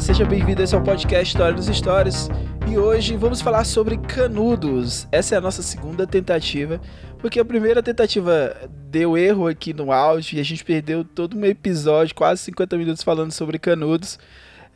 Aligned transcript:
Seja 0.00 0.24
bem-vindo 0.24 0.60
esse 0.60 0.74
é 0.74 0.78
o 0.78 0.82
podcast 0.82 1.32
História 1.32 1.54
dos 1.54 1.66
Stories. 1.66 2.28
E 2.68 2.76
hoje 2.76 3.16
vamos 3.16 3.40
falar 3.40 3.64
sobre 3.64 3.96
canudos. 3.96 5.06
Essa 5.12 5.36
é 5.36 5.38
a 5.38 5.40
nossa 5.40 5.62
segunda 5.62 6.06
tentativa, 6.06 6.80
porque 7.18 7.38
a 7.38 7.44
primeira 7.44 7.82
tentativa 7.82 8.56
deu 8.90 9.16
erro 9.16 9.46
aqui 9.46 9.72
no 9.72 9.92
áudio 9.92 10.36
e 10.36 10.40
a 10.40 10.44
gente 10.44 10.64
perdeu 10.64 11.04
todo 11.04 11.36
um 11.36 11.44
episódio, 11.44 12.14
quase 12.14 12.42
50 12.42 12.76
minutos 12.76 13.02
falando 13.04 13.30
sobre 13.30 13.58
canudos 13.58 14.18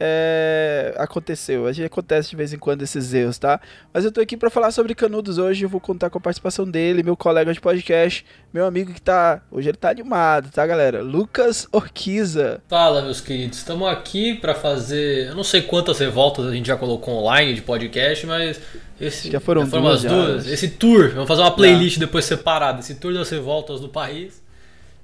é, 0.00 0.94
aconteceu. 0.96 1.66
A 1.66 1.72
gente 1.72 1.86
acontece 1.86 2.30
de 2.30 2.36
vez 2.36 2.52
em 2.52 2.58
quando 2.58 2.82
esses 2.82 3.12
erros, 3.12 3.38
tá? 3.38 3.60
Mas 3.92 4.04
eu 4.04 4.12
tô 4.12 4.20
aqui 4.20 4.36
para 4.36 4.50
falar 4.50 4.70
sobre 4.70 4.94
Canudos 4.94 5.38
hoje. 5.38 5.64
Eu 5.64 5.68
vou 5.68 5.80
contar 5.80 6.10
com 6.10 6.18
a 6.18 6.20
participação 6.20 6.68
dele, 6.68 7.02
meu 7.02 7.16
colega 7.16 7.52
de 7.52 7.60
podcast, 7.60 8.24
meu 8.52 8.66
amigo 8.66 8.92
que 8.92 9.00
tá. 9.00 9.42
Hoje 9.50 9.68
ele 9.68 9.76
tá 9.76 9.90
animado, 9.90 10.50
tá, 10.50 10.66
galera? 10.66 11.02
Lucas 11.02 11.66
Orquiza. 11.72 12.62
Fala, 12.68 13.02
meus 13.02 13.20
queridos. 13.20 13.58
Estamos 13.58 13.88
aqui 13.88 14.34
para 14.34 14.54
fazer. 14.54 15.28
Eu 15.28 15.34
não 15.34 15.44
sei 15.44 15.62
quantas 15.62 15.98
revoltas 15.98 16.46
a 16.46 16.52
gente 16.52 16.66
já 16.66 16.76
colocou 16.76 17.14
online 17.14 17.54
de 17.54 17.62
podcast, 17.62 18.26
mas. 18.26 18.60
Esse, 19.00 19.30
já 19.30 19.38
foram, 19.38 19.62
já 19.62 19.68
foram 19.68 19.82
duas, 19.84 20.04
umas 20.04 20.12
duas. 20.12 20.46
Esse 20.46 20.68
tour, 20.68 21.10
vamos 21.10 21.28
fazer 21.28 21.42
uma 21.42 21.54
playlist 21.54 21.98
depois 21.98 22.24
separada. 22.24 22.80
Esse 22.80 22.96
tour 22.96 23.14
das 23.14 23.30
revoltas 23.30 23.80
do 23.80 23.88
país. 23.88 24.42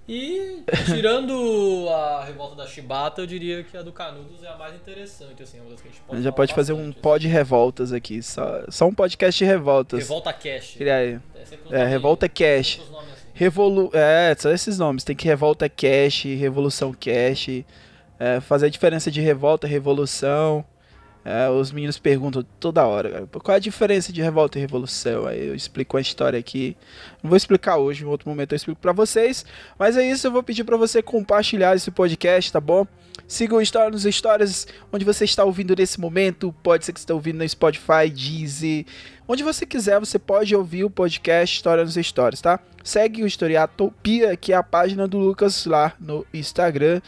E 0.07 0.63
tirando 0.85 1.89
a 1.89 2.25
revolta 2.25 2.55
da 2.55 2.67
Chibata, 2.67 3.23
eu 3.23 3.27
diria 3.27 3.65
que 3.65 3.75
a 3.77 3.83
do 3.83 3.91
Canudos 3.91 4.43
é 4.43 4.49
a 4.49 4.57
mais 4.57 4.75
interessante, 4.75 5.43
assim, 5.43 5.61
uma 5.61 5.71
das 5.71 5.81
que 5.81 5.89
a 5.89 5.91
gente 5.91 6.01
pode 6.03 6.13
A 6.13 6.17
gente 6.17 6.25
já 6.25 6.33
pode 6.33 6.55
fazer 6.55 6.73
um 6.75 6.93
pod 6.93 7.27
revoltas 7.27 7.93
aqui, 7.93 8.23
só, 8.23 8.65
só 8.69 8.87
um 8.87 8.95
podcast 8.95 9.39
de 9.39 9.45
revoltas. 9.47 10.01
Revolta 10.01 10.33
Cash. 10.33 10.75
Queria 10.77 10.97
aí. 10.97 11.19
É, 11.71 11.81
é 11.81 11.85
Revolta 11.87 12.29
Cash. 12.29 12.81
Assim. 12.81 13.15
Revolu 13.33 13.91
é, 13.95 14.35
são 14.39 14.53
esses 14.53 14.79
nomes. 14.79 15.05
Tem 15.05 15.17
que 15.17 15.27
Revolta 15.27 15.69
Cash, 15.69 16.25
Revolução 16.39 16.93
Cash. 16.93 17.65
É, 18.19 18.41
fazer 18.41 18.67
a 18.67 18.71
diferença 18.71 19.11
de 19.11 19.21
revolta, 19.21 19.67
revolução. 19.67 20.65
É, 21.25 21.49
os 21.49 21.73
meninos 21.73 21.99
perguntam 21.99 22.45
toda 22.61 22.87
hora, 22.87 23.11
cara, 23.11 23.27
qual 23.27 23.55
é 23.55 23.57
a 23.57 23.61
diferença 23.61 24.13
de 24.13 24.21
revolta 24.21 24.59
e 24.59 24.61
revolução? 24.61 25.27
Aí 25.27 25.47
eu 25.47 25.55
explico 25.55 25.97
a 25.97 26.01
história 26.01 26.39
aqui. 26.39 26.77
Não 27.23 27.31
vou 27.31 27.37
explicar 27.37 27.79
hoje, 27.79 28.05
em 28.05 28.07
outro 28.07 28.29
momento 28.29 28.53
eu 28.53 28.57
explico 28.57 28.79
para 28.79 28.93
vocês. 28.93 29.47
Mas 29.79 29.97
é 29.97 30.07
isso, 30.07 30.27
eu 30.27 30.31
vou 30.31 30.43
pedir 30.43 30.65
para 30.65 30.77
você 30.77 31.03
compartilhar 31.03 31.75
esse 31.75 31.91
podcast, 31.91 32.53
tá 32.53 32.61
bom? 32.61 32.87
Siga 33.27 33.55
o 33.55 33.63
História 33.63 33.91
nos 33.91 34.05
Histórias, 34.05 34.67
onde 34.93 35.05
você 35.05 35.25
está 35.25 35.45
ouvindo 35.45 35.75
nesse 35.75 35.99
momento. 35.99 36.55
Pode 36.63 36.85
ser 36.85 36.93
que 36.93 37.01
você 37.01 37.05
esteja 37.05 37.15
ouvindo 37.15 37.39
no 37.39 37.49
Spotify, 37.49 38.11
Deezer. 38.13 38.85
Onde 39.27 39.43
você 39.43 39.65
quiser, 39.65 39.99
você 39.99 40.19
pode 40.19 40.55
ouvir 40.55 40.85
o 40.85 40.91
podcast 40.91 41.57
História 41.57 41.83
nos 41.83 41.97
Histórias, 41.97 42.43
tá? 42.43 42.61
Segue 42.83 43.23
o 43.23 43.27
Historiatopia, 43.27 44.37
que 44.37 44.53
é 44.53 44.57
a 44.57 44.63
página 44.63 45.09
do 45.09 45.17
Lucas 45.17 45.65
lá 45.65 45.95
no 45.99 46.27
Instagram. 46.35 47.01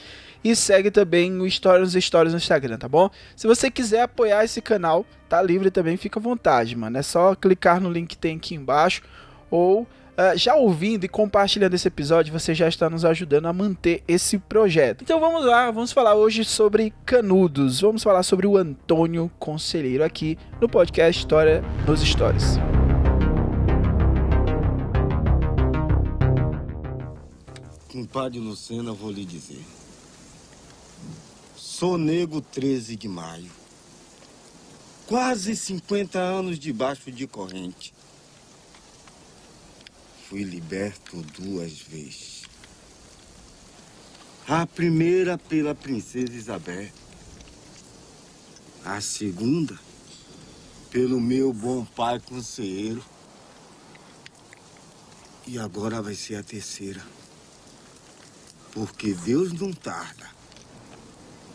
E 0.43 0.57
segue 0.57 0.91
também 0.91 1.31
o 1.39 1.47
História 1.47 1.81
nos 1.81 1.93
Stories 1.93 2.33
no 2.33 2.39
Instagram, 2.39 2.79
tá 2.79 2.89
bom? 2.89 3.11
Se 3.37 3.47
você 3.47 3.71
quiser 3.71 4.01
apoiar 4.01 4.45
esse 4.45 4.63
canal, 4.63 5.05
tá 5.29 5.43
livre 5.43 5.71
também, 5.71 5.99
fica 5.99 6.19
à 6.19 6.23
vontade, 6.23 6.75
mano. 6.75 6.97
É 6.97 7.03
só 7.03 7.35
clicar 7.35 7.83
no 7.83 7.91
link 7.91 8.09
que 8.09 8.17
tem 8.17 8.37
aqui 8.37 8.55
embaixo 8.55 9.03
ou 9.51 9.87
uh, 10.17 10.37
já 10.37 10.55
ouvindo 10.55 11.05
e 11.05 11.09
compartilhando 11.09 11.75
esse 11.75 11.89
episódio, 11.89 12.33
você 12.33 12.55
já 12.55 12.69
está 12.69 12.89
nos 12.89 13.05
ajudando 13.05 13.47
a 13.47 13.53
manter 13.53 14.03
esse 14.09 14.39
projeto. 14.39 15.03
Então 15.03 15.21
vamos 15.21 15.45
lá, 15.45 15.71
vamos 15.71 15.93
falar 15.93 16.15
hoje 16.15 16.45
sobre 16.45 16.93
Canudos. 17.05 17.81
Vamos 17.81 18.03
falar 18.03 18.23
sobre 18.23 18.47
o 18.47 18.57
Antônio 18.57 19.31
Conselheiro 19.39 20.03
aqui 20.03 20.39
no 20.61 20.69
podcast 20.69 21.21
História 21.21 21.63
nos 21.87 22.01
Stories. 22.01 22.59
Compadre 27.89 28.39
Lucena, 28.39 28.93
vou 28.93 29.11
lhe 29.11 29.25
dizer. 29.25 29.65
Sou 31.57 31.97
nego 31.97 32.41
13 32.41 32.97
de 32.97 33.09
maio. 33.09 33.51
Quase 35.07 35.55
50 35.55 36.19
anos 36.19 36.59
debaixo 36.59 37.13
de 37.13 37.27
corrente. 37.27 37.96
Fui 40.29 40.43
liberto 40.43 41.23
duas 41.39 41.79
vezes. 41.79 42.43
A 44.49 44.67
primeira 44.67 45.39
pela 45.39 45.75
princesa 45.75 46.33
Isabel. 46.33 46.91
A 48.85 49.01
segunda 49.01 49.79
pelo 50.91 51.21
meu 51.21 51.53
bom 51.53 51.85
pai 51.85 52.19
conselheiro. 52.19 53.05
E 55.47 55.59
agora 55.59 56.03
vai 56.03 56.17
ser 56.17 56.37
a 56.37 56.43
terceira. 56.43 57.07
Porque 58.73 59.15
Deus 59.15 59.53
não 59.53 59.73
tarda 59.73 60.29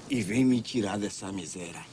e 0.10 0.22
vem 0.22 0.46
me 0.46 0.62
tirar 0.62 0.98
dessa 0.98 1.30
miséria. 1.32 1.86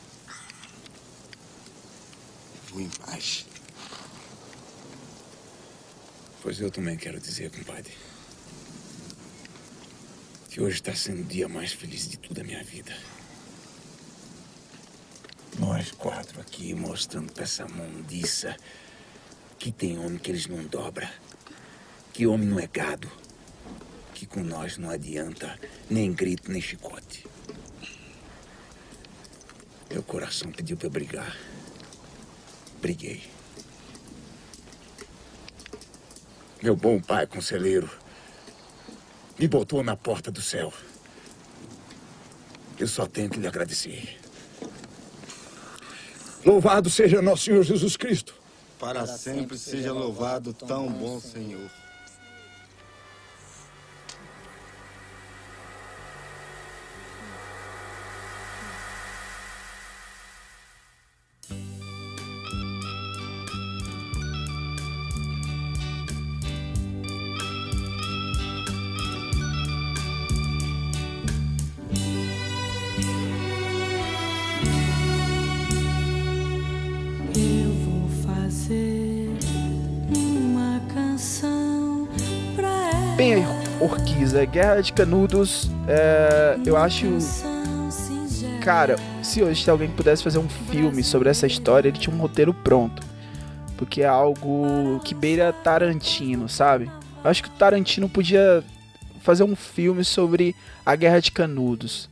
Vou 2.71 2.81
em 2.81 2.89
paz. 2.89 3.48
Pois 6.49 6.63
eu 6.63 6.71
também 6.71 6.97
quero 6.97 7.21
dizer, 7.21 7.51
compadre, 7.51 7.93
que 10.49 10.63
hoje 10.63 10.77
está 10.77 10.95
sendo 10.95 11.21
o 11.21 11.25
dia 11.25 11.47
mais 11.47 11.75
feliz 11.75 12.09
de 12.09 12.17
toda 12.17 12.41
a 12.41 12.45
minha 12.45 12.65
vida. 12.65 12.97
Nós 15.59 15.91
quatro 15.91 16.41
aqui 16.41 16.73
mostrando 16.73 17.31
pra 17.35 17.45
essa 17.45 17.69
mundiça 17.69 18.57
que 19.59 19.71
tem 19.71 19.99
homem 19.99 20.17
que 20.17 20.31
eles 20.31 20.47
não 20.47 20.65
dobra, 20.65 21.13
que 22.15 22.27
homem 22.27 22.49
não 22.49 22.59
é 22.59 22.67
gado, 22.67 23.13
que 24.15 24.25
com 24.25 24.43
nós 24.43 24.79
não 24.79 24.89
adianta 24.89 25.55
nem 25.91 26.11
grito 26.15 26.51
nem 26.51 26.63
chicote. 26.63 27.27
Meu 29.91 30.03
coração 30.03 30.51
pediu 30.51 30.79
para 30.79 30.89
brigar. 30.89 31.37
Briguei. 32.81 33.38
Meu 36.61 36.75
bom 36.75 37.01
pai, 37.01 37.25
conselheiro, 37.25 37.89
me 39.39 39.47
botou 39.47 39.85
na 39.85 39.97
porta 39.97 40.31
do 40.31 40.43
céu. 40.43 40.73
Eu 42.77 42.89
só 42.89 43.07
tenho 43.07 43.31
que 43.31 43.39
lhe 43.39 43.47
agradecer. 43.47 44.19
Louvado 46.45 46.91
seja 46.91 47.23
nosso 47.23 47.45
Senhor 47.45 47.63
Jesus 47.63 47.97
Cristo. 47.97 48.35
Para 48.79 49.07
sempre 49.07 49.57
seja 49.57 49.93
louvado 49.93 50.53
tão 50.53 50.89
bom 50.89 51.21
Senhor. 51.21 51.71
Bem, 83.89 83.91
Orquiza, 83.91 84.45
Guerra 84.45 84.81
de 84.83 84.93
Canudos, 84.93 85.71
é, 85.87 86.59
eu 86.65 86.77
acho. 86.77 87.07
Cara, 88.63 88.97
se 89.23 89.43
hoje 89.43 89.69
alguém 89.69 89.89
pudesse 89.89 90.23
fazer 90.23 90.39
um 90.39 90.49
filme 90.49 91.03
sobre 91.03 91.31
essa 91.31 91.47
história, 91.47 91.89
ele 91.89 91.99
tinha 91.99 92.15
um 92.15 92.19
roteiro 92.19 92.53
pronto. 92.53 93.03
Porque 93.77 94.03
é 94.03 94.07
algo 94.07 95.01
que 95.05 95.15
beira 95.15 95.53
Tarantino, 95.53 96.49
sabe? 96.49 96.91
Eu 97.25 97.31
acho 97.31 97.43
que 97.43 97.49
o 97.49 97.53
Tarantino 97.53 98.09
podia 98.09 98.63
fazer 99.21 99.45
um 99.45 99.57
filme 99.57 100.05
sobre 100.05 100.55
a 100.85 100.95
Guerra 100.95 101.21
de 101.21 101.33
Canudos. 101.33 102.11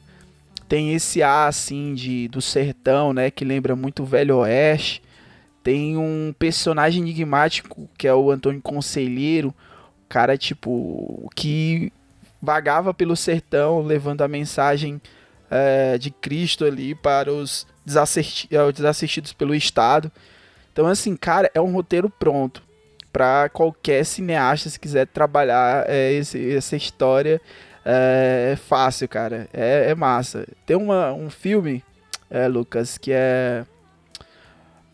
Tem 0.68 0.94
esse 0.94 1.22
ar 1.22 1.48
assim 1.48 1.94
de 1.94 2.28
do 2.28 2.40
sertão, 2.40 3.12
né, 3.12 3.30
que 3.30 3.44
lembra 3.44 3.76
muito 3.76 4.02
o 4.02 4.06
Velho 4.06 4.38
Oeste. 4.38 5.02
Tem 5.62 5.96
um 5.96 6.34
personagem 6.38 7.02
enigmático 7.02 7.88
que 7.98 8.08
é 8.08 8.14
o 8.14 8.30
Antônio 8.30 8.62
Conselheiro, 8.62 9.54
cara, 10.08 10.36
tipo, 10.36 11.30
que 11.34 11.92
vagava 12.40 12.94
pelo 12.94 13.16
sertão 13.16 13.82
levando 13.82 14.22
a 14.22 14.28
mensagem 14.28 15.00
é, 15.50 15.98
de 15.98 16.10
Cristo 16.10 16.64
ali 16.64 16.94
para 16.94 17.32
os 17.32 17.66
desassisti 17.84 18.48
é, 18.54 18.72
desassistidos 18.72 19.32
pelo 19.32 19.54
Estado. 19.54 20.10
Então, 20.72 20.86
assim, 20.86 21.16
cara, 21.16 21.50
é 21.54 21.60
um 21.60 21.72
roteiro 21.72 22.10
pronto 22.10 22.62
para 23.12 23.48
qualquer 23.48 24.04
cineasta 24.04 24.68
se 24.68 24.78
quiser 24.78 25.06
trabalhar 25.06 25.84
é, 25.88 26.12
esse, 26.12 26.54
essa 26.54 26.76
história. 26.76 27.40
É, 27.84 28.50
é 28.52 28.56
fácil, 28.56 29.08
cara. 29.08 29.48
É, 29.52 29.90
é, 29.90 29.94
massa. 29.94 30.46
Tem 30.66 30.76
uma, 30.76 31.12
um 31.12 31.30
filme, 31.30 31.82
Lucas, 32.50 32.98
que 32.98 33.12
é. 33.12 33.64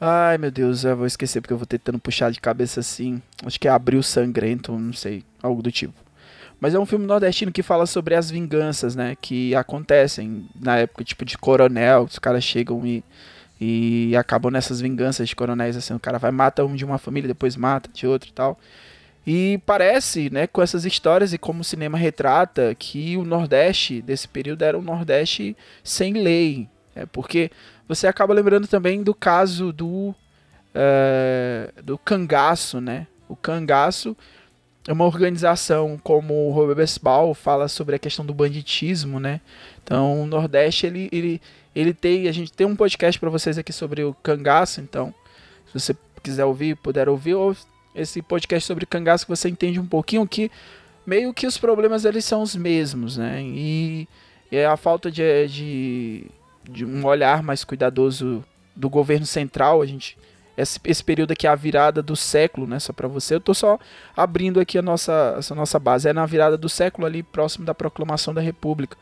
Ai 0.05 0.37
meu 0.37 0.51
Deus, 0.51 0.83
eu 0.83 0.97
vou 0.97 1.07
esquecer 1.07 1.41
porque 1.41 1.53
eu 1.53 1.57
vou 1.57 1.65
tentando 1.65 1.97
puxar 1.97 2.33
de 2.33 2.41
cabeça 2.41 2.81
assim. 2.81 3.23
Acho 3.47 3.61
que 3.61 3.69
é 3.69 3.71
Abril 3.71 4.03
Sangrento, 4.03 4.77
não 4.77 4.93
sei, 4.93 5.23
algo 5.41 5.63
do 5.63 5.71
tipo. 5.71 5.95
Mas 6.59 6.75
é 6.75 6.79
um 6.81 6.85
filme 6.85 7.07
nordestino 7.07 7.53
que 7.53 7.63
fala 7.63 7.87
sobre 7.87 8.17
as 8.17 8.29
vinganças, 8.29 8.97
né? 8.97 9.17
Que 9.21 9.55
acontecem 9.55 10.45
na 10.61 10.79
época, 10.79 11.05
tipo, 11.05 11.25
de 11.25 11.39
coronel. 11.39 12.03
Os 12.03 12.19
caras 12.19 12.43
chegam 12.43 12.85
e, 12.85 13.05
e 13.61 14.17
acabam 14.17 14.51
nessas 14.51 14.81
vinganças 14.81 15.29
de 15.29 15.37
coronéis, 15.37 15.77
assim. 15.77 15.95
O 15.95 16.01
cara 16.01 16.19
vai, 16.19 16.33
mata 16.33 16.65
um 16.65 16.75
de 16.75 16.85
uma 16.85 16.99
família, 16.99 17.29
depois 17.29 17.55
mata 17.55 17.89
de 17.95 18.05
outro 18.05 18.29
e 18.29 18.33
tal. 18.33 18.59
E 19.25 19.61
parece, 19.65 20.31
né, 20.31 20.49
com 20.49 20.61
essas 20.61 20.85
histórias 20.85 21.33
e 21.33 21.39
como 21.39 21.61
o 21.61 21.65
cinema 21.65 21.97
retrata, 21.97 22.75
que 22.77 23.17
o 23.17 23.25
Nordeste 23.25 24.03
desse 24.03 24.27
período 24.27 24.65
era 24.65 24.77
um 24.77 24.83
Nordeste 24.83 25.57
sem 25.85 26.15
lei. 26.15 26.69
É, 26.95 27.07
porque 27.07 27.51
você 27.95 28.07
acaba 28.07 28.33
lembrando 28.33 28.67
também 28.67 29.03
do 29.03 29.15
caso 29.15 29.73
do, 29.73 30.15
é, 30.75 31.71
do 31.83 31.99
cangaço, 31.99 32.81
né? 32.81 33.07
O 33.29 33.37
cangaço 33.37 34.17
é 34.89 34.93
uma 34.93 35.05
organização 35.05 35.99
como 36.03 36.49
o 36.49 36.53
Robespal 36.53 37.35
fala 37.35 37.69
sobre 37.69 37.97
a 37.97 37.99
questão 37.99 38.25
do 38.25 38.35
banditismo, 38.35 39.21
né? 39.21 39.41
Então, 39.83 40.23
o 40.23 40.27
Nordeste 40.27 40.87
ele, 40.87 41.09
ele, 41.13 41.41
ele 41.75 41.93
tem, 41.93 42.29
a 42.29 42.33
gente 42.33 42.53
tem 42.53 42.67
um 42.67 42.75
podcast 42.75 43.21
para 43.21 43.31
vocês 43.31 43.59
aqui 43.59 43.73
sobre 43.73 44.03
o 44.03 44.15
cangaço, 44.15 44.81
então, 44.81 45.15
se 45.67 45.79
você 45.79 45.97
quiser 46.23 46.45
ouvir, 46.45 46.77
puder 46.77 47.09
ouvir, 47.09 47.35
ou 47.35 47.55
esse 47.95 48.23
podcast 48.23 48.67
sobre 48.67 48.87
cangaço 48.87 49.27
que 49.27 49.31
você 49.31 49.49
entende 49.49 49.79
um 49.79 49.87
pouquinho 49.87 50.27
que 50.27 50.51
meio 51.07 51.35
que 51.35 51.47
os 51.47 51.59
problemas 51.59 52.05
eles 52.05 52.25
são 52.25 52.43
os 52.43 52.57
mesmos, 52.57 53.17
né? 53.19 53.43
E, 53.43 54.09
e 54.51 54.65
a 54.65 54.77
falta 54.77 55.11
de, 55.11 55.47
de, 55.49 56.27
de 56.69 56.85
um 56.85 57.05
olhar 57.05 57.43
mais 57.43 57.65
cuidadoso 57.65 58.45
do 58.75 58.89
governo 58.89 59.27
central, 59.27 59.83
a 59.83 59.87
gente 59.87 60.17
esse, 60.57 60.79
esse 60.85 61.03
período 61.03 61.33
aqui 61.33 61.47
é 61.47 61.51
a 61.51 61.55
virada 61.55 62.03
do 62.03 62.15
século, 62.15 62.67
né? 62.67 62.79
Só 62.79 62.93
para 62.93 63.09
você. 63.09 63.35
Eu 63.35 63.41
tô 63.41 63.55
só 63.55 63.79
abrindo 64.17 64.61
aqui 64.61 64.79
a 64.79 64.83
nossa, 64.83 65.37
essa 65.39 65.55
nossa 65.55 65.79
base. 65.79 66.09
É 66.09 66.13
na 66.13 66.27
virada 66.27 66.57
do 66.57 66.69
século 66.69 67.07
ali, 67.07 67.23
próximo 67.23 67.65
da 67.65 67.75
proclamação 67.75 68.35
da 68.35 68.41
República. 68.41 68.97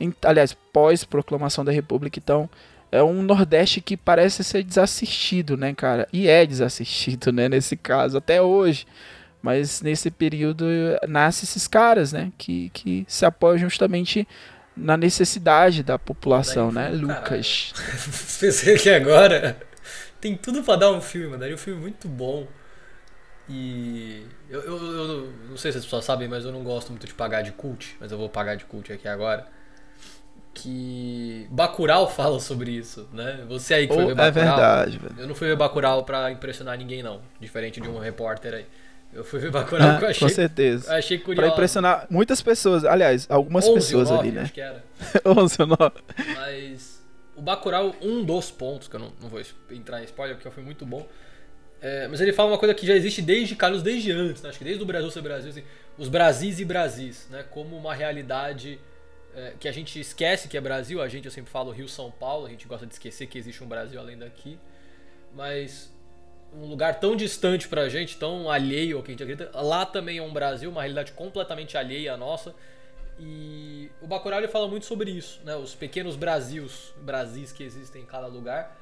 Em, 0.00 0.14
aliás, 0.22 0.56
pós-proclamação 0.72 1.64
da 1.64 1.72
República. 1.72 2.18
Então, 2.18 2.48
é 2.90 3.02
um 3.02 3.22
Nordeste 3.22 3.80
que 3.80 3.96
parece 3.96 4.42
ser 4.42 4.62
desassistido, 4.62 5.56
né, 5.56 5.74
cara? 5.74 6.08
E 6.12 6.28
é 6.28 6.46
desassistido, 6.46 7.30
né, 7.32 7.48
nesse 7.48 7.76
caso, 7.76 8.16
até 8.16 8.40
hoje. 8.40 8.86
Mas 9.42 9.82
nesse 9.82 10.10
período 10.10 10.64
nasce 11.06 11.44
esses 11.44 11.68
caras, 11.68 12.12
né, 12.12 12.32
que, 12.36 12.70
que 12.70 13.04
se 13.06 13.24
apoiam 13.24 13.58
justamente 13.58 14.26
na 14.76 14.96
necessidade 14.96 15.82
da 15.82 15.98
população, 15.98 16.70
né, 16.70 16.90
Lucas? 16.90 17.72
Pensei 18.38 18.76
que 18.76 18.90
agora 18.90 19.56
tem 20.20 20.36
tudo 20.36 20.62
para 20.62 20.76
dar 20.76 20.92
um 20.92 21.00
filme, 21.00 21.28
mano. 21.28 21.40
Daria 21.40 21.54
um 21.54 21.58
filme 21.58 21.80
muito 21.80 22.08
bom. 22.08 22.46
E 23.48 24.26
eu, 24.50 24.60
eu, 24.60 24.76
eu, 24.76 25.32
não 25.48 25.56
sei 25.56 25.70
se 25.70 25.78
as 25.78 25.84
pessoas 25.84 26.04
sabem, 26.04 26.28
mas 26.28 26.44
eu 26.44 26.52
não 26.52 26.64
gosto 26.64 26.90
muito 26.90 27.06
de 27.06 27.14
pagar 27.14 27.42
de 27.42 27.52
cult, 27.52 27.96
mas 28.00 28.10
eu 28.10 28.18
vou 28.18 28.28
pagar 28.28 28.56
de 28.56 28.64
cult 28.64 28.92
aqui 28.92 29.06
agora. 29.06 29.46
Que 30.52 31.46
Bacurau 31.50 32.08
fala 32.10 32.40
sobre 32.40 32.72
isso, 32.72 33.08
né? 33.12 33.44
Você 33.48 33.74
aí 33.74 33.86
que 33.86 33.94
foi 33.94 34.04
oh, 34.04 34.08
ver 34.08 34.14
Bacurau. 34.14 34.42
É 34.42 34.46
verdade, 34.46 34.98
velho. 34.98 35.14
Eu 35.18 35.26
não 35.28 35.34
fui 35.34 35.46
ver 35.46 35.56
Bacurau 35.56 36.04
pra 36.04 36.30
impressionar 36.30 36.76
ninguém, 36.76 37.02
não. 37.02 37.22
Diferente 37.40 37.80
de 37.80 37.88
um 37.88 37.98
repórter 37.98 38.54
aí. 38.54 38.66
Eu 39.16 39.24
fui 39.24 39.40
ver 39.40 39.50
Bacurau 39.50 39.88
ah, 39.88 39.98
eu 40.02 40.08
achei, 40.08 40.28
com 40.28 40.34
certeza. 40.34 40.94
achei 40.94 41.18
curioso. 41.18 41.46
Pra 41.46 41.52
impressionar 41.52 42.06
muitas 42.10 42.42
pessoas. 42.42 42.84
Aliás, 42.84 43.26
algumas 43.30 43.66
pessoas 43.68 44.10
9, 44.10 44.20
ali, 44.20 44.32
né? 44.32 44.42
Acho 44.42 44.52
que 44.52 44.60
era. 44.60 44.84
11 45.24 45.56
ou 45.62 45.66
9. 45.66 45.92
Mas 46.34 47.02
o 47.34 47.40
Bacurau, 47.42 47.94
um 48.02 48.22
dos 48.22 48.50
pontos, 48.50 48.88
que 48.88 48.96
eu 48.96 49.00
não, 49.00 49.12
não 49.20 49.28
vou 49.28 49.40
entrar 49.70 50.02
em 50.02 50.04
spoiler, 50.04 50.36
porque 50.36 50.50
foi 50.50 50.62
muito 50.62 50.84
bom. 50.84 51.06
É, 51.80 52.08
mas 52.08 52.20
ele 52.20 52.32
fala 52.32 52.50
uma 52.50 52.58
coisa 52.58 52.74
que 52.74 52.86
já 52.86 52.94
existe 52.94 53.20
desde 53.22 53.54
Carlos, 53.54 53.82
desde 53.82 54.10
antes, 54.10 54.42
né? 54.42 54.48
acho 54.48 54.58
que 54.58 54.64
desde 54.64 54.82
o 54.82 54.86
Brasil 54.86 55.10
ser 55.10 55.20
Brasil, 55.20 55.50
assim, 55.50 55.62
os 55.98 56.08
Brasis 56.08 56.58
e 56.58 56.64
Brasis, 56.64 57.26
né? 57.30 57.44
Como 57.50 57.76
uma 57.76 57.94
realidade 57.94 58.78
é, 59.34 59.52
que 59.60 59.68
a 59.68 59.72
gente 59.72 60.00
esquece 60.00 60.48
que 60.48 60.56
é 60.56 60.60
Brasil, 60.60 61.00
a 61.02 61.08
gente, 61.08 61.26
eu 61.26 61.30
sempre 61.30 61.50
falo 61.50 61.70
Rio-São 61.70 62.10
Paulo, 62.10 62.46
a 62.46 62.48
gente 62.48 62.66
gosta 62.66 62.86
de 62.86 62.94
esquecer 62.94 63.26
que 63.26 63.38
existe 63.38 63.62
um 63.62 63.68
Brasil 63.68 64.00
além 64.00 64.16
daqui, 64.16 64.58
mas 65.34 65.92
um 66.56 66.66
lugar 66.66 66.98
tão 66.98 67.14
distante 67.14 67.68
pra 67.68 67.88
gente, 67.88 68.16
tão 68.16 68.50
alheio 68.50 68.96
ao 68.96 69.02
que 69.02 69.10
a 69.10 69.12
gente 69.12 69.22
acredita, 69.22 69.50
lá 69.60 69.84
também 69.84 70.18
é 70.18 70.22
um 70.22 70.32
Brasil, 70.32 70.70
uma 70.70 70.82
realidade 70.82 71.12
completamente 71.12 71.76
alheia 71.76 72.14
à 72.14 72.16
nossa, 72.16 72.54
e 73.18 73.90
o 74.02 74.06
Bacurau 74.06 74.38
ele 74.38 74.48
fala 74.48 74.68
muito 74.68 74.84
sobre 74.84 75.10
isso, 75.10 75.40
né? 75.44 75.56
Os 75.56 75.74
pequenos 75.74 76.16
Brasils, 76.16 76.92
Brasis 77.00 77.50
que 77.50 77.62
existem 77.62 78.02
em 78.02 78.06
cada 78.06 78.26
lugar. 78.26 78.76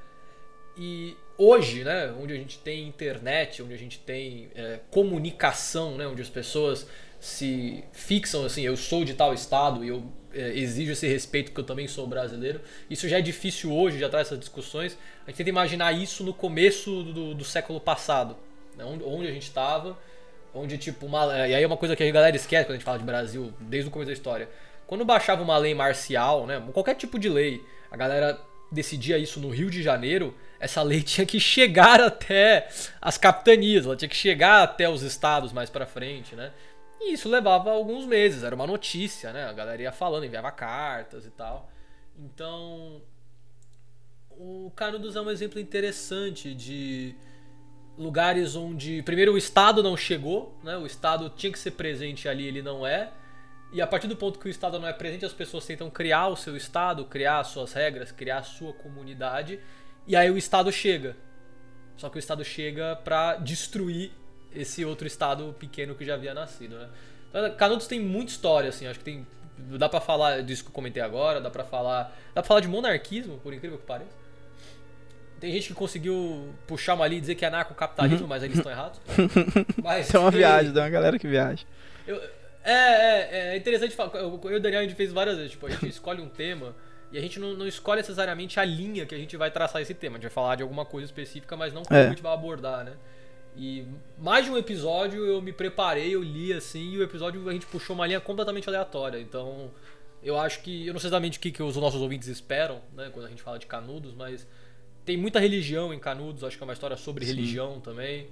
E 0.77 1.17
hoje, 1.39 1.85
né, 1.85 2.13
onde 2.21 2.33
a 2.33 2.37
gente 2.37 2.59
tem 2.59 2.89
internet, 2.89 3.63
onde 3.63 3.75
a 3.75 3.79
gente 3.79 3.99
tem 4.01 4.51
é, 4.57 4.81
comunicação, 4.91 5.97
né, 5.97 6.07
onde 6.07 6.21
as 6.21 6.29
pessoas 6.29 6.89
se 7.25 7.83
fixam 7.91 8.45
assim, 8.45 8.61
eu 8.61 8.77
sou 8.77 9.03
de 9.03 9.15
tal 9.15 9.33
estado 9.33 9.83
e 9.83 9.89
eu 9.89 10.05
é, 10.31 10.51
exijo 10.59 10.93
esse 10.93 11.09
respeito 11.09 11.47
porque 11.47 11.63
eu 11.63 11.65
também 11.65 11.89
sou 11.89 12.07
brasileiro. 12.07 12.61
Isso 12.91 13.09
já 13.09 13.19
é 13.19 13.23
difícil 13.23 13.73
hoje, 13.73 13.99
já 13.99 14.11
traz 14.11 14.27
essas 14.27 14.39
discussões. 14.39 14.99
A 15.27 15.31
gente 15.31 15.39
tenta 15.39 15.49
imaginar 15.49 15.93
isso 15.93 16.23
no 16.23 16.35
começo 16.35 17.03
do, 17.03 17.35
do 17.35 17.43
século 17.43 17.81
passado, 17.81 18.37
né, 18.77 18.85
onde, 18.85 19.27
a 19.27 19.33
gente 19.33 19.45
estava 19.45 19.97
Onde, 20.55 20.77
tipo, 20.79 21.07
uma, 21.07 21.49
e 21.49 21.55
aí 21.55 21.63
é 21.65 21.67
uma 21.67 21.79
coisa 21.79 21.97
que 21.97 22.05
a 22.05 22.11
galera 22.13 22.37
esquece 22.37 22.67
quando 22.67 22.73
a 22.73 22.75
gente 22.75 22.85
fala 22.85 22.99
de 22.99 23.05
Brasil, 23.05 23.53
desde 23.59 23.89
o 23.89 23.91
começo 23.91 24.09
da 24.09 24.13
história. 24.13 24.49
Quando 24.87 25.05
baixava 25.05 25.43
uma 25.43 25.57
lei 25.57 25.75
marcial, 25.75 26.47
né, 26.47 26.63
qualquer 26.73 26.95
tipo 26.95 27.19
de 27.19 27.29
lei, 27.29 27.61
a 27.91 27.97
galera 27.97 28.39
decidia 28.71 29.19
isso 29.19 29.41
no 29.41 29.49
Rio 29.49 29.69
de 29.69 29.83
Janeiro, 29.83 30.37
essa 30.61 30.81
lei 30.83 31.01
tinha 31.03 31.27
que 31.27 31.41
chegar 31.41 32.01
até 32.01 32.69
as 33.01 33.19
capitanias, 33.19 33.87
ela 33.87 33.97
tinha 33.97 34.09
que 34.09 34.15
chegar 34.15 34.63
até 34.63 34.89
os 34.89 35.03
estados 35.03 35.53
mais 35.53 35.71
para 35.71 35.87
frente, 35.87 36.37
né? 36.37 36.53
E 37.07 37.13
isso 37.13 37.29
levava 37.29 37.71
alguns 37.71 38.07
meses, 38.07 38.43
era 38.43 38.55
uma 38.55 38.67
notícia, 38.67 39.31
né? 39.31 39.45
A 39.45 39.53
galera 39.53 39.83
ia 39.83 39.93
falando, 39.93 40.25
enviava 40.25 40.51
cartas 40.51 41.27
e 41.27 41.31
tal. 41.31 41.71
Então, 42.19 43.03
o 44.31 44.73
Canudos 44.75 45.15
é 45.15 45.21
um 45.21 45.31
exemplo 45.31 45.61
interessante 45.61 46.55
de 46.55 47.15
lugares 47.99 48.57
onde 48.57 49.03
primeiro 49.03 49.35
o 49.35 49.39
Estado 49.39 49.83
não 49.83 49.97
chegou, 49.97 50.59
né? 50.65 50.79
O 50.79 50.87
Estado 50.87 51.29
tinha 51.29 51.53
que 51.53 51.59
ser 51.59 51.73
presente 51.73 52.27
ali, 52.27 52.47
ele 52.47 52.63
não 52.63 52.87
é. 52.87 53.13
E 53.71 53.83
a 53.83 53.87
partir 53.87 54.07
do 54.07 54.17
ponto 54.17 54.39
que 54.39 54.47
o 54.47 54.51
Estado 54.51 54.79
não 54.79 54.89
é 54.89 54.93
presente, 54.93 55.27
as 55.27 55.33
pessoas 55.35 55.67
tentam 55.67 55.91
criar 55.91 56.29
o 56.29 56.37
seu 56.37 56.57
Estado, 56.57 57.05
criar 57.05 57.41
as 57.41 57.49
suas 57.49 57.73
regras, 57.75 58.11
criar 58.11 58.39
a 58.39 58.43
sua 58.43 58.73
comunidade, 58.73 59.61
e 60.07 60.17
aí 60.17 60.31
o 60.31 60.39
Estado 60.39 60.73
chega. 60.73 61.17
Só 61.99 62.09
que 62.09 62.17
o 62.17 62.19
Estado 62.19 62.43
chega 62.45 62.97
para 62.97 63.37
destruir 63.37 64.11
esse 64.55 64.85
outro 64.85 65.07
Estado 65.07 65.55
pequeno 65.59 65.95
que 65.95 66.05
já 66.05 66.15
havia 66.15 66.35
nascido, 66.35 66.77
né? 66.77 66.89
Então, 67.31 67.55
Canudos 67.57 67.87
tem 67.87 68.01
muita 68.01 68.31
história, 68.31 68.69
assim, 68.69 68.87
acho 68.87 68.99
que 68.99 69.05
tem 69.05 69.27
dá 69.57 69.89
para 69.89 70.01
falar 70.01 70.43
disso 70.43 70.65
que 70.65 70.69
eu 70.69 70.75
comentei 70.75 71.03
agora, 71.03 71.41
dá 71.41 71.51
para 71.51 71.65
falar, 71.65 72.05
dá 72.35 72.43
para 72.43 72.45
falar 72.45 72.61
de 72.61 72.69
monarquismo, 72.69 73.39
por 73.39 73.55
incrível 73.55 73.79
que 73.79 73.87
pareça. 73.87 74.25
Tem 75.41 75.53
gente 75.53 75.69
que 75.69 75.75
conseguiu 75.75 76.55
puxar 76.67 76.95
uma 76.95 77.05
ali 77.05 77.17
e 77.17 77.21
dizer 77.21 77.35
que 77.35 77.45
é 77.45 77.49
anarcocapitalismo, 77.49 78.23
uhum. 78.23 78.29
mas 78.29 78.43
eles 78.43 78.57
estão 78.57 78.73
errados. 78.73 79.01
Mas, 79.83 80.13
é 80.13 80.19
uma 80.19 80.31
viagem, 80.33 80.73
tem 80.73 80.83
uma 80.83 80.89
galera 80.89 81.19
que 81.19 81.29
viaja. 81.29 81.65
Eu, 82.07 82.21
é, 82.65 82.73
é, 82.73 83.49
é 83.53 83.57
interessante 83.57 83.95
falar. 83.95 84.15
Eu, 84.15 84.41
eu 84.43 84.53
e 84.53 84.57
o 84.57 84.61
Daniel 84.61 84.81
a 84.81 84.85
gente 84.85 84.95
fez 84.95 85.13
várias 85.13 85.37
vezes. 85.37 85.53
Tipo, 85.53 85.67
a 85.67 85.71
gente 85.71 85.89
escolhe 85.91 86.23
um 86.23 86.29
tema 86.29 86.75
e 87.13 87.19
a 87.19 87.21
gente 87.21 87.39
não, 87.39 87.53
não, 87.55 87.67
escolhe 87.67 88.01
necessariamente 88.01 88.59
a 88.59 88.65
linha 88.65 89.05
que 89.05 89.15
a 89.15 89.19
gente 89.19 89.37
vai 89.37 89.51
traçar 89.51 89.83
esse 89.83 89.93
tema. 89.93 90.17
A 90.17 90.19
gente 90.19 90.29
vai 90.29 90.33
falar 90.35 90.57
de 90.57 90.63
alguma 90.63 90.87
coisa 90.87 91.05
específica, 91.05 91.57
mas 91.57 91.75
não 91.75 91.83
como 91.83 91.99
é. 91.99 92.07
a 92.07 92.09
gente 92.09 92.23
vai 92.23 92.33
abordar, 92.33 92.85
né? 92.85 92.93
E 93.57 93.87
mais 94.19 94.45
de 94.45 94.51
um 94.51 94.57
episódio 94.57 95.25
eu 95.25 95.41
me 95.41 95.53
preparei, 95.53 96.15
eu 96.15 96.23
li 96.23 96.53
assim, 96.53 96.93
e 96.93 96.99
o 96.99 97.03
episódio 97.03 97.49
a 97.49 97.53
gente 97.53 97.67
puxou 97.67 97.95
uma 97.95 98.07
linha 98.07 98.21
completamente 98.21 98.69
aleatória. 98.69 99.19
Então, 99.19 99.71
eu 100.23 100.39
acho 100.39 100.61
que. 100.63 100.87
Eu 100.87 100.93
não 100.93 101.01
sei 101.01 101.09
exatamente 101.09 101.39
o 101.39 101.41
que, 101.41 101.53
que 101.53 101.63
os 101.63 101.77
nossos 101.77 102.01
ouvintes 102.01 102.29
esperam, 102.29 102.81
né? 102.97 103.11
Quando 103.13 103.27
a 103.27 103.29
gente 103.29 103.43
fala 103.43 103.59
de 103.59 103.67
canudos, 103.67 104.15
mas 104.15 104.47
tem 105.05 105.17
muita 105.17 105.39
religião 105.39 105.93
em 105.93 105.99
Canudos, 105.99 106.43
acho 106.43 106.57
que 106.57 106.63
é 106.63 106.67
uma 106.67 106.73
história 106.73 106.97
sobre 106.97 107.25
Sim. 107.25 107.33
religião 107.33 107.81
também. 107.81 108.27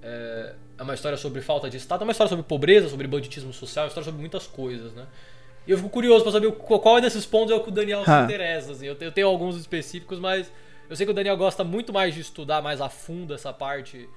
É, 0.00 0.54
é, 0.78 0.82
uma 0.82 0.94
história 0.94 1.18
sobre 1.18 1.40
falta 1.40 1.68
de 1.68 1.76
Estado, 1.76 2.02
é 2.02 2.04
uma 2.04 2.12
história 2.12 2.28
sobre 2.28 2.44
pobreza, 2.44 2.88
sobre 2.88 3.06
banditismo 3.06 3.52
social, 3.52 3.84
é 3.84 3.86
uma 3.86 3.88
história 3.88 4.04
sobre 4.04 4.20
muitas 4.20 4.46
coisas, 4.46 4.92
né? 4.92 5.06
E 5.66 5.70
eu 5.70 5.76
fico 5.76 5.90
curioso 5.90 6.24
para 6.24 6.32
saber 6.32 6.50
qual 6.52 7.00
desses 7.00 7.24
pontos 7.24 7.52
é 7.52 7.54
o 7.54 7.60
que 7.60 7.68
o 7.68 7.72
Daniel 7.72 8.04
se 8.04 8.10
interessa. 8.10 8.72
Assim. 8.72 8.86
Eu, 8.86 8.96
tenho, 8.96 9.08
eu 9.08 9.12
tenho 9.12 9.28
alguns 9.28 9.56
específicos, 9.56 10.18
mas 10.18 10.50
eu 10.90 10.96
sei 10.96 11.06
que 11.06 11.12
o 11.12 11.14
Daniel 11.14 11.36
gosta 11.36 11.62
muito 11.62 11.92
mais 11.92 12.14
de 12.14 12.20
estudar 12.20 12.60
mais 12.60 12.80
a 12.80 12.88
fundo 12.88 13.32
essa 13.32 13.52
parte 13.52 14.08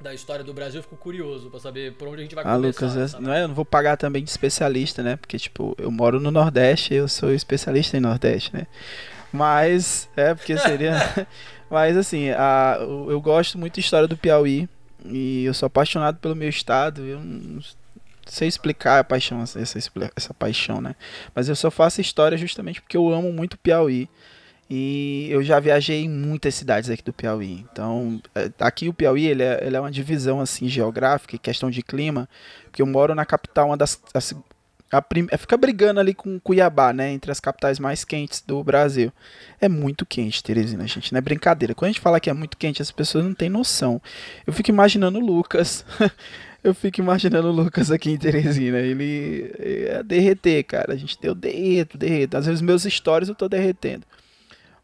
da 0.00 0.12
história 0.14 0.44
do 0.44 0.52
Brasil, 0.52 0.78
eu 0.78 0.82
fico 0.82 0.96
curioso 0.96 1.48
pra 1.50 1.58
saber 1.58 1.92
por 1.94 2.08
onde 2.08 2.20
a 2.20 2.22
gente 2.22 2.34
vai 2.34 2.44
Ah, 2.44 2.54
começar. 2.54 2.86
Lucas, 2.86 3.10
sabe? 3.10 3.24
não 3.24 3.32
é, 3.32 3.42
eu 3.42 3.48
não 3.48 3.54
vou 3.54 3.64
pagar 3.64 3.96
também 3.96 4.22
de 4.22 4.30
especialista, 4.30 5.02
né? 5.02 5.16
Porque, 5.16 5.38
tipo, 5.38 5.74
eu 5.78 5.90
moro 5.90 6.20
no 6.20 6.30
Nordeste, 6.30 6.94
eu 6.94 7.08
sou 7.08 7.32
especialista 7.32 7.96
em 7.96 8.00
Nordeste, 8.00 8.54
né? 8.54 8.66
Mas, 9.32 10.08
é, 10.16 10.34
porque 10.34 10.56
seria. 10.58 10.94
Mas, 11.70 11.96
assim, 11.96 12.30
a, 12.30 12.76
eu 12.80 13.20
gosto 13.20 13.58
muito 13.58 13.74
da 13.74 13.80
história 13.80 14.06
do 14.06 14.16
Piauí 14.16 14.68
e 15.04 15.44
eu 15.44 15.52
sou 15.54 15.66
apaixonado 15.66 16.18
pelo 16.18 16.36
meu 16.36 16.48
estado. 16.48 17.02
Eu 17.04 17.18
não 17.20 17.60
sei 18.26 18.46
explicar 18.48 19.00
a 19.00 19.04
paixão, 19.04 19.42
essa, 19.42 19.58
essa 19.60 20.34
paixão, 20.34 20.80
né? 20.80 20.94
Mas 21.34 21.48
eu 21.48 21.56
só 21.56 21.70
faço 21.70 22.00
história 22.00 22.38
justamente 22.38 22.80
porque 22.80 22.96
eu 22.96 23.12
amo 23.12 23.32
muito 23.32 23.54
o 23.54 23.58
Piauí. 23.58 24.08
E 24.68 25.28
eu 25.30 25.42
já 25.44 25.60
viajei 25.60 26.02
em 26.04 26.08
muitas 26.08 26.54
cidades 26.54 26.90
aqui 26.90 27.02
do 27.02 27.12
Piauí. 27.12 27.64
Então, 27.70 28.20
é, 28.34 28.50
aqui 28.58 28.88
o 28.88 28.92
Piauí, 28.94 29.26
ele 29.26 29.42
é, 29.42 29.64
ele 29.64 29.76
é 29.76 29.80
uma 29.80 29.90
divisão, 29.92 30.40
assim, 30.40 30.68
geográfica, 30.68 31.38
questão 31.38 31.70
de 31.70 31.82
clima. 31.82 32.28
Porque 32.64 32.82
eu 32.82 32.86
moro 32.86 33.14
na 33.14 33.24
capital, 33.24 33.68
uma 33.68 33.76
das... 33.76 34.00
as- 34.12 34.34
a 34.90 35.02
prim- 35.02 35.26
é, 35.32 35.36
fica 35.36 35.56
brigando 35.56 35.98
ali 35.98 36.14
com 36.14 36.38
Cuiabá, 36.38 36.92
né? 36.92 37.10
Entre 37.12 37.30
as 37.30 37.40
capitais 37.40 37.78
mais 37.78 38.04
quentes 38.04 38.40
do 38.46 38.62
Brasil. 38.62 39.12
É 39.60 39.68
muito 39.68 40.06
quente, 40.06 40.42
Teresina, 40.42 40.86
gente. 40.86 41.12
Não 41.12 41.18
é 41.18 41.20
brincadeira. 41.20 41.74
Quando 41.74 41.90
a 41.90 41.92
gente 41.92 42.00
fala 42.00 42.20
que 42.20 42.30
é 42.30 42.32
muito 42.32 42.56
quente, 42.56 42.80
as 42.82 42.90
pessoas 42.92 43.24
não 43.24 43.34
têm 43.34 43.48
noção. 43.48 44.00
Eu 44.46 44.52
fico 44.52 44.70
imaginando 44.70 45.18
o 45.18 45.24
Lucas. 45.26 45.84
eu 46.62 46.72
fico 46.74 47.00
imaginando 47.00 47.48
o 47.48 47.52
Lucas 47.52 47.90
aqui 47.90 48.10
em 48.10 48.16
Teresina. 48.16 48.78
Ele 48.78 49.50
é 49.58 50.02
derreter, 50.04 50.62
cara. 50.64 50.92
A 50.92 50.96
gente 50.96 51.18
eu 51.22 51.34
derreto, 51.34 51.98
derreto. 51.98 52.36
Às 52.36 52.46
vezes 52.46 52.60
meus 52.60 52.82
stories 52.84 53.28
eu 53.28 53.34
tô 53.34 53.48
derretendo. 53.48 54.04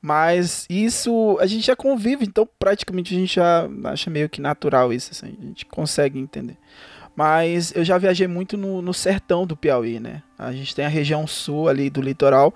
Mas 0.02 0.66
isso 0.68 1.38
a 1.40 1.46
gente 1.46 1.64
já 1.64 1.76
convive, 1.76 2.24
então 2.24 2.48
praticamente 2.58 3.14
a 3.14 3.18
gente 3.18 3.36
já 3.36 3.68
acha 3.84 4.10
meio 4.10 4.28
que 4.28 4.40
natural 4.40 4.92
isso, 4.92 5.12
assim, 5.12 5.36
a 5.40 5.44
gente 5.44 5.64
consegue 5.64 6.18
entender. 6.18 6.56
Mas 7.14 7.72
eu 7.76 7.84
já 7.84 7.96
viajei 7.98 8.26
muito 8.26 8.56
no, 8.56 8.82
no 8.82 8.92
sertão 8.92 9.46
do 9.46 9.56
Piauí, 9.56 10.00
né? 10.00 10.22
A 10.36 10.50
gente 10.50 10.74
tem 10.74 10.84
a 10.84 10.88
região 10.88 11.24
sul 11.24 11.68
ali 11.68 11.88
do 11.88 12.00
litoral, 12.00 12.52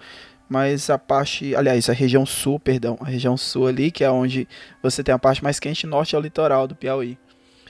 mas 0.49 0.91
a 0.91 0.99
parte, 0.99 1.55
aliás, 1.55 1.89
a 1.89 1.93
região 1.93 2.27
sul, 2.27 2.59
perdão, 2.59 2.99
a 3.01 3.05
região 3.05 3.37
sul 3.37 3.69
ali, 3.69 3.93
que 3.93 4.03
é 4.03 4.11
onde 4.11 4.49
você 4.83 5.05
tem 5.05 5.15
a 5.15 5.19
parte 5.19 5.45
mais 5.45 5.61
quente, 5.61 5.87
norte 5.87 6.17
é 6.17 6.19
o 6.19 6.23
litoral 6.23 6.67
do 6.67 6.75
Piauí. 6.75 7.17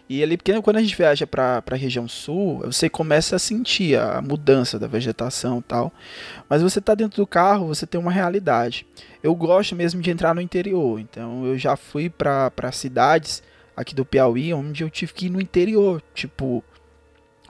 E 0.09 0.23
ali, 0.23 0.37
porque 0.37 0.61
quando 0.63 0.77
a 0.77 0.83
gente 0.83 0.97
viaja 0.97 1.27
para 1.27 1.63
a 1.69 1.75
região 1.75 2.07
sul, 2.07 2.61
você 2.61 2.89
começa 2.89 3.37
a 3.37 3.41
sentir 3.41 3.99
a 3.99 4.23
mudança 4.23 4.79
da 4.79 4.87
vegetação 4.87 5.61
tal. 5.61 5.93
Mas 6.49 6.63
você 6.63 6.81
tá 6.81 6.95
dentro 6.95 7.23
do 7.23 7.27
carro, 7.27 7.67
você 7.67 7.87
tem 7.87 8.01
uma 8.01 8.13
realidade. 8.13 8.87
Eu 9.21 9.35
gosto 9.35 9.75
mesmo 9.75 10.01
de 10.01 10.11
entrar 10.11 10.33
no 10.33 10.41
interior, 10.41 11.01
então 11.01 11.45
eu 11.45 11.59
já 11.59 11.77
fui 11.77 12.09
para 12.09 12.71
cidades 12.71 13.43
aqui 13.77 13.95
do 13.95 14.05
Piauí, 14.05 14.55
onde 14.55 14.85
eu 14.85 14.89
tive 14.89 15.13
que 15.13 15.27
ir 15.27 15.31
no 15.31 15.41
interior, 15.41 16.01
tipo, 16.15 16.65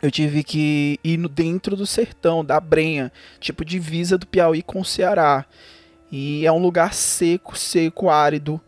eu 0.03 0.11
tive 0.11 0.43
que 0.43 0.99
ir 1.05 1.17
no, 1.17 1.29
dentro 1.29 1.77
do 1.77 1.87
sertão, 1.87 2.45
da 2.45 2.59
Brenha, 2.59 3.13
tipo 3.39 3.65
divisa 3.65 4.19
do 4.19 4.27
Piauí 4.27 4.63
com 4.63 4.81
o 4.81 4.85
Ceará. 4.85 5.47
E 6.11 6.47
é 6.47 6.53
um 6.53 6.59
lugar 6.59 6.95
seco, 6.95 7.57
seco, 7.57 8.09
árido. 8.09 8.61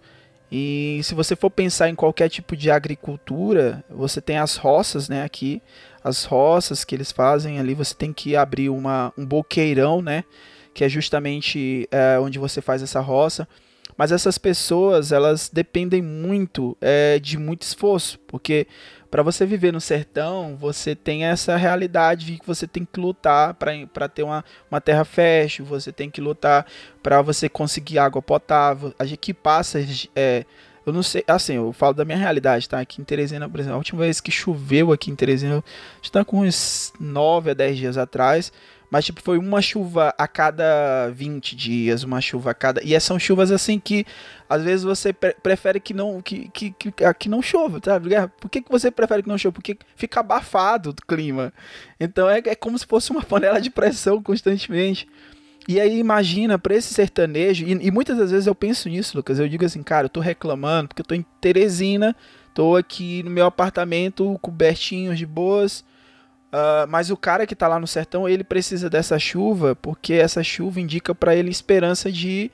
E 0.50 1.00
se 1.02 1.14
você 1.14 1.36
for 1.36 1.50
pensar 1.50 1.88
em 1.88 1.94
qualquer 1.94 2.28
tipo 2.28 2.56
de 2.56 2.70
agricultura, 2.70 3.84
você 3.90 4.20
tem 4.20 4.38
as 4.38 4.56
roças, 4.56 5.08
né, 5.08 5.22
aqui, 5.22 5.60
as 6.02 6.24
roças 6.24 6.84
que 6.84 6.94
eles 6.94 7.12
fazem 7.12 7.58
ali, 7.58 7.74
você 7.74 7.94
tem 7.94 8.12
que 8.12 8.34
abrir 8.34 8.70
uma, 8.70 9.12
um 9.16 9.26
boqueirão, 9.26 10.00
né, 10.00 10.24
que 10.72 10.84
é 10.84 10.88
justamente 10.88 11.86
é, 11.90 12.18
onde 12.18 12.38
você 12.38 12.62
faz 12.62 12.82
essa 12.82 13.00
roça. 13.00 13.46
Mas 13.96 14.12
essas 14.12 14.38
pessoas, 14.38 15.10
elas 15.10 15.50
dependem 15.52 16.00
muito 16.00 16.76
é, 16.80 17.18
de 17.18 17.36
muito 17.36 17.62
esforço, 17.62 18.18
porque 18.28 18.66
para 19.10 19.22
você 19.22 19.46
viver 19.46 19.72
no 19.72 19.80
sertão, 19.80 20.56
você 20.56 20.94
tem 20.94 21.24
essa 21.24 21.56
realidade 21.56 22.26
de 22.26 22.38
que 22.38 22.46
você 22.46 22.66
tem 22.66 22.84
que 22.84 23.00
lutar 23.00 23.54
para 23.54 24.08
ter 24.08 24.22
uma, 24.22 24.44
uma 24.70 24.80
terra 24.80 25.04
fértil, 25.04 25.64
você 25.64 25.90
tem 25.90 26.10
que 26.10 26.20
lutar 26.20 26.66
para 27.02 27.22
você 27.22 27.48
conseguir 27.48 27.98
água 27.98 28.20
potável. 28.20 28.94
A 28.98 29.04
gente 29.04 29.18
que 29.18 29.32
passa, 29.32 29.80
é, 30.14 30.44
eu 30.84 30.92
não 30.92 31.02
sei, 31.02 31.24
assim, 31.26 31.54
eu 31.54 31.72
falo 31.72 31.94
da 31.94 32.04
minha 32.04 32.18
realidade, 32.18 32.68
tá? 32.68 32.80
Aqui 32.80 33.00
em 33.00 33.04
Teresina, 33.04 33.48
por 33.48 33.60
exemplo, 33.60 33.74
a 33.74 33.78
última 33.78 34.00
vez 34.00 34.20
que 34.20 34.30
choveu 34.30 34.92
aqui 34.92 35.10
em 35.10 35.14
Teresina, 35.14 35.62
está 36.02 36.24
com 36.24 36.40
uns 36.40 36.92
9 37.00 37.50
a 37.50 37.54
10 37.54 37.76
dias 37.76 37.98
atrás, 37.98 38.52
mas 38.90 39.04
tipo 39.04 39.20
foi 39.20 39.38
uma 39.38 39.60
chuva 39.60 40.14
a 40.16 40.26
cada 40.26 41.10
20 41.10 41.54
dias, 41.54 42.02
uma 42.02 42.20
chuva 42.20 42.50
a 42.50 42.54
cada. 42.54 42.82
E 42.82 42.98
são 43.00 43.18
chuvas 43.18 43.50
assim 43.50 43.78
que 43.78 44.06
às 44.48 44.62
vezes 44.62 44.84
você 44.84 45.12
pre 45.12 45.34
prefere 45.42 45.78
que 45.78 45.92
não 45.92 46.20
que, 46.22 46.48
que, 46.48 46.70
que, 46.70 46.92
que, 47.18 47.28
não 47.28 47.42
chova, 47.42 47.80
sabe? 47.84 48.10
Por 48.40 48.50
que, 48.50 48.62
que 48.62 48.70
você 48.70 48.90
prefere 48.90 49.22
que 49.22 49.28
não 49.28 49.38
chova? 49.38 49.52
Porque 49.52 49.76
fica 49.94 50.20
abafado 50.20 50.90
o 50.90 50.94
clima. 50.94 51.52
Então 52.00 52.28
é, 52.28 52.38
é 52.38 52.54
como 52.54 52.78
se 52.78 52.86
fosse 52.86 53.10
uma 53.10 53.22
panela 53.24 53.60
de 53.60 53.70
pressão 53.70 54.22
constantemente. 54.22 55.06
E 55.68 55.78
aí 55.78 55.98
imagina 55.98 56.58
para 56.58 56.74
esse 56.74 56.94
sertanejo, 56.94 57.66
e, 57.66 57.72
e, 57.72 57.90
muitas 57.90 58.16
das 58.16 58.30
vezes 58.30 58.46
eu 58.46 58.54
penso 58.54 58.88
nisso, 58.88 59.14
Lucas, 59.14 59.38
eu 59.38 59.46
digo 59.46 59.66
assim, 59.66 59.82
cara, 59.82 60.06
eu 60.06 60.08
tô 60.08 60.18
reclamando 60.18 60.88
porque 60.88 61.02
eu 61.02 61.06
tô 61.06 61.14
em 61.14 61.22
Teresina, 61.42 62.16
tô 62.54 62.74
aqui 62.74 63.22
no 63.22 63.28
meu 63.28 63.44
apartamento 63.44 64.38
cobertinho 64.40 65.14
de 65.14 65.26
boas, 65.26 65.84
Uh, 66.48 66.88
mas 66.88 67.10
o 67.10 67.16
cara 67.16 67.46
que 67.46 67.54
tá 67.54 67.68
lá 67.68 67.78
no 67.78 67.86
sertão, 67.86 68.26
ele 68.26 68.42
precisa 68.42 68.88
dessa 68.88 69.18
chuva, 69.18 69.76
porque 69.76 70.14
essa 70.14 70.42
chuva 70.42 70.80
indica 70.80 71.14
para 71.14 71.36
ele 71.36 71.50
esperança 71.50 72.10
de, 72.10 72.50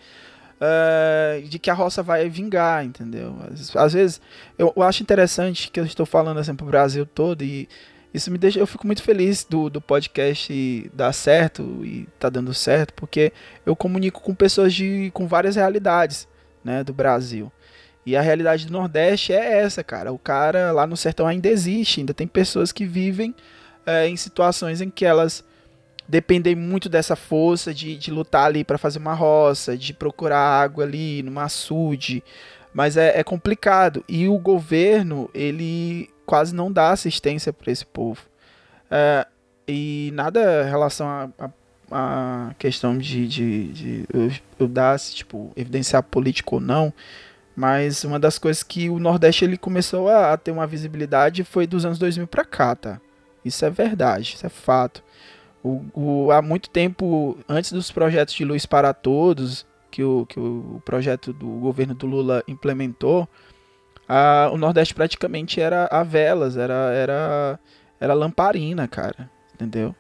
uh, 0.61 1.47
de 1.47 1.61
que 1.61 1.71
a 1.71 1.75
roça 1.75 2.03
vai 2.03 2.29
vingar, 2.29 2.85
entendeu? 2.85 3.37
Às, 3.53 3.75
às 3.77 3.93
vezes, 3.93 4.21
eu, 4.59 4.73
eu, 4.75 4.83
acho 4.83 5.03
interessante 5.03 5.71
que 5.71 5.79
eu 5.79 5.85
estou 5.85 6.05
falando 6.05 6.39
assim 6.39 6.57
pro 6.57 6.67
Brasil 6.67 7.07
todo 7.07 7.43
e 7.43 7.69
isso 8.13 8.33
me 8.33 8.39
deixa, 8.39 8.59
eu 8.59 8.67
fico 8.67 8.85
muito 8.85 9.03
feliz 9.03 9.45
do, 9.45 9.71
do 9.71 9.81
podcast 9.81 10.91
dar 10.93 11.13
certo 11.13 11.85
e 11.85 12.09
tá 12.19 12.29
dando 12.29 12.53
certo, 12.53 12.95
porque 12.95 13.33
eu 13.65 13.77
comunico 13.77 14.21
com 14.21 14.35
pessoas 14.35 14.75
de, 14.75 15.11
com 15.15 15.29
várias 15.29 15.55
realidades, 15.55 16.27
né, 16.65 16.83
do 16.83 16.93
Brasil. 16.93 17.51
E 18.07 18.17
a 18.17 18.21
realidade 18.21 18.67
do 18.67 18.73
Nordeste 18.73 19.33
é 19.33 19.61
essa, 19.61 19.83
cara. 19.83 20.13
O 20.13 20.19
cara 20.19 20.73
lá 20.73 20.87
no 20.87 20.97
sertão 20.97 21.27
ainda 21.27 21.49
existe, 21.49 22.01
ainda 22.01 22.13
tem 22.13 22.27
pessoas 22.27 22.71
que 22.71 22.85
vivem 22.85 23.35
é, 23.87 24.09
em 24.09 24.17
situações 24.17 24.81
em 24.81 24.91
que 24.91 25.05
elas 25.05 25.45
dependem 26.09 26.55
muito 26.55 26.89
dessa 26.89 27.17
força 27.17 27.73
de, 27.73 27.97
de 27.97 28.11
lutar 28.11 28.47
ali 28.47 28.63
para 28.63 28.79
fazer 28.79 28.99
uma 28.99 29.15
roça, 29.15 29.77
de 29.77 29.93
procurar 29.93 30.39
água 30.39 30.85
ali 30.85 31.23
numa 31.23 31.45
açude, 31.45 32.23
mas 32.73 32.97
é, 32.97 33.19
é, 33.19 33.25
complicado. 33.25 34.05
E 34.09 34.29
o 34.29 34.39
governo 34.39 35.31
ele 35.33 36.11
quase 36.27 36.55
não 36.55 36.71
dá 36.71 36.91
assistência 36.91 37.53
para 37.53 37.73
esse 37.73 37.87
povo. 37.87 38.23
É, 38.91 39.27
e 39.67 40.11
nada 40.15 40.65
em 40.67 40.71
relação 40.71 41.07
a, 41.07 41.29
a, 41.39 41.51
a 41.91 42.55
questão 42.59 42.99
de, 42.99 43.27
de, 43.27 43.73
de 43.73 44.05
eu, 44.13 44.31
eu, 44.59 44.69
dar 44.69 44.99
tipo 44.99 45.53
evidenciar 45.57 46.03
político 46.03 46.57
ou 46.57 46.61
não 46.61 46.93
mas 47.57 48.03
uma 48.05 48.19
das 48.19 48.39
coisas 48.39 48.63
que 48.63 48.91
o 48.91 48.99
Nordeste 48.99 49.45
ele 49.45 49.57
começou 49.57 50.09
a, 50.09 50.33
a 50.33 50.37
ter 50.37 50.51
uma 50.51 50.67
visibilidade 50.67 51.45
foi 51.45 51.67
dos 51.67 51.85
anos 51.85 51.99
2000 51.99 52.27
para 52.27 52.45
cá, 52.45 52.75
tá? 52.75 53.01
Isso 53.45 53.65
é 53.65 53.71
verdade, 53.71 54.35
isso 54.35 54.47
é 54.47 54.49
fato. 54.49 55.03
O, 55.63 55.85
o, 55.95 56.31
há 56.31 56.43
muito 56.43 56.69
tempo, 56.71 57.39
antes 57.49 57.73
dos 57.73 57.91
projetos 57.91 58.35
de 58.35 58.45
luz 58.45 58.67
para 58.67 58.93
todos, 58.93 59.67
que 59.91 60.03
o, 60.03 60.27
que 60.27 60.39
o 60.39 60.83
projeto 60.85 61.33
do 61.33 61.47
governo 61.47 61.95
do 61.95 62.07
Lula 62.07 62.43
implementou, 62.49 63.29
a, 64.09 64.51
o 64.53 64.59
Nordeste 64.59 64.95
praticamente 64.95 65.61
era 65.61 65.87
a 65.87 66.03
velas, 66.03 66.57
era, 66.57 66.93
era, 66.93 67.59
era 68.01 68.15
lamparina, 68.15 68.87
cara. 68.87 69.31
Entendeu? 69.55 69.95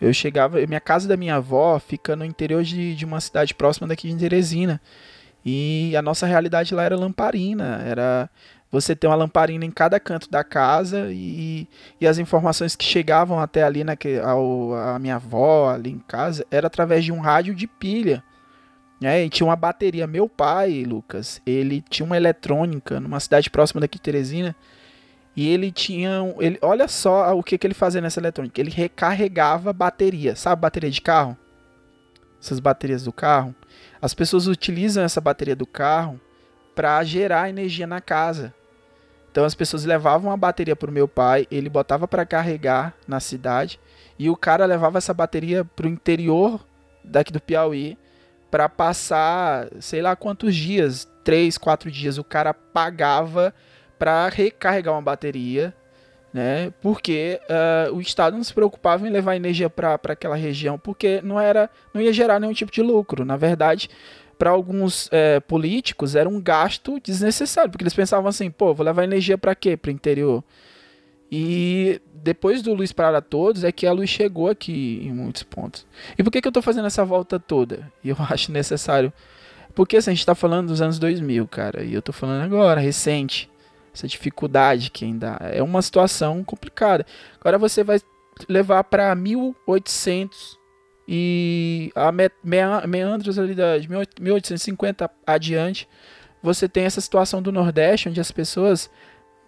Eu 0.00 0.14
chegava. 0.14 0.64
Minha 0.66 0.80
casa 0.80 1.08
da 1.08 1.16
minha 1.16 1.34
avó 1.34 1.78
fica 1.78 2.14
no 2.14 2.24
interior 2.24 2.62
de, 2.62 2.94
de 2.94 3.04
uma 3.04 3.20
cidade 3.20 3.54
próxima 3.54 3.88
daqui 3.88 4.08
de 4.08 4.16
Teresina. 4.16 4.80
E 5.44 5.94
a 5.96 6.02
nossa 6.02 6.26
realidade 6.26 6.74
lá 6.74 6.84
era 6.84 6.96
lamparina, 6.96 7.82
era 7.84 8.30
você 8.70 8.94
ter 8.94 9.08
uma 9.08 9.16
lamparina 9.16 9.64
em 9.64 9.70
cada 9.70 9.98
canto 9.98 10.30
da 10.30 10.44
casa 10.44 11.08
e, 11.10 11.66
e 12.00 12.06
as 12.06 12.18
informações 12.18 12.76
que 12.76 12.84
chegavam 12.84 13.40
até 13.40 13.64
ali 13.64 13.82
na 13.82 13.96
ao, 14.24 14.74
a 14.74 14.98
minha 14.98 15.16
avó 15.16 15.68
ali 15.70 15.90
em 15.90 15.98
casa 15.98 16.46
era 16.50 16.68
através 16.68 17.04
de 17.04 17.10
um 17.10 17.18
rádio 17.18 17.54
de 17.54 17.66
pilha. 17.66 18.22
Né? 19.00 19.24
E 19.24 19.30
tinha 19.30 19.46
uma 19.46 19.56
bateria. 19.56 20.06
Meu 20.06 20.28
pai, 20.28 20.84
Lucas, 20.84 21.40
ele 21.44 21.82
tinha 21.88 22.04
uma 22.04 22.16
eletrônica 22.16 23.00
numa 23.00 23.18
cidade 23.18 23.50
próxima 23.50 23.80
daqui 23.80 23.98
de 23.98 24.02
Teresina. 24.02 24.54
E 25.34 25.48
ele 25.48 25.72
tinha. 25.72 26.34
Ele, 26.38 26.58
olha 26.60 26.86
só 26.86 27.34
o 27.36 27.42
que, 27.42 27.56
que 27.56 27.66
ele 27.66 27.74
fazia 27.74 28.00
nessa 28.00 28.20
eletrônica. 28.20 28.60
Ele 28.60 28.70
recarregava 28.70 29.72
bateria. 29.72 30.36
Sabe 30.36 30.60
bateria 30.60 30.90
de 30.90 31.00
carro? 31.00 31.36
Essas 32.40 32.60
baterias 32.60 33.04
do 33.04 33.12
carro. 33.12 33.54
As 34.02 34.12
pessoas 34.12 34.46
utilizam 34.46 35.02
essa 35.02 35.20
bateria 35.20 35.56
do 35.56 35.66
carro 35.66 36.20
para 36.74 37.02
gerar 37.04 37.48
energia 37.48 37.86
na 37.86 38.00
casa. 38.00 38.54
Então 39.30 39.44
as 39.44 39.54
pessoas 39.54 39.84
levavam 39.84 40.32
a 40.32 40.36
bateria 40.36 40.74
para 40.74 40.90
o 40.90 40.92
meu 40.92 41.06
pai, 41.06 41.46
ele 41.50 41.68
botava 41.68 42.08
para 42.08 42.26
carregar 42.26 42.94
na 43.06 43.20
cidade 43.20 43.78
e 44.18 44.28
o 44.28 44.36
cara 44.36 44.66
levava 44.66 44.98
essa 44.98 45.14
bateria 45.14 45.64
para 45.64 45.86
o 45.86 45.90
interior 45.90 46.60
daqui 47.04 47.32
do 47.32 47.40
Piauí 47.40 47.96
para 48.50 48.68
passar, 48.68 49.68
sei 49.78 50.02
lá 50.02 50.16
quantos 50.16 50.54
dias, 50.56 51.08
três, 51.22 51.56
quatro 51.56 51.90
dias, 51.90 52.18
o 52.18 52.24
cara 52.24 52.52
pagava 52.52 53.54
para 53.98 54.28
recarregar 54.28 54.92
uma 54.92 55.02
bateria, 55.02 55.72
né? 56.32 56.72
Porque 56.80 57.40
uh, 57.48 57.94
o 57.94 58.00
Estado 58.00 58.36
não 58.36 58.42
se 58.42 58.52
preocupava 58.52 59.06
em 59.06 59.10
levar 59.10 59.36
energia 59.36 59.70
para 59.70 59.98
aquela 60.08 60.36
região, 60.36 60.78
porque 60.78 61.20
não 61.22 61.40
era, 61.40 61.70
não 61.94 62.00
ia 62.00 62.12
gerar 62.12 62.40
nenhum 62.40 62.52
tipo 62.52 62.72
de 62.72 62.82
lucro. 62.82 63.24
Na 63.24 63.36
verdade, 63.36 63.88
para 64.40 64.48
alguns 64.48 65.06
é, 65.12 65.38
políticos 65.38 66.16
era 66.16 66.26
um 66.26 66.40
gasto 66.40 66.98
desnecessário, 66.98 67.70
porque 67.70 67.82
eles 67.82 67.92
pensavam 67.92 68.26
assim, 68.26 68.50
pô, 68.50 68.72
vou 68.72 68.86
levar 68.86 69.04
energia 69.04 69.36
para 69.36 69.54
quê? 69.54 69.76
Para 69.76 69.90
o 69.90 69.92
interior. 69.92 70.42
E 71.30 72.00
depois 72.10 72.62
do 72.62 72.72
Luz 72.72 72.90
para 72.90 73.20
Todos 73.20 73.64
é 73.64 73.70
que 73.70 73.86
a 73.86 73.92
luz 73.92 74.08
chegou 74.08 74.48
aqui 74.48 75.02
em 75.04 75.12
muitos 75.12 75.42
pontos. 75.42 75.86
E 76.16 76.24
por 76.24 76.30
que, 76.30 76.40
que 76.40 76.48
eu 76.48 76.50
estou 76.50 76.62
fazendo 76.62 76.86
essa 76.86 77.04
volta 77.04 77.38
toda? 77.38 77.92
E 78.02 78.08
eu 78.08 78.16
acho 78.30 78.50
necessário. 78.50 79.12
Porque 79.74 79.98
assim, 79.98 80.08
a 80.08 80.14
gente 80.14 80.20
está 80.20 80.34
falando 80.34 80.68
dos 80.68 80.80
anos 80.80 80.98
2000, 80.98 81.46
cara, 81.46 81.84
e 81.84 81.92
eu 81.92 81.98
estou 81.98 82.14
falando 82.14 82.42
agora, 82.42 82.80
recente 82.80 83.50
essa 83.92 84.08
dificuldade 84.08 84.90
que 84.90 85.04
ainda 85.04 85.36
é 85.52 85.62
uma 85.62 85.82
situação 85.82 86.42
complicada. 86.42 87.04
Agora 87.38 87.58
você 87.58 87.84
vai 87.84 88.00
levar 88.48 88.84
para 88.84 89.14
1800 89.14 90.58
e 91.12 91.90
a 91.96 92.12
me, 92.12 92.30
me, 92.44 92.58
meandros 92.86 93.36
ali 93.36 93.52
de 93.52 93.88
1850 94.20 95.10
adiante, 95.26 95.88
você 96.40 96.68
tem 96.68 96.84
essa 96.84 97.00
situação 97.00 97.42
do 97.42 97.50
Nordeste 97.50 98.08
onde 98.08 98.20
as 98.20 98.30
pessoas 98.30 98.88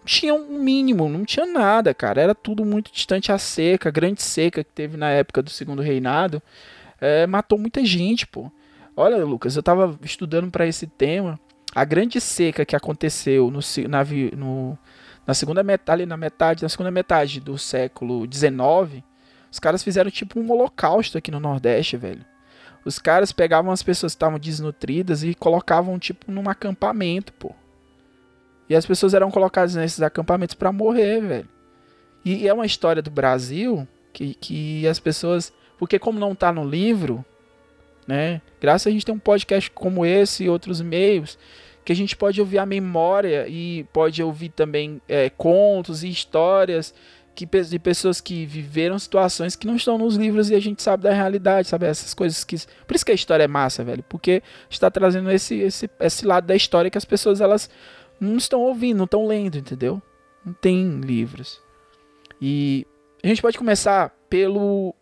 tinham 0.03 0.37
um 0.37 0.59
mínimo, 0.61 1.07
não 1.07 1.23
tinha 1.23 1.45
nada, 1.45 1.93
cara. 1.93 2.21
Era 2.21 2.35
tudo 2.35 2.65
muito 2.65 2.91
distante 2.91 3.31
a 3.31 3.37
seca, 3.37 3.87
a 3.87 3.91
grande 3.93 4.21
seca 4.21 4.61
que 4.61 4.71
teve 4.71 4.97
na 4.97 5.09
época 5.11 5.41
do 5.41 5.49
segundo 5.49 5.81
reinado, 5.81 6.43
é, 6.99 7.25
matou 7.25 7.57
muita 7.57 7.85
gente, 7.85 8.27
pô. 8.27 8.51
Olha, 8.93 9.23
Lucas, 9.23 9.55
eu 9.55 9.63
tava 9.63 9.97
estudando 10.03 10.51
para 10.51 10.67
esse 10.67 10.85
tema 10.85 11.39
a 11.73 11.85
grande 11.85 12.19
seca 12.19 12.65
que 12.65 12.75
aconteceu 12.75 13.49
no, 13.49 13.61
na, 13.87 14.03
no, 14.35 14.77
na 15.25 15.33
segunda 15.33 15.63
metade, 15.63 16.05
na 16.05 16.17
metade, 16.17 16.63
na 16.63 16.67
segunda 16.67 16.91
metade 16.91 17.39
do 17.39 17.57
século 17.57 18.27
XIX, 18.29 19.01
os 19.53 19.59
caras 19.59 19.83
fizeram 19.83 20.09
tipo 20.09 20.39
um 20.39 20.51
holocausto 20.51 21.15
aqui 21.15 21.29
no 21.29 21.39
Nordeste, 21.39 21.95
velho. 21.95 22.25
Os 22.83 22.97
caras 22.97 23.31
pegavam 23.31 23.71
as 23.71 23.83
pessoas 23.83 24.13
que 24.13 24.15
estavam 24.15 24.39
desnutridas 24.39 25.23
e 25.23 25.35
colocavam 25.35 25.99
tipo 25.99 26.31
num 26.31 26.49
acampamento, 26.49 27.31
pô. 27.33 27.53
E 28.67 28.75
as 28.75 28.83
pessoas 28.83 29.13
eram 29.13 29.29
colocadas 29.29 29.75
nesses 29.75 30.01
acampamentos 30.01 30.55
para 30.55 30.71
morrer, 30.71 31.21
velho. 31.21 31.49
E 32.25 32.47
é 32.47 32.51
uma 32.51 32.65
história 32.65 32.99
do 32.99 33.11
Brasil 33.11 33.87
que, 34.11 34.33
que 34.33 34.87
as 34.87 34.99
pessoas, 34.99 35.53
porque 35.77 35.99
como 35.99 36.19
não 36.19 36.33
tá 36.33 36.51
no 36.51 36.67
livro, 36.67 37.23
né? 38.07 38.41
Graças 38.59 38.87
a 38.87 38.91
gente 38.91 39.05
tem 39.05 39.13
um 39.13 39.19
podcast 39.19 39.69
como 39.69 40.03
esse 40.03 40.45
e 40.45 40.49
outros 40.49 40.81
meios 40.81 41.37
que 41.85 41.91
a 41.91 41.95
gente 41.95 42.17
pode 42.17 42.41
ouvir 42.41 42.57
a 42.57 42.65
memória 42.65 43.47
e 43.47 43.85
pode 43.93 44.23
ouvir 44.23 44.49
também 44.49 44.99
é, 45.07 45.29
contos 45.29 46.03
e 46.03 46.09
histórias 46.09 46.91
que, 47.35 47.45
de 47.45 47.79
pessoas 47.79 48.21
que 48.21 48.45
viveram 48.45 48.97
situações 48.99 49.55
que 49.55 49.67
não 49.67 49.75
estão 49.75 49.97
nos 49.97 50.15
livros 50.15 50.49
e 50.49 50.55
a 50.55 50.59
gente 50.59 50.81
sabe 50.81 51.03
da 51.03 51.13
realidade, 51.13 51.67
sabe? 51.67 51.85
Essas 51.85 52.13
coisas 52.13 52.43
que. 52.43 52.55
Por 52.87 52.95
isso 52.95 53.05
que 53.05 53.11
a 53.11 53.15
história 53.15 53.43
é 53.43 53.47
massa, 53.47 53.83
velho. 53.83 54.03
Porque 54.03 54.43
está 54.69 54.89
trazendo 54.89 55.31
esse, 55.31 55.55
esse, 55.55 55.89
esse 55.99 56.25
lado 56.25 56.45
da 56.45 56.55
história 56.55 56.91
que 56.91 56.97
as 56.97 57.05
pessoas 57.05 57.41
elas 57.41 57.69
não 58.19 58.37
estão 58.37 58.61
ouvindo, 58.61 58.97
não 58.97 59.05
estão 59.05 59.25
lendo, 59.25 59.57
entendeu? 59.57 60.01
Não 60.45 60.53
tem 60.53 60.99
livros. 60.99 61.61
E 62.41 62.85
a 63.23 63.27
gente 63.27 63.41
pode 63.41 63.57
começar 63.57 64.09
pelo. 64.29 64.95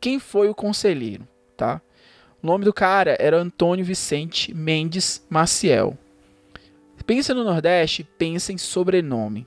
Quem 0.00 0.18
foi 0.18 0.48
o 0.48 0.54
conselheiro, 0.54 1.26
tá? 1.56 1.80
O 2.42 2.46
nome 2.46 2.64
do 2.64 2.72
cara 2.72 3.16
era 3.18 3.38
Antônio 3.38 3.84
Vicente 3.84 4.54
Mendes 4.54 5.24
Maciel. 5.28 5.96
Pensa 7.06 7.32
no 7.32 7.44
Nordeste, 7.44 8.02
pensa 8.18 8.52
em 8.52 8.58
sobrenome. 8.58 9.46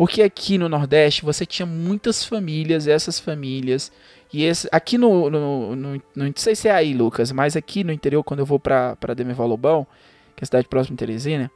Porque 0.00 0.22
aqui 0.22 0.56
no 0.56 0.66
Nordeste 0.66 1.26
você 1.26 1.44
tinha 1.44 1.66
muitas 1.66 2.24
famílias, 2.24 2.88
essas 2.88 3.20
famílias. 3.20 3.92
E 4.32 4.44
esse, 4.44 4.66
aqui 4.72 4.96
no, 4.96 5.28
no, 5.28 5.76
no, 5.76 5.94
no, 5.94 6.02
Não 6.16 6.32
sei 6.36 6.56
se 6.56 6.68
é 6.68 6.70
aí, 6.70 6.94
Lucas, 6.94 7.30
mas 7.30 7.54
aqui 7.54 7.84
no 7.84 7.92
interior, 7.92 8.24
quando 8.24 8.40
eu 8.40 8.46
vou 8.46 8.58
pra, 8.58 8.96
pra 8.96 9.12
Demerval 9.12 9.46
Lobão, 9.46 9.86
que 10.34 10.42
é 10.42 10.44
a 10.44 10.46
cidade 10.46 10.68
próxima 10.68 10.96
de 10.96 11.00
Teresina, 11.00 11.50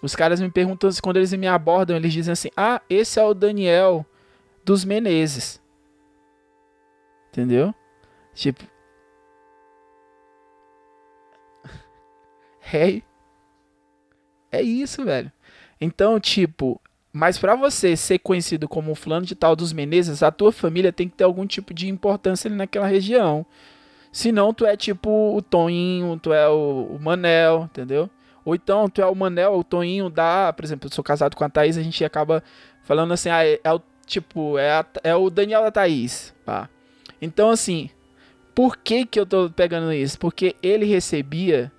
os 0.00 0.14
caras 0.14 0.40
me 0.40 0.48
perguntam, 0.52 0.88
quando 1.02 1.16
eles 1.16 1.32
me 1.32 1.48
abordam, 1.48 1.96
eles 1.96 2.12
dizem 2.12 2.30
assim: 2.30 2.48
Ah, 2.56 2.80
esse 2.88 3.18
é 3.18 3.24
o 3.24 3.34
Daniel 3.34 4.06
dos 4.64 4.84
Menezes. 4.84 5.60
Entendeu? 7.32 7.74
Tipo. 8.34 8.62
Hey. 12.72 13.02
É 14.52 14.62
isso, 14.62 15.04
velho. 15.04 15.32
Então, 15.80 16.20
tipo, 16.20 16.80
mas 17.16 17.38
para 17.38 17.54
você 17.54 17.96
ser 17.96 18.18
conhecido 18.18 18.68
como 18.68 18.90
o 18.90 18.94
fulano 18.96 19.24
de 19.24 19.36
tal 19.36 19.54
dos 19.54 19.72
Menezes, 19.72 20.20
a 20.20 20.32
tua 20.32 20.50
família 20.50 20.92
tem 20.92 21.08
que 21.08 21.14
ter 21.14 21.22
algum 21.22 21.46
tipo 21.46 21.72
de 21.72 21.88
importância 21.88 22.48
ali 22.48 22.56
naquela 22.56 22.88
região. 22.88 23.46
Senão 24.10 24.52
tu 24.52 24.66
é 24.66 24.76
tipo 24.76 25.32
o 25.32 25.40
Toninho, 25.40 26.18
tu 26.20 26.32
é 26.32 26.48
o, 26.48 26.88
o 26.90 26.98
Manel, 27.00 27.68
entendeu? 27.70 28.10
Ou 28.44 28.56
então 28.56 28.88
tu 28.88 29.00
é 29.00 29.06
o 29.06 29.14
Manel, 29.14 29.54
o 29.54 29.62
Toninho 29.62 30.10
da, 30.10 30.52
por 30.52 30.64
exemplo, 30.64 30.88
eu 30.88 30.92
sou 30.92 31.04
casado 31.04 31.36
com 31.36 31.44
a 31.44 31.48
Thaís, 31.48 31.78
a 31.78 31.82
gente 31.84 32.04
acaba 32.04 32.42
falando 32.82 33.14
assim, 33.14 33.28
ah, 33.28 33.46
é, 33.46 33.60
é 33.62 33.72
o 33.72 33.80
tipo, 34.04 34.58
é, 34.58 34.72
a, 34.72 34.84
é 35.04 35.14
o 35.14 35.30
Daniel 35.30 35.62
da 35.62 35.70
Thaís, 35.70 36.34
pá. 36.44 36.68
Então 37.22 37.48
assim, 37.48 37.90
por 38.56 38.76
que 38.76 39.06
que 39.06 39.20
eu 39.20 39.24
tô 39.24 39.48
pegando 39.50 39.92
isso? 39.92 40.18
Porque 40.18 40.56
ele 40.60 40.84
recebia 40.84 41.70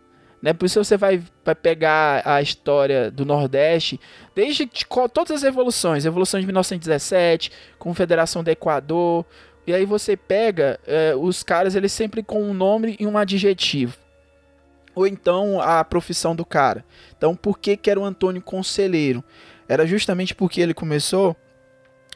né? 0.45 0.53
Por 0.53 0.67
isso 0.67 0.83
você 0.83 0.95
vai, 0.95 1.23
vai 1.43 1.55
pegar 1.55 2.21
a 2.23 2.39
história 2.39 3.09
do 3.09 3.25
Nordeste, 3.25 3.99
desde 4.35 4.69
todas 5.11 5.37
as 5.37 5.43
evoluções, 5.43 6.05
evolução 6.05 6.39
de 6.39 6.45
1917, 6.45 7.51
Confederação 7.79 8.43
do 8.43 8.51
Equador, 8.51 9.25
e 9.65 9.73
aí 9.73 9.87
você 9.87 10.15
pega 10.15 10.79
é, 10.85 11.15
os 11.15 11.41
caras, 11.41 11.73
eles 11.73 11.91
sempre 11.91 12.21
com 12.21 12.43
um 12.43 12.53
nome 12.53 12.95
e 12.99 13.07
um 13.07 13.17
adjetivo. 13.17 13.97
Ou 14.93 15.07
então 15.07 15.59
a 15.59 15.83
profissão 15.83 16.35
do 16.35 16.45
cara. 16.45 16.85
Então, 17.17 17.35
por 17.35 17.57
que, 17.57 17.75
que 17.75 17.89
era 17.89 17.99
o 17.99 18.05
Antônio 18.05 18.39
Conselheiro? 18.39 19.23
Era 19.67 19.87
justamente 19.87 20.35
porque 20.35 20.61
ele 20.61 20.75
começou 20.75 21.35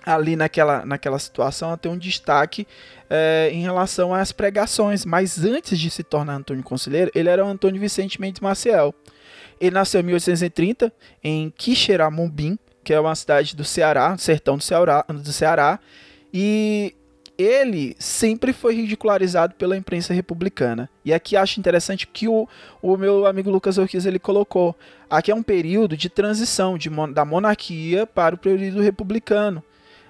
ali 0.05 0.35
naquela, 0.35 0.85
naquela 0.85 1.19
situação 1.19 1.71
a 1.71 1.77
ter 1.77 1.89
um 1.89 1.97
destaque 1.97 2.67
é, 3.09 3.49
em 3.51 3.62
relação 3.62 4.13
às 4.13 4.31
pregações. 4.31 5.05
Mas 5.05 5.43
antes 5.43 5.79
de 5.79 5.89
se 5.89 6.03
tornar 6.03 6.35
Antônio 6.35 6.63
Conselheiro, 6.63 7.12
ele 7.13 7.29
era 7.29 7.43
o 7.43 7.47
Antônio 7.47 7.79
Vicente 7.79 8.19
Mendes 8.19 8.41
Maciel. 8.41 8.93
Ele 9.59 9.71
nasceu 9.71 10.01
em 10.01 10.05
1830 10.05 10.91
em 11.23 11.49
Quixeramobim, 11.49 12.57
que 12.83 12.93
é 12.93 12.99
uma 12.99 13.13
cidade 13.15 13.55
do 13.55 13.63
Ceará, 13.63 14.17
sertão 14.17 14.57
do 14.57 14.63
Ceará, 14.63 15.05
do 15.07 15.33
Ceará, 15.33 15.79
e 16.33 16.95
ele 17.38 17.95
sempre 17.97 18.51
foi 18.51 18.75
ridicularizado 18.75 19.55
pela 19.55 19.77
imprensa 19.77 20.13
republicana. 20.13 20.89
E 21.05 21.13
aqui 21.13 21.38
acho 21.38 21.59
interessante 21.59 22.05
que 22.05 22.27
o, 22.27 22.47
o 22.81 22.97
meu 22.97 23.25
amigo 23.25 23.49
Lucas 23.49 23.77
Orquiz 23.77 24.05
ele 24.05 24.19
colocou. 24.19 24.75
Aqui 25.09 25.31
é 25.31 25.35
um 25.35 25.43
período 25.43 25.95
de 25.95 26.09
transição 26.09 26.77
de, 26.77 26.89
da 27.13 27.23
monarquia 27.23 28.05
para 28.05 28.35
o 28.35 28.38
período 28.38 28.81
republicano. 28.81 29.63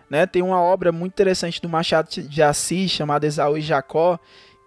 Né? 0.10 0.26
Tem 0.26 0.41
uma 0.41 0.62
obra 0.62 0.91
muito 0.91 1.13
interessante 1.13 1.62
do 1.62 1.69
Machado 1.69 2.10
de 2.10 2.41
Assis 2.41 2.91
chamada 2.91 3.28
Esaú 3.28 3.58
e 3.58 3.62
Jacó, 3.62 4.19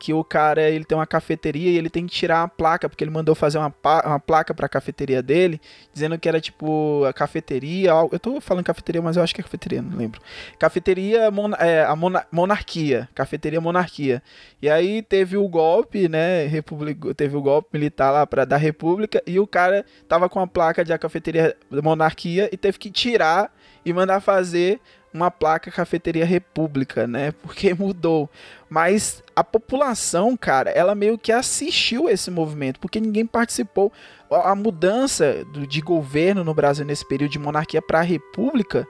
que 0.02 0.12
o 0.12 0.24
cara 0.24 0.68
ele 0.68 0.84
tem 0.84 0.98
uma 0.98 1.06
cafeteria 1.06 1.70
e 1.70 1.78
ele 1.78 1.88
tem 1.88 2.04
que 2.08 2.12
tirar 2.12 2.40
uma 2.40 2.48
placa, 2.48 2.88
porque 2.88 3.04
ele 3.04 3.10
mandou 3.12 3.36
fazer 3.36 3.58
uma, 3.58 3.72
uma 4.04 4.18
placa 4.18 4.52
para 4.52 4.66
a 4.66 4.68
cafeteria 4.68 5.22
dele, 5.22 5.60
dizendo 5.94 6.18
que 6.18 6.28
era 6.28 6.40
tipo 6.40 7.04
a 7.04 7.12
cafeteria, 7.12 7.92
eu 8.10 8.18
tô 8.18 8.40
falando 8.40 8.64
cafeteria, 8.64 9.00
mas 9.00 9.16
eu 9.16 9.22
acho 9.22 9.32
que 9.32 9.40
é 9.40 9.44
cafeteria, 9.44 9.80
não 9.80 9.96
lembro. 9.96 10.20
Cafeteria 10.58 11.30
mon, 11.30 11.52
é, 11.54 11.84
a 11.84 11.94
mona, 11.94 12.26
monarquia, 12.32 13.08
cafeteria 13.14 13.60
monarquia. 13.60 14.20
E 14.60 14.68
aí 14.68 15.02
teve 15.02 15.36
o 15.36 15.46
golpe, 15.46 16.08
né, 16.08 16.46
republic, 16.46 17.14
teve 17.14 17.36
o 17.36 17.40
golpe 17.40 17.68
militar 17.72 18.10
lá 18.10 18.26
para 18.26 18.44
da 18.44 18.56
república 18.56 19.22
e 19.24 19.38
o 19.38 19.46
cara 19.46 19.86
tava 20.08 20.28
com 20.28 20.40
a 20.40 20.48
placa 20.48 20.84
de 20.84 20.92
a 20.92 20.98
cafeteria 20.98 21.56
monarquia 21.70 22.50
e 22.50 22.56
teve 22.56 22.76
que 22.76 22.90
tirar 22.90 23.54
e 23.84 23.92
mandar 23.92 24.20
fazer 24.20 24.80
uma 25.12 25.30
placa 25.30 25.70
Cafeteria 25.70 26.24
República, 26.24 27.06
né? 27.06 27.32
Porque 27.42 27.74
mudou. 27.74 28.28
Mas 28.68 29.22
a 29.36 29.44
população, 29.44 30.36
cara, 30.36 30.70
ela 30.70 30.94
meio 30.94 31.18
que 31.18 31.30
assistiu 31.30 32.08
esse 32.08 32.30
movimento, 32.30 32.80
porque 32.80 33.00
ninguém 33.00 33.26
participou. 33.26 33.92
A 34.30 34.54
mudança 34.54 35.44
de 35.68 35.80
governo 35.82 36.42
no 36.42 36.54
Brasil 36.54 36.86
nesse 36.86 37.06
período 37.06 37.32
de 37.32 37.38
monarquia 37.38 37.82
para 37.82 38.00
república 38.00 38.86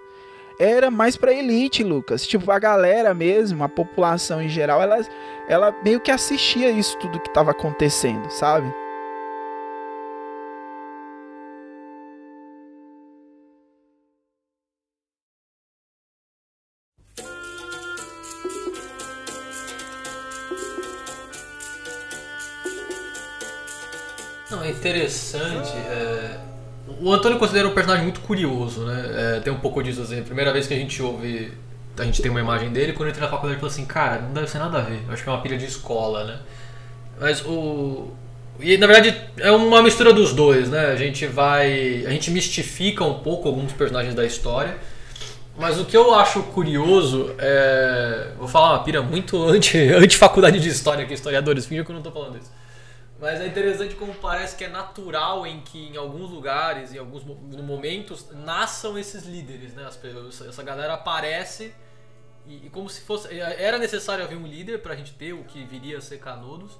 era 0.59 0.91
mais 0.91 1.17
para 1.17 1.33
elite, 1.33 1.83
Lucas. 1.83 2.25
Tipo, 2.27 2.53
a 2.53 2.59
galera 2.59 3.13
mesmo, 3.13 3.65
a 3.65 3.69
população 3.69 4.41
em 4.41 4.49
geral, 4.49 4.81
ela, 4.81 5.01
ela 5.49 5.75
meio 5.83 5.99
que 5.99 6.13
assistia 6.13 6.71
isso 6.71 6.97
tudo 6.99 7.19
que 7.19 7.29
estava 7.29 7.51
acontecendo, 7.51 8.31
sabe? 8.31 8.82
Não, 24.51 24.63
é 24.63 24.71
interessante. 24.71 25.71
É, 25.71 26.39
o 27.01 27.11
Antônio 27.11 27.39
considera 27.39 27.67
um 27.67 27.73
personagem 27.73 28.05
muito 28.05 28.21
curioso, 28.21 28.85
né? 28.85 29.37
É, 29.37 29.41
tem 29.41 29.53
um 29.53 29.59
pouco 29.59 29.83
disso 29.83 30.03
assim. 30.03 30.21
A 30.21 30.23
primeira 30.23 30.53
vez 30.53 30.67
que 30.67 30.75
a 30.75 30.77
gente 30.77 31.03
ouve, 31.03 31.53
a 31.99 32.05
gente 32.05 32.21
tem 32.21 32.31
uma 32.31 32.41
imagem 32.41 32.71
dele, 32.71 32.93
quando 32.93 33.09
entra 33.09 33.23
na 33.23 33.29
faculdade, 33.29 33.55
ele 33.55 33.61
fala 33.61 33.73
assim: 33.73 33.87
Cara, 33.87 34.21
não 34.21 34.33
deve 34.33 34.49
ser 34.49 34.59
nada 34.59 34.79
a 34.79 34.83
ver. 34.83 35.01
Eu 35.07 35.13
acho 35.13 35.23
que 35.23 35.29
é 35.29 35.33
uma 35.33 35.41
pilha 35.41 35.57
de 35.57 35.65
escola, 35.65 36.25
né? 36.25 36.39
Mas 37.19 37.45
o. 37.47 38.11
E 38.61 38.77
na 38.77 38.87
verdade 38.87 39.19
é 39.39 39.51
uma 39.51 39.83
mistura 39.83 40.13
dos 40.13 40.35
dois, 40.35 40.69
né? 40.69 40.87
A 40.87 40.97
gente 40.97 41.27
vai. 41.27 42.05
A 42.07 42.11
gente 42.11 42.31
mistifica 42.31 43.05
um 43.05 43.21
pouco 43.21 43.49
alguns 43.49 43.73
personagens 43.73 44.15
da 44.15 44.27
história. 44.27 44.77
Mas 45.57 45.79
o 45.79 45.85
que 45.85 45.97
eu 45.97 46.15
acho 46.15 46.43
curioso 46.45 47.35
é. 47.39 48.33
Vou 48.39 48.49
falar 48.49 48.75
uma 48.75 48.85
pira 48.85 49.03
muito 49.03 49.37
anti-faculdade 49.45 50.57
anti 50.57 50.65
de 50.65 50.71
história 50.71 51.05
aqui, 51.05 51.15
historiadores, 51.15 51.67
finge 51.67 51.85
que 51.85 51.91
eu 51.91 51.95
não 51.95 52.03
tô 52.03 52.11
falando 52.11 52.39
isso. 52.39 52.51
Mas 53.21 53.41
é 53.41 53.47
interessante 53.47 53.95
como 53.95 54.13
parece 54.15 54.57
que 54.57 54.65
é 54.65 54.69
natural 54.69 55.47
em 55.47 55.61
que 55.61 55.79
em 55.79 55.97
alguns 55.97 56.31
lugares, 56.31 56.93
em 56.93 56.99
alguns 56.99 57.23
momentos, 57.25 58.27
nasçam 58.33 58.99
esses 58.99 59.25
líderes, 59.25 59.75
né? 59.75 59.89
Essa 60.49 60.63
galera 60.65 60.95
aparece 60.95 61.73
e, 62.45 62.67
e 62.67 62.71
como 62.71 62.89
se 62.89 63.03
fosse. 63.03 63.29
Era 63.39 63.79
necessário 63.79 64.25
haver 64.25 64.37
um 64.37 64.47
líder 64.47 64.83
pra 64.83 64.97
gente 64.97 65.13
ter 65.13 65.33
o 65.33 65.45
que 65.45 65.65
viria 65.65 65.99
a 65.99 66.01
ser 66.01 66.19
Canudos. 66.19 66.73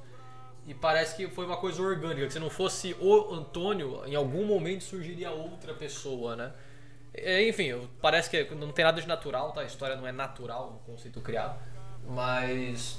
E 0.67 0.75
parece 0.75 1.17
que 1.17 1.29
foi 1.29 1.45
uma 1.45 1.57
coisa 1.57 1.83
orgânica, 1.83 2.27
que 2.27 2.33
se 2.33 2.39
não 2.39 2.51
fosse 2.51 2.97
o 3.01 3.35
Antônio, 3.35 4.03
em 4.07 4.15
algum 4.15 4.45
momento 4.45 4.85
surgiria 4.85 5.31
outra 5.31 5.75
pessoa, 5.75 6.37
né? 6.37 6.53
É, 7.15 7.47
enfim, 7.47 7.75
parece 8.01 8.31
que 8.31 8.55
não 8.55 8.73
tem 8.73 8.85
nada 8.85 9.01
de 9.01 9.07
natural, 9.07 9.53
tá? 9.53 9.61
A 9.61 9.65
história 9.65 9.97
não 9.97 10.07
é 10.07 10.13
natural, 10.13 10.81
um 10.83 10.93
conceito 10.93 11.21
criado. 11.21 11.59
Mas 12.09 12.99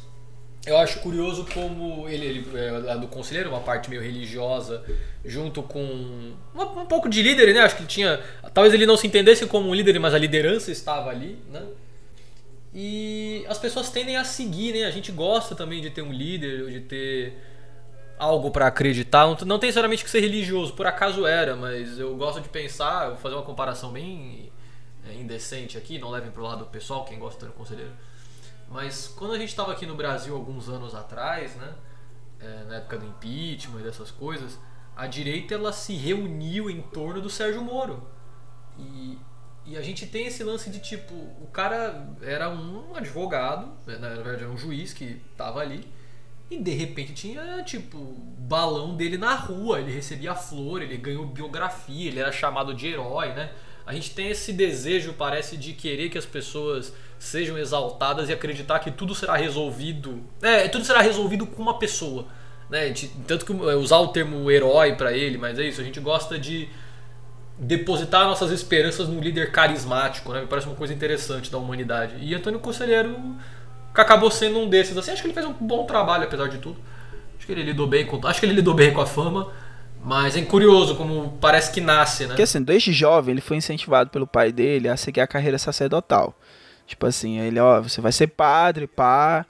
eu 0.65 0.78
acho 0.78 0.99
curioso 0.99 1.45
como 1.54 2.08
ele, 2.08 2.26
ele 2.26 2.89
é 2.89 2.97
do 2.97 3.08
conselheiro, 3.08 3.49
uma 3.49 3.60
parte 3.60 3.89
meio 3.89 4.02
religiosa, 4.02 4.84
junto 5.26 5.62
com 5.62 6.34
uma, 6.54 6.63
um 6.63 6.86
pouco 6.86 7.10
de 7.10 7.21
líder, 7.21 7.54
né? 7.54 7.62
Acho 7.62 7.76
que 7.76 7.86
tinha. 7.86 8.21
Talvez 8.54 8.73
ele 8.73 8.86
não 8.86 8.95
se 8.95 9.06
entendesse 9.06 9.45
como 9.45 9.69
um 9.69 9.73
líder, 9.73 9.99
mas 9.99 10.13
a 10.13 10.17
liderança 10.17 10.71
estava 10.71 11.10
ali, 11.10 11.38
né? 11.52 11.63
E 12.73 13.45
as 13.49 13.58
pessoas 13.58 13.89
tendem 13.89 14.15
a 14.15 14.23
seguir, 14.23 14.73
né? 14.73 14.86
A 14.86 14.91
gente 14.91 15.12
gosta 15.12 15.54
também 15.54 15.82
de 15.82 15.89
ter 15.89 16.02
um 16.02 16.13
líder, 16.13 16.71
de 16.71 16.80
ter 16.80 17.38
algo 18.17 18.52
para 18.52 18.67
acreditar. 18.67 19.26
Não, 19.26 19.38
não 19.45 19.60
tem 19.60 19.67
necessariamente 19.67 20.04
que 20.04 20.10
ser 20.10 20.21
religioso, 20.21 20.73
por 20.73 20.86
acaso 20.86 21.26
era, 21.26 21.56
mas 21.56 21.99
eu 21.99 22.15
gosto 22.15 22.41
de 22.41 22.49
pensar, 22.49 23.10
vou 23.10 23.17
fazer 23.17 23.36
uma 23.36 23.43
comparação 23.43 23.91
bem 23.91 24.52
é, 25.08 25.13
indecente 25.13 25.78
aqui, 25.78 25.99
não 25.99 26.10
levem 26.10 26.32
pro 26.32 26.43
lado 26.43 26.65
pessoal, 26.65 27.06
quem 27.06 27.19
gosta 27.19 27.45
do 27.45 27.52
conselheiro. 27.52 27.91
Mas 28.69 29.08
quando 29.08 29.34
a 29.34 29.38
gente 29.38 29.49
estava 29.49 29.71
aqui 29.71 29.86
no 29.86 29.95
Brasil 29.95 30.36
alguns 30.36 30.69
anos 30.69 30.95
atrás, 30.95 31.56
né, 31.56 31.73
é, 32.39 32.63
na 32.65 32.76
época 32.76 32.97
do 32.97 33.06
impeachment 33.06 33.82
e 33.82 33.84
dessas 33.84 34.10
coisas, 34.10 34.58
a 34.95 35.08
direita 35.08 35.56
ela 35.56 35.73
se 35.73 35.93
reuniu 35.93 36.69
em 36.69 36.82
torno 36.82 37.21
do 37.21 37.30
Sérgio 37.30 37.62
Moro. 37.62 38.08
E, 38.78 39.17
e 39.65 39.78
a 39.78 39.82
gente 39.82 40.08
tem 40.08 40.28
esse 40.28 40.43
lance 40.43 40.69
de 40.69 40.80
tipo, 40.80 41.13
o 41.13 41.47
cara 41.52 42.08
era 42.21 42.49
um 42.49 42.95
advogado, 42.95 43.67
né, 43.86 43.97
na 43.97 44.10
verdade 44.10 44.43
era 44.43 44.49
um 44.49 44.58
juiz 44.58 44.93
que 44.93 45.21
estava 45.32 45.60
ali, 45.60 45.88
e 46.54 46.60
de 46.62 46.72
repente 46.72 47.13
tinha, 47.13 47.63
tipo, 47.63 47.98
balão 47.98 48.96
dele 48.96 49.18
na 49.18 49.36
rua, 49.36 49.80
ele 49.80 49.92
recebia 49.92 50.36
flor, 50.36 50.82
ele 50.82 50.98
ganhou 50.98 51.26
biografia, 51.26 52.10
ele 52.10 52.20
era 52.20 52.32
chamado 52.32 52.74
de 52.74 52.88
herói, 52.88 53.30
né? 53.34 53.52
A 53.86 53.94
gente 53.94 54.12
tem 54.12 54.30
esse 54.30 54.54
desejo, 54.54 55.13
parece, 55.13 55.58
de 55.58 55.74
querer 55.74 56.10
que 56.10 56.18
as 56.18 56.26
pessoas 56.26 56.94
sejam 57.20 57.58
exaltadas 57.58 58.30
e 58.30 58.34
acreditar 58.34 58.80
que 58.80 58.92
tudo 58.92 59.13
será 59.13 59.36
resolvido. 59.36 60.24
É, 60.42 60.68
tudo 60.68 60.86
será 60.86 61.02
resolvido 61.02 61.46
com 61.46 61.62
uma 61.62 61.78
pessoa. 61.78 62.26
Né? 62.70 62.94
Tanto 63.28 63.46
que 63.46 63.52
é, 63.52 63.76
usar 63.76 63.98
o 63.98 64.08
termo 64.10 64.50
herói 64.50 64.96
para 64.96 65.12
ele, 65.12 65.38
mas 65.38 65.60
é 65.60 65.63
isso, 65.63 65.82
a 65.82 65.84
gente 65.84 66.00
gosta 66.00 66.39
de 66.39 66.70
depositar 67.58 68.26
nossas 68.26 68.52
esperanças 68.52 69.08
num 69.08 69.20
líder 69.20 69.52
carismático, 69.52 70.34
né? 70.34 70.42
Me 70.42 70.48
parece 70.48 70.68
uma 70.68 70.76
coisa 70.76 70.94
interessante 70.94 71.52
da 71.52 71.58
humanidade. 71.58 72.16
E 72.20 72.34
Antônio 72.34 72.60
Conselheiro 72.60 73.16
que 73.94 74.02
acabou 74.02 74.32
sendo 74.32 74.60
um 74.60 74.70
desses. 74.70 74.98
Assim, 74.98 75.12
acho 75.12 75.22
que 75.22 75.28
ele 75.28 75.34
fez 75.34 75.46
um 75.46 75.54
bom 75.54 75.86
trabalho, 75.86 76.24
apesar 76.24 76.48
de 76.48 76.58
tudo. 76.58 76.78
Acho 77.38 77.46
que 77.46 77.52
ele 77.52 77.64
lidou 77.64 77.88
bem 77.88 78.06
com, 78.06 78.26
acho 78.26 78.40
que 78.40 78.46
ele 78.46 78.54
lidou 78.54 78.74
bem 78.74 78.94
com 78.94 79.02
a 79.02 79.06
fama. 79.06 79.52
Mas 80.06 80.36
é 80.36 80.42
curioso 80.42 80.96
como 80.96 81.38
parece 81.40 81.72
que 81.72 81.80
nasce, 81.80 82.24
né? 82.24 82.30
Porque 82.30 82.42
assim, 82.42 82.62
desde 82.62 82.92
jovem 82.92 83.34
ele 83.34 83.42
foi 83.42 83.56
incentivado 83.56 84.10
pelo 84.10 84.28
pai 84.28 84.52
dele 84.52 84.90
a 84.90 84.98
seguir 84.98 85.22
a 85.22 85.28
carreira 85.28 85.58
sacerdotal. 85.58 86.38
Tipo 86.86 87.06
assim, 87.06 87.40
ele, 87.40 87.58
ó, 87.58 87.82
você 87.82 88.02
vai 88.02 88.12
ser 88.12 88.28
padre, 88.28 88.86
pá. 88.86 89.46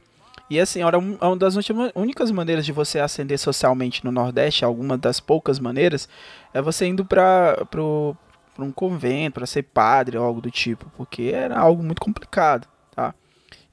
E 0.49 0.59
assim, 0.59 0.83
era 0.83 0.99
uma 0.99 1.35
das 1.35 1.55
últimas, 1.55 1.91
únicas 1.95 2.29
maneiras 2.29 2.65
de 2.65 2.71
você 2.71 2.99
ascender 2.99 3.39
socialmente 3.39 4.05
no 4.05 4.11
Nordeste, 4.11 4.63
alguma 4.63 4.95
das 4.95 5.19
poucas 5.19 5.57
maneiras, 5.57 6.07
é 6.53 6.61
você 6.61 6.85
indo 6.85 7.03
para 7.03 7.57
um 8.59 8.71
convento, 8.71 9.35
para 9.35 9.47
ser 9.47 9.63
padre 9.63 10.19
ou 10.19 10.23
algo 10.23 10.39
do 10.39 10.51
tipo, 10.51 10.85
porque 10.95 11.31
era 11.33 11.57
algo 11.57 11.81
muito 11.81 11.99
complicado? 11.99 12.67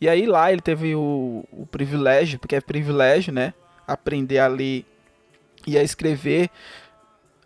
E 0.01 0.09
aí 0.09 0.27
lá 0.27 0.51
ele 0.51 0.63
teve 0.63 0.95
o, 0.95 1.45
o 1.53 1.67
privilégio, 1.67 2.39
porque 2.39 2.57
é 2.57 2.61
privilégio, 2.61 3.33
né? 3.33 3.53
Aprender 3.87 4.39
a 4.39 4.47
ler 4.47 4.85
e 5.67 5.77
a 5.77 5.83
escrever. 5.83 6.49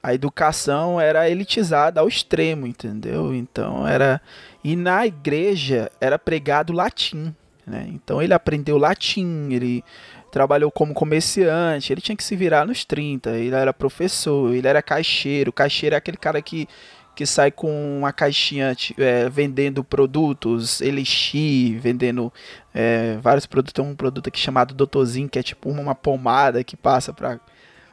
A 0.02 0.14
educação 0.14 1.00
era 1.00 1.28
elitizada 1.28 2.00
ao 2.00 2.06
extremo, 2.06 2.66
entendeu? 2.66 3.34
Então 3.34 3.86
era. 3.88 4.20
E 4.62 4.76
na 4.76 5.06
igreja 5.06 5.90
era 6.00 6.18
pregado 6.18 6.72
latim, 6.72 7.34
né? 7.66 7.86
Então 7.88 8.22
ele 8.22 8.34
aprendeu 8.34 8.78
latim, 8.78 9.48
ele 9.50 9.82
trabalhou 10.30 10.70
como 10.70 10.92
comerciante, 10.92 11.92
ele 11.92 12.00
tinha 12.00 12.16
que 12.16 12.24
se 12.24 12.34
virar 12.36 12.66
nos 12.66 12.84
30, 12.84 13.30
ele 13.30 13.54
era 13.54 13.72
professor, 13.72 14.54
ele 14.54 14.66
era 14.66 14.82
caixeiro. 14.82 15.52
Caixeiro 15.52 15.94
é 15.94 15.98
aquele 15.98 16.16
cara 16.16 16.42
que 16.42 16.68
que 17.14 17.24
sai 17.24 17.50
com 17.50 17.98
uma 17.98 18.12
caixinha 18.12 18.76
é, 18.98 19.28
vendendo 19.28 19.84
produtos, 19.84 20.80
Elixir, 20.80 21.78
vendendo 21.80 22.32
é, 22.74 23.16
vários 23.20 23.46
produtos. 23.46 23.72
Tem 23.72 23.84
um 23.84 23.94
produto 23.94 24.28
aqui 24.28 24.38
chamado 24.38 24.74
Doutorzinho, 24.74 25.28
que 25.28 25.38
é 25.38 25.42
tipo 25.42 25.68
uma 25.70 25.94
pomada 25.94 26.64
que 26.64 26.76
passa 26.76 27.12
para 27.12 27.38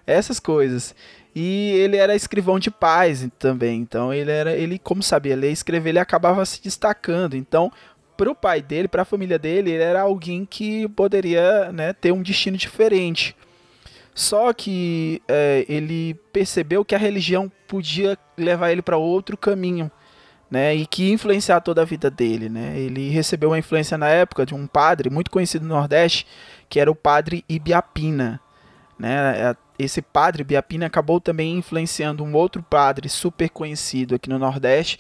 essas 0.06 0.40
coisas. 0.40 0.96
E 1.34 1.72
ele 1.78 1.96
era 1.96 2.16
escrivão 2.16 2.60
de 2.60 2.70
paz 2.70 3.28
também. 3.40 3.80
Então 3.80 4.14
ele 4.14 4.32
era, 4.32 4.56
ele 4.56 4.78
como 4.80 5.02
sabia 5.02 5.36
ler 5.36 5.50
e 5.50 5.54
escrever, 5.54 5.90
ele 5.90 6.00
acabava 6.00 6.46
se 6.46 6.62
destacando. 6.62 7.36
Então, 7.36 7.72
para 8.18 8.30
o 8.30 8.36
pai 8.36 8.62
dele, 8.62 8.88
para 8.88 9.04
a 9.04 9.06
família 9.06 9.40
dele, 9.40 9.72
ele 9.72 9.84
era 9.84 10.02
alguém 10.02 10.46
que 10.46 10.88
poderia 10.90 11.72
né, 11.72 11.94
ter 11.94 12.12
um 12.12 12.22
destino 12.22 12.58
diferente. 12.58 13.36
Só 14.14 14.52
que 14.52 15.22
é, 15.28 15.66
ele 15.70 16.14
percebeu 16.34 16.84
que 16.84 16.94
a 16.94 16.98
religião 16.98 17.52
podia 17.68 18.18
levar 18.38 18.72
ele 18.72 18.82
para 18.82 18.98
outro 18.98 19.38
caminho, 19.38 19.90
né? 20.50 20.76
E 20.76 20.86
que 20.86 21.10
influenciar 21.12 21.62
toda 21.62 21.82
a 21.82 21.86
vida 21.86 22.12
dele, 22.12 22.50
né? 22.50 22.78
Ele 22.78 23.10
recebeu 23.10 23.50
uma 23.50 23.60
influência 23.60 23.98
na 23.98 24.10
época 24.10 24.46
de 24.46 24.54
um 24.54 24.68
padre 24.68 25.10
muito 25.10 25.32
conhecido 25.32 25.66
no 25.66 25.76
Nordeste, 25.76 26.28
que 26.70 26.80
era 26.80 26.92
o 26.92 26.96
padre 26.96 27.46
Ibiapina, 27.48 28.40
né? 29.00 29.56
Esse 29.80 30.02
padre 30.02 30.42
Ibiapina 30.42 30.86
acabou 30.86 31.20
também 31.20 31.58
influenciando 31.58 32.24
um 32.24 32.36
outro 32.36 32.62
padre 32.62 33.10
super 33.10 33.50
conhecido 33.50 34.16
aqui 34.16 34.30
no 34.30 34.38
Nordeste, 34.38 35.00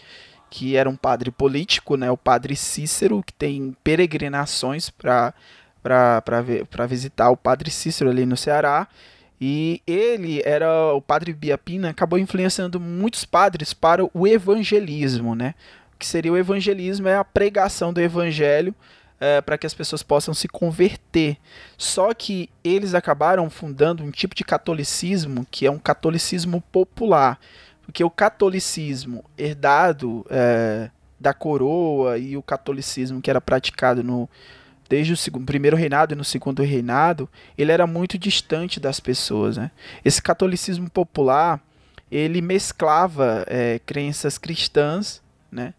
que 0.49 0.75
era 0.75 0.89
um 0.89 0.95
padre 0.95 1.31
político, 1.31 1.95
né? 1.95 2.09
O 2.09 2.17
padre 2.17 2.55
Cícero, 2.55 3.21
que 3.21 3.33
tem 3.33 3.75
peregrinações 3.83 4.89
para 4.89 5.33
para 5.81 6.85
visitar 6.87 7.29
o 7.29 7.37
Padre 7.37 7.71
Cícero 7.71 8.09
ali 8.09 8.25
no 8.25 8.37
Ceará. 8.37 8.87
E 9.39 9.81
ele 9.87 10.41
era 10.45 10.93
o 10.93 11.01
Padre 11.01 11.33
Biapina, 11.33 11.89
acabou 11.89 12.19
influenciando 12.19 12.79
muitos 12.79 13.25
padres 13.25 13.73
para 13.73 14.05
o 14.13 14.27
evangelismo, 14.27 15.33
né? 15.33 15.55
O 15.95 15.97
que 15.97 16.05
seria 16.05 16.31
o 16.31 16.37
evangelismo 16.37 17.07
é 17.07 17.15
a 17.15 17.23
pregação 17.23 17.91
do 17.91 17.99
evangelho 17.99 18.75
é, 19.19 19.39
para 19.39 19.57
que 19.57 19.65
as 19.65 19.73
pessoas 19.73 20.03
possam 20.03 20.33
se 20.33 20.47
converter. 20.47 21.37
Só 21.77 22.13
que 22.13 22.49
eles 22.63 22.95
acabaram 22.95 23.49
fundando 23.49 24.03
um 24.03 24.11
tipo 24.11 24.35
de 24.35 24.43
catolicismo 24.43 25.45
que 25.49 25.65
é 25.65 25.71
um 25.71 25.79
catolicismo 25.79 26.61
popular, 26.71 27.39
porque 27.83 28.03
o 28.03 28.09
catolicismo 28.09 29.23
herdado 29.37 30.25
é, 30.29 30.89
da 31.19 31.33
coroa 31.33 32.17
e 32.17 32.35
o 32.35 32.41
catolicismo 32.41 33.21
que 33.21 33.29
era 33.29 33.39
praticado 33.39 34.03
no 34.03 34.27
desde 34.91 35.13
o 35.13 35.39
primeiro 35.39 35.77
reinado 35.77 36.13
e 36.13 36.17
no 36.17 36.23
segundo 36.25 36.61
reinado, 36.61 37.29
ele 37.57 37.71
era 37.71 37.87
muito 37.87 38.17
distante 38.17 38.77
das 38.77 38.99
pessoas. 38.99 39.55
Né? 39.55 39.71
Esse 40.03 40.21
catolicismo 40.21 40.89
popular, 40.89 41.61
ele 42.11 42.41
mesclava 42.41 43.45
é, 43.47 43.79
crenças 43.85 44.37
cristãs, 44.37 45.21
né? 45.49 45.73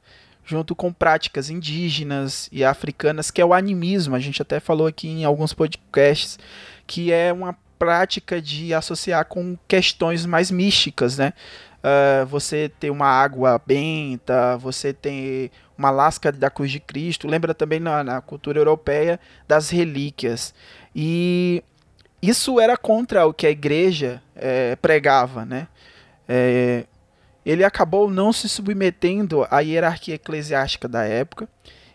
junto 0.47 0.75
com 0.75 0.91
práticas 0.91 1.51
indígenas 1.51 2.49
e 2.51 2.65
africanas, 2.65 3.31
que 3.31 3.43
é 3.43 3.45
o 3.45 3.53
animismo. 3.53 4.17
A 4.17 4.19
gente 4.19 4.41
até 4.41 4.59
falou 4.59 4.87
aqui 4.87 5.09
em 5.09 5.25
alguns 5.27 5.53
podcasts 5.53 6.39
que 6.87 7.13
é 7.13 7.31
uma 7.31 7.55
prática 7.79 8.41
de 8.41 8.73
associar 8.73 9.27
com 9.27 9.59
questões 9.69 10.25
mais 10.25 10.51
místicas, 10.51 11.19
né? 11.19 11.35
Uh, 11.83 12.25
você 12.27 12.71
ter 12.81 12.91
uma 12.91 13.07
água 13.07 13.61
benta, 13.67 14.57
você 14.57 14.93
ter 14.93 15.51
uma 15.83 15.91
lasca 15.91 16.31
da 16.31 16.49
cruz 16.49 16.71
de 16.71 16.79
Cristo, 16.79 17.27
lembra 17.27 17.53
também 17.53 17.81
na, 17.81 18.05
na 18.05 18.21
cultura 18.21 18.59
europeia 18.59 19.19
das 19.49 19.69
relíquias. 19.69 20.55
E 20.95 21.63
isso 22.21 22.61
era 22.61 22.77
contra 22.77 23.27
o 23.27 23.35
que 23.35 23.47
a 23.47 23.51
igreja 23.51 24.23
é, 24.37 24.77
pregava, 24.77 25.45
né? 25.45 25.67
É, 26.29 26.85
ele 27.45 27.65
acabou 27.65 28.09
não 28.09 28.33
se 28.33 28.49
submetendo 28.49 29.45
à 29.51 29.59
hierarquia 29.59 30.15
eclesiástica 30.15 30.87
da 30.87 31.03
época 31.03 31.49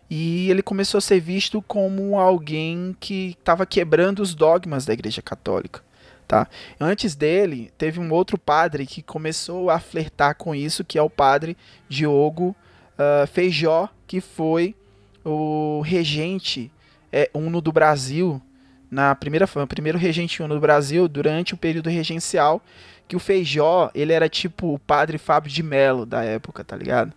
e 0.09 0.49
ele 0.51 0.61
começou 0.61 0.97
a 0.97 1.01
ser 1.01 1.21
visto 1.21 1.61
como 1.61 2.19
alguém 2.19 2.93
que 2.99 3.37
estava 3.39 3.65
quebrando 3.65 4.19
os 4.21 4.35
dogmas 4.35 4.85
da 4.85 4.91
Igreja 4.91 5.21
Católica. 5.21 5.81
Tá? 6.27 6.45
Antes 6.77 7.15
dele, 7.15 7.71
teve 7.77 8.01
um 8.01 8.11
outro 8.11 8.37
padre 8.37 8.85
que 8.85 9.01
começou 9.01 9.69
a 9.69 9.79
flertar 9.79 10.35
com 10.35 10.53
isso, 10.53 10.83
que 10.83 10.97
é 10.97 11.01
o 11.01 11.09
padre 11.09 11.55
Diogo 11.87 12.53
uh, 12.97 13.27
Feijó, 13.27 13.89
que 14.05 14.19
foi 14.21 14.75
o 15.23 15.81
regente 15.81 16.71
é, 17.11 17.29
uno 17.33 17.61
do 17.61 17.71
Brasil, 17.71 18.41
na 18.89 19.13
primeira 19.15 19.45
o 19.45 19.67
primeiro 19.67 19.97
regente 19.97 20.41
uno 20.41 20.55
do 20.55 20.61
Brasil 20.61 21.07
durante 21.07 21.53
o 21.53 21.57
período 21.57 21.89
regencial, 21.89 22.61
que 23.07 23.15
o 23.15 23.19
Feijó, 23.19 23.89
ele 23.95 24.13
era 24.13 24.27
tipo 24.27 24.73
o 24.73 24.79
padre 24.79 25.17
Fábio 25.17 25.51
de 25.51 25.63
Melo 25.63 26.05
da 26.05 26.23
época, 26.23 26.63
tá 26.63 26.75
ligado? 26.75 27.13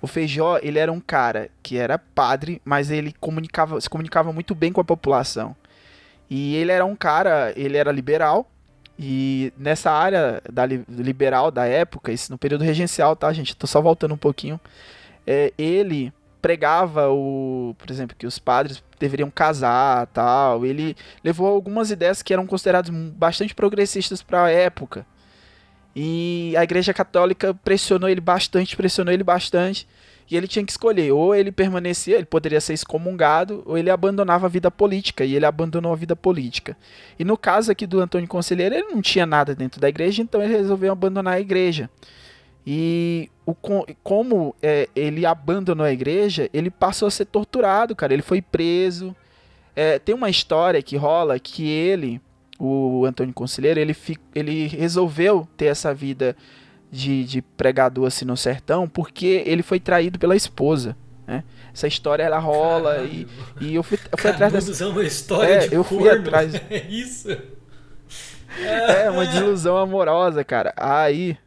O 0.00 0.06
Feijó, 0.06 0.58
ele 0.62 0.78
era 0.78 0.90
um 0.90 1.00
cara 1.00 1.48
que 1.62 1.76
era 1.76 1.98
padre, 1.98 2.60
mas 2.64 2.90
ele 2.90 3.14
comunicava, 3.20 3.80
se 3.80 3.88
comunicava 3.88 4.32
muito 4.32 4.54
bem 4.54 4.72
com 4.72 4.80
a 4.80 4.84
população. 4.84 5.54
E 6.28 6.56
ele 6.56 6.72
era 6.72 6.84
um 6.84 6.96
cara, 6.96 7.52
ele 7.56 7.76
era 7.76 7.92
liberal, 7.92 8.50
e 8.98 9.52
nessa 9.56 9.90
área 9.90 10.42
da 10.50 10.64
liberal 10.66 11.50
da 11.50 11.66
época, 11.66 12.12
isso 12.12 12.30
no 12.30 12.38
período 12.38 12.64
regencial, 12.64 13.16
tá, 13.16 13.32
gente? 13.32 13.56
Tô 13.56 13.66
só 13.66 13.80
voltando 13.80 14.14
um 14.14 14.18
pouquinho. 14.18 14.60
É, 15.26 15.52
ele 15.56 16.12
pregava 16.40 17.08
o, 17.08 17.74
por 17.78 17.88
exemplo, 17.88 18.16
que 18.18 18.26
os 18.26 18.38
padres 18.38 18.82
deveriam 18.98 19.30
casar, 19.30 20.08
tal. 20.08 20.66
Ele 20.66 20.96
levou 21.22 21.46
algumas 21.46 21.90
ideias 21.90 22.22
que 22.22 22.32
eram 22.32 22.46
consideradas 22.46 22.90
bastante 22.90 23.54
progressistas 23.54 24.22
para 24.22 24.44
a 24.44 24.50
época. 24.50 25.06
E 25.94 26.54
a 26.56 26.64
Igreja 26.64 26.92
Católica 26.92 27.54
pressionou 27.54 28.08
ele 28.08 28.20
bastante, 28.20 28.76
pressionou 28.76 29.12
ele 29.12 29.22
bastante. 29.22 29.86
E 30.30 30.36
ele 30.36 30.48
tinha 30.48 30.64
que 30.64 30.72
escolher, 30.72 31.12
ou 31.12 31.34
ele 31.34 31.52
permanecia, 31.52 32.16
ele 32.16 32.24
poderia 32.24 32.60
ser 32.60 32.72
excomungado, 32.72 33.62
ou 33.66 33.76
ele 33.76 33.90
abandonava 33.90 34.46
a 34.46 34.48
vida 34.48 34.70
política, 34.70 35.24
e 35.24 35.34
ele 35.34 35.44
abandonou 35.44 35.92
a 35.92 35.96
vida 35.96 36.16
política. 36.16 36.76
E 37.18 37.24
no 37.24 37.36
caso 37.36 37.70
aqui 37.70 37.86
do 37.86 38.00
Antônio 38.00 38.26
Conselheiro, 38.26 38.74
ele 38.74 38.86
não 38.94 39.02
tinha 39.02 39.26
nada 39.26 39.54
dentro 39.54 39.78
da 39.78 39.90
igreja, 39.90 40.22
então 40.22 40.42
ele 40.42 40.56
resolveu 40.56 40.90
abandonar 40.90 41.34
a 41.34 41.40
igreja. 41.40 41.90
E 42.66 43.28
o, 43.44 43.54
como 44.02 44.54
é, 44.62 44.88
ele 44.94 45.26
abandonou 45.26 45.84
a 45.84 45.92
igreja, 45.92 46.48
ele 46.52 46.70
passou 46.70 47.08
a 47.08 47.10
ser 47.10 47.24
torturado, 47.24 47.94
cara. 47.96 48.12
Ele 48.12 48.22
foi 48.22 48.40
preso. 48.40 49.14
É, 49.74 49.98
tem 49.98 50.14
uma 50.14 50.30
história 50.30 50.82
que 50.82 50.96
rola 50.96 51.38
que 51.38 51.68
ele, 51.68 52.20
o 52.58 53.04
Antônio 53.04 53.34
Conselheiro, 53.34 53.80
ele, 53.80 53.96
ele 54.34 54.66
resolveu 54.68 55.48
ter 55.56 55.66
essa 55.66 55.92
vida 55.92 56.36
de, 56.90 57.24
de 57.24 57.40
pregador 57.40 58.06
assim 58.06 58.26
no 58.26 58.36
sertão 58.36 58.86
porque 58.86 59.42
ele 59.46 59.62
foi 59.62 59.80
traído 59.80 60.18
pela 60.18 60.36
esposa. 60.36 60.94
Né? 61.26 61.42
Essa 61.72 61.86
história 61.86 62.22
ela 62.22 62.38
rola 62.38 62.98
e, 63.04 63.26
e 63.60 63.74
eu 63.74 63.82
fui, 63.82 63.98
eu 64.10 64.18
fui 64.18 64.30
atrás 64.30 64.52
dessa. 64.52 64.84
É 64.84 64.86
uma 64.86 65.02
história 65.02 65.52
é, 65.54 65.68
de 65.68 65.74
eu 65.74 65.82
fui 65.82 66.08
atrás. 66.08 66.52
É 66.68 66.86
isso. 66.88 67.28
É 68.58 69.10
uma 69.10 69.24
desilusão 69.24 69.78
amorosa, 69.78 70.44
cara. 70.44 70.74
Aí, 70.76 71.38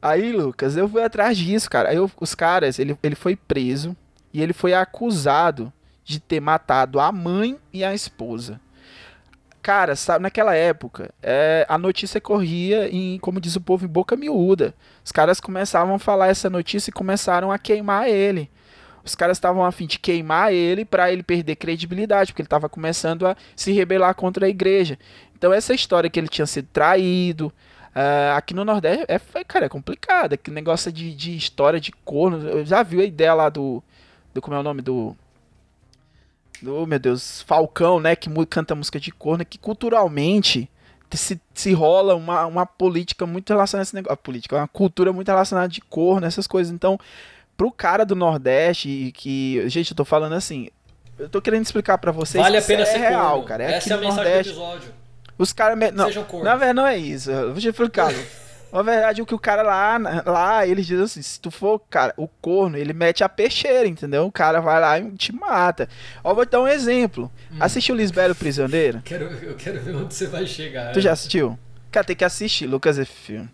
aí 0.00 0.32
Lucas, 0.32 0.76
eu 0.76 0.88
fui 0.88 1.02
atrás 1.02 1.36
disso, 1.36 1.68
cara. 1.70 1.90
Aí 1.90 1.96
eu, 1.96 2.10
os 2.20 2.34
caras, 2.34 2.78
ele, 2.78 2.96
ele 3.02 3.14
foi 3.14 3.36
preso 3.36 3.96
e 4.32 4.42
ele 4.42 4.52
foi 4.52 4.74
acusado 4.74 5.72
de 6.04 6.18
ter 6.18 6.40
matado 6.40 6.98
a 6.98 7.12
mãe 7.12 7.58
e 7.72 7.84
a 7.84 7.94
esposa. 7.94 8.60
Cara, 9.62 9.94
sabe, 9.94 10.22
naquela 10.22 10.54
época, 10.54 11.12
é, 11.22 11.66
a 11.68 11.76
notícia 11.76 12.20
corria 12.20 12.88
em, 12.88 13.18
como 13.18 13.40
diz 13.40 13.56
o 13.56 13.60
povo, 13.60 13.84
em 13.84 13.88
boca 13.88 14.16
miúda. 14.16 14.74
Os 15.04 15.12
caras 15.12 15.38
começavam 15.38 15.94
a 15.94 15.98
falar 15.98 16.28
essa 16.28 16.48
notícia 16.48 16.90
e 16.90 16.92
começaram 16.92 17.52
a 17.52 17.58
queimar 17.58 18.08
ele. 18.08 18.50
Os 19.04 19.14
caras 19.14 19.36
estavam 19.36 19.64
a 19.64 19.72
fim 19.72 19.86
de 19.86 19.98
queimar 19.98 20.52
ele 20.52 20.84
para 20.84 21.12
ele 21.12 21.22
perder 21.22 21.56
credibilidade, 21.56 22.32
porque 22.32 22.42
ele 22.42 22.46
estava 22.46 22.68
começando 22.68 23.26
a 23.26 23.36
se 23.54 23.72
rebelar 23.72 24.14
contra 24.14 24.46
a 24.46 24.48
igreja. 24.48 24.98
Então 25.36 25.52
essa 25.52 25.74
história 25.74 26.08
que 26.08 26.18
ele 26.18 26.28
tinha 26.28 26.46
sido 26.46 26.68
traído, 26.72 27.52
uh, 27.94 28.36
aqui 28.36 28.54
no 28.54 28.64
Nordeste, 28.64 29.04
é, 29.08 29.18
cara, 29.44 29.66
é 29.66 29.68
complicado. 29.68 30.36
Que 30.36 30.50
negócio 30.50 30.92
de, 30.92 31.14
de 31.14 31.36
história 31.36 31.80
de 31.80 31.92
corno. 32.04 32.48
Eu 32.48 32.64
já 32.64 32.82
viu 32.82 33.00
a 33.00 33.04
ideia 33.04 33.34
lá 33.34 33.48
do, 33.48 33.82
do 34.34 34.40
como 34.40 34.56
é 34.56 34.60
o 34.60 34.62
nome 34.62 34.82
do 34.82 35.16
oh 36.66 36.86
meu 36.86 36.98
Deus, 36.98 37.42
Falcão, 37.42 38.00
né, 38.00 38.14
que 38.14 38.28
canta 38.46 38.74
música 38.74 39.00
de 39.00 39.10
corno, 39.10 39.44
que 39.44 39.58
culturalmente 39.58 40.68
se, 41.12 41.40
se 41.54 41.72
rola 41.72 42.14
uma, 42.14 42.46
uma 42.46 42.66
política 42.66 43.26
muito 43.26 43.50
relacionada 43.50 43.82
a 43.82 43.84
esse 43.84 43.94
negócio, 43.94 44.12
a 44.12 44.16
política, 44.16 44.56
uma 44.56 44.68
cultura 44.68 45.12
muito 45.12 45.28
relacionada 45.28 45.68
de 45.68 45.80
corno, 45.80 46.26
essas 46.26 46.46
coisas. 46.46 46.72
Então, 46.72 46.98
pro 47.56 47.72
cara 47.72 48.04
do 48.04 48.14
Nordeste, 48.14 49.12
que, 49.14 49.68
gente, 49.68 49.90
eu 49.90 49.96
tô 49.96 50.04
falando 50.04 50.34
assim, 50.34 50.68
eu 51.18 51.28
tô 51.28 51.40
querendo 51.40 51.64
explicar 51.64 51.98
para 51.98 52.12
vocês 52.12 52.42
vale 52.42 52.56
a 52.56 52.62
pena 52.62 52.82
é 52.82 52.86
ser 52.86 52.98
real, 52.98 53.30
corno. 53.30 53.44
cara. 53.44 53.64
É 53.64 53.72
Essa 53.74 53.94
é 53.94 53.96
a 53.96 54.00
mensagem 54.00 54.24
Nordeste, 54.24 54.52
do 54.52 54.60
episódio. 54.60 54.94
Os 55.40 55.54
caras. 55.54 55.78
Não, 55.94 56.10
na 56.44 56.54
verdade, 56.54 56.72
não 56.74 56.86
é 56.86 56.98
isso. 56.98 57.30
Eu 57.30 57.52
vou 57.52 57.60
te 57.60 57.68
explicar. 57.68 58.12
Na 58.72 58.82
verdade, 58.82 59.20
o 59.20 59.26
que 59.26 59.34
o 59.34 59.38
cara 59.38 59.62
lá, 59.62 59.98
lá, 60.24 60.64
eles 60.64 60.86
dizem 60.86 61.04
assim, 61.04 61.22
se 61.22 61.40
tu 61.40 61.50
for, 61.50 61.80
cara, 61.90 62.14
o 62.16 62.28
corno, 62.28 62.78
ele 62.78 62.92
mete 62.92 63.24
a 63.24 63.28
peixeira, 63.28 63.88
entendeu? 63.88 64.24
O 64.24 64.30
cara 64.30 64.60
vai 64.60 64.80
lá 64.80 64.96
e 64.96 65.10
te 65.16 65.34
mata. 65.34 65.88
Ó, 66.22 66.32
vou 66.32 66.46
dar 66.46 66.60
um 66.60 66.68
exemplo. 66.68 67.28
Hum. 67.50 67.56
Assistiu 67.58 67.96
Lisbelo 67.96 68.32
Prisioneiro? 68.32 69.02
Quero, 69.04 69.24
eu 69.24 69.56
quero 69.56 69.80
ver 69.80 69.96
onde 69.96 70.14
você 70.14 70.28
vai 70.28 70.46
chegar. 70.46 70.92
Tu 70.92 71.00
já 71.00 71.10
assistiu? 71.10 71.58
Cara, 71.90 72.06
tem 72.06 72.14
que 72.14 72.24
assistir, 72.24 72.68
Lucas 72.68 72.96
e 72.96 73.04
filme. 73.04 73.48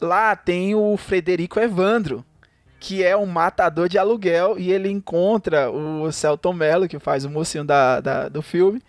Lá 0.00 0.36
tem 0.36 0.76
o 0.76 0.96
Frederico 0.96 1.58
Evandro, 1.58 2.24
que 2.78 3.02
é 3.02 3.16
um 3.16 3.26
matador 3.26 3.88
de 3.88 3.98
aluguel, 3.98 4.56
e 4.56 4.70
ele 4.70 4.88
encontra 4.88 5.68
o 5.72 6.12
Celton 6.12 6.52
Mello, 6.52 6.86
que 6.86 7.00
faz 7.00 7.24
o 7.24 7.30
mocinho 7.30 7.64
da, 7.64 8.00
da 8.00 8.28
do 8.28 8.42
filme, 8.42 8.80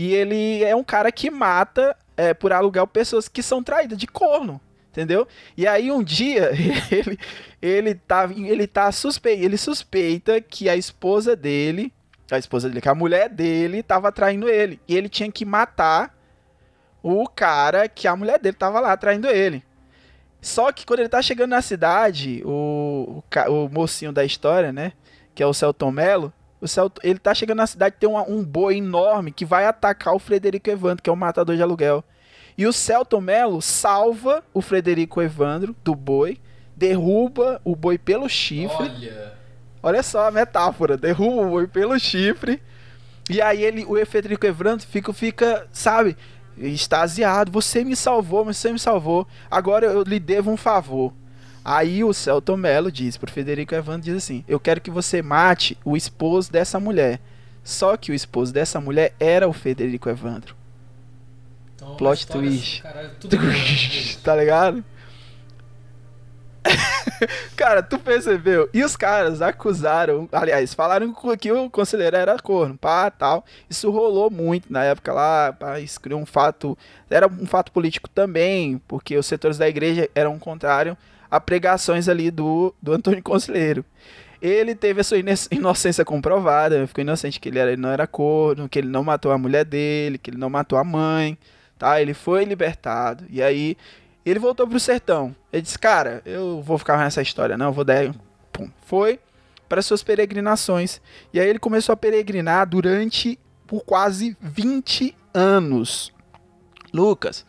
e 0.00 0.14
ele 0.14 0.62
é 0.62 0.76
um 0.76 0.84
cara 0.84 1.10
que 1.10 1.28
mata 1.28 1.96
é, 2.16 2.32
por 2.32 2.52
aluguel 2.52 2.86
pessoas 2.86 3.26
que 3.26 3.42
são 3.42 3.62
traídas 3.62 3.98
de 3.98 4.06
corno 4.06 4.60
entendeu? 4.92 5.28
E 5.56 5.66
aí 5.66 5.92
um 5.92 6.02
dia 6.02 6.50
ele 6.90 7.18
ele 7.60 7.94
tá 7.94 8.28
ele 8.34 8.66
tá 8.66 8.90
suspeito, 8.90 9.42
ele 9.42 9.56
suspeita 9.56 10.40
que 10.40 10.68
a 10.68 10.76
esposa 10.76 11.36
dele, 11.36 11.92
a 12.30 12.38
esposa 12.38 12.68
dele, 12.68 12.80
que 12.80 12.88
a 12.88 12.94
mulher 12.94 13.28
dele 13.28 13.82
tava 13.82 14.10
traindo 14.10 14.48
ele, 14.48 14.80
e 14.88 14.96
ele 14.96 15.08
tinha 15.08 15.30
que 15.30 15.44
matar 15.44 16.16
o 17.02 17.28
cara 17.28 17.88
que 17.88 18.08
a 18.08 18.16
mulher 18.16 18.38
dele 18.38 18.56
tava 18.56 18.80
lá 18.80 18.96
traindo 18.96 19.28
ele. 19.28 19.62
Só 20.40 20.70
que 20.72 20.86
quando 20.86 21.00
ele 21.00 21.08
tá 21.08 21.20
chegando 21.20 21.50
na 21.50 21.62
cidade, 21.62 22.42
o, 22.44 23.22
o, 23.48 23.64
o 23.64 23.68
mocinho 23.68 24.12
da 24.12 24.24
história, 24.24 24.72
né, 24.72 24.92
que 25.34 25.42
é 25.42 25.46
o 25.46 25.54
Celton 25.54 25.90
Mello, 25.90 26.32
o 26.60 26.66
Celton, 26.66 27.00
ele 27.04 27.18
tá 27.18 27.34
chegando 27.34 27.58
na 27.58 27.66
cidade 27.66 27.96
tem 27.98 28.08
um, 28.08 28.18
um 28.18 28.44
boi 28.44 28.76
enorme 28.76 29.32
que 29.32 29.44
vai 29.44 29.66
atacar 29.66 30.14
o 30.14 30.18
Frederico 30.18 30.68
Evandro, 30.68 31.02
que 31.02 31.10
é 31.10 31.12
o 31.12 31.16
matador 31.16 31.56
de 31.56 31.62
aluguel. 31.62 32.04
E 32.56 32.66
o 32.66 32.72
Celton 32.72 33.20
Mello 33.20 33.62
salva 33.62 34.42
o 34.52 34.60
Frederico 34.60 35.22
Evandro 35.22 35.76
do 35.84 35.94
boi, 35.94 36.38
derruba 36.76 37.60
o 37.64 37.76
boi 37.76 37.96
pelo 37.96 38.28
chifre. 38.28 38.90
Olha. 38.90 39.38
Olha 39.80 40.02
só 40.02 40.26
a 40.26 40.30
metáfora, 40.30 40.96
derruba 40.96 41.42
o 41.42 41.50
boi 41.50 41.66
pelo 41.68 41.96
chifre. 41.98 42.60
E 43.30 43.40
aí 43.40 43.62
ele, 43.62 43.84
o 43.84 44.04
Frederico 44.04 44.44
Evandro 44.44 44.86
fica, 44.86 45.12
fica, 45.12 45.68
sabe, 45.70 46.16
extasiado. 46.56 47.52
Você 47.52 47.84
me 47.84 47.94
salvou, 47.94 48.44
você 48.44 48.72
me 48.72 48.78
salvou. 48.78 49.26
Agora 49.48 49.86
eu 49.86 50.02
lhe 50.02 50.18
devo 50.18 50.50
um 50.50 50.56
favor. 50.56 51.12
Aí 51.70 52.02
o 52.02 52.14
Celton 52.14 52.56
Mello 52.56 52.90
diz 52.90 53.18
pro 53.18 53.30
Frederico 53.30 53.74
Evandro 53.74 54.00
diz 54.00 54.16
assim: 54.16 54.42
"Eu 54.48 54.58
quero 54.58 54.80
que 54.80 54.90
você 54.90 55.20
mate 55.20 55.76
o 55.84 55.98
esposo 55.98 56.50
dessa 56.50 56.80
mulher". 56.80 57.20
Só 57.62 57.94
que 57.94 58.10
o 58.10 58.14
esposo 58.14 58.54
dessa 58.54 58.80
mulher 58.80 59.12
era 59.20 59.46
o 59.46 59.52
Frederico 59.52 60.08
Evandro. 60.08 60.56
Então, 61.76 61.94
Plot 61.96 62.26
twist. 62.26 62.80
Caralho, 62.80 63.10
tá 64.24 64.34
ligado? 64.34 64.82
cara, 67.54 67.82
tu 67.82 67.98
percebeu? 67.98 68.70
E 68.72 68.82
os 68.82 68.96
caras 68.96 69.42
acusaram, 69.42 70.26
aliás, 70.32 70.72
falaram 70.72 71.14
que 71.38 71.52
o 71.52 71.68
conselheiro 71.68 72.16
era 72.16 72.38
corno, 72.38 72.78
pá, 72.78 73.10
tal. 73.10 73.44
Isso 73.68 73.90
rolou 73.90 74.30
muito 74.30 74.72
na 74.72 74.84
época 74.84 75.12
lá, 75.12 75.52
pá, 75.52 75.78
isso 75.78 76.00
criou 76.00 76.18
um 76.18 76.26
fato, 76.26 76.78
era 77.10 77.26
um 77.26 77.44
fato 77.44 77.72
político 77.72 78.08
também, 78.08 78.80
porque 78.88 79.18
os 79.18 79.26
setores 79.26 79.58
da 79.58 79.68
igreja 79.68 80.08
eram 80.14 80.38
contrários 80.38 80.96
a 81.30 81.40
pregações 81.40 82.08
ali 82.08 82.30
do, 82.30 82.74
do 82.80 82.92
Antônio 82.92 83.22
Conselheiro. 83.22 83.84
Ele 84.40 84.74
teve 84.74 85.00
a 85.00 85.04
sua 85.04 85.18
inocência 85.50 86.04
comprovada, 86.04 86.86
ficou 86.86 87.02
inocente 87.02 87.40
que 87.40 87.48
ele, 87.48 87.58
era, 87.58 87.72
ele 87.72 87.82
não 87.82 87.90
era 87.90 88.06
corno, 88.06 88.68
que 88.68 88.78
ele 88.78 88.88
não 88.88 89.02
matou 89.02 89.32
a 89.32 89.38
mulher 89.38 89.64
dele, 89.64 90.16
que 90.16 90.30
ele 90.30 90.38
não 90.38 90.48
matou 90.48 90.78
a 90.78 90.84
mãe 90.84 91.36
tá? 91.78 92.02
Ele 92.02 92.12
foi 92.12 92.44
libertado. 92.44 93.24
E 93.30 93.42
aí 93.42 93.76
ele 94.26 94.38
voltou 94.38 94.66
pro 94.66 94.80
sertão. 94.80 95.34
Ele 95.52 95.62
disse: 95.62 95.78
"Cara, 95.78 96.20
eu 96.26 96.60
vou 96.60 96.76
ficar 96.76 96.98
nessa 96.98 97.22
história, 97.22 97.56
não, 97.56 97.66
eu 97.66 97.72
vou 97.72 97.84
dar 97.84 98.12
Pum. 98.52 98.68
Foi 98.84 99.20
para 99.68 99.82
suas 99.82 100.02
peregrinações. 100.02 101.00
E 101.32 101.38
aí 101.38 101.48
ele 101.48 101.58
começou 101.58 101.92
a 101.92 101.96
peregrinar 101.96 102.66
durante 102.66 103.38
por 103.66 103.84
quase 103.84 104.36
20 104.40 105.14
anos. 105.32 106.12
Lucas, 106.92 107.46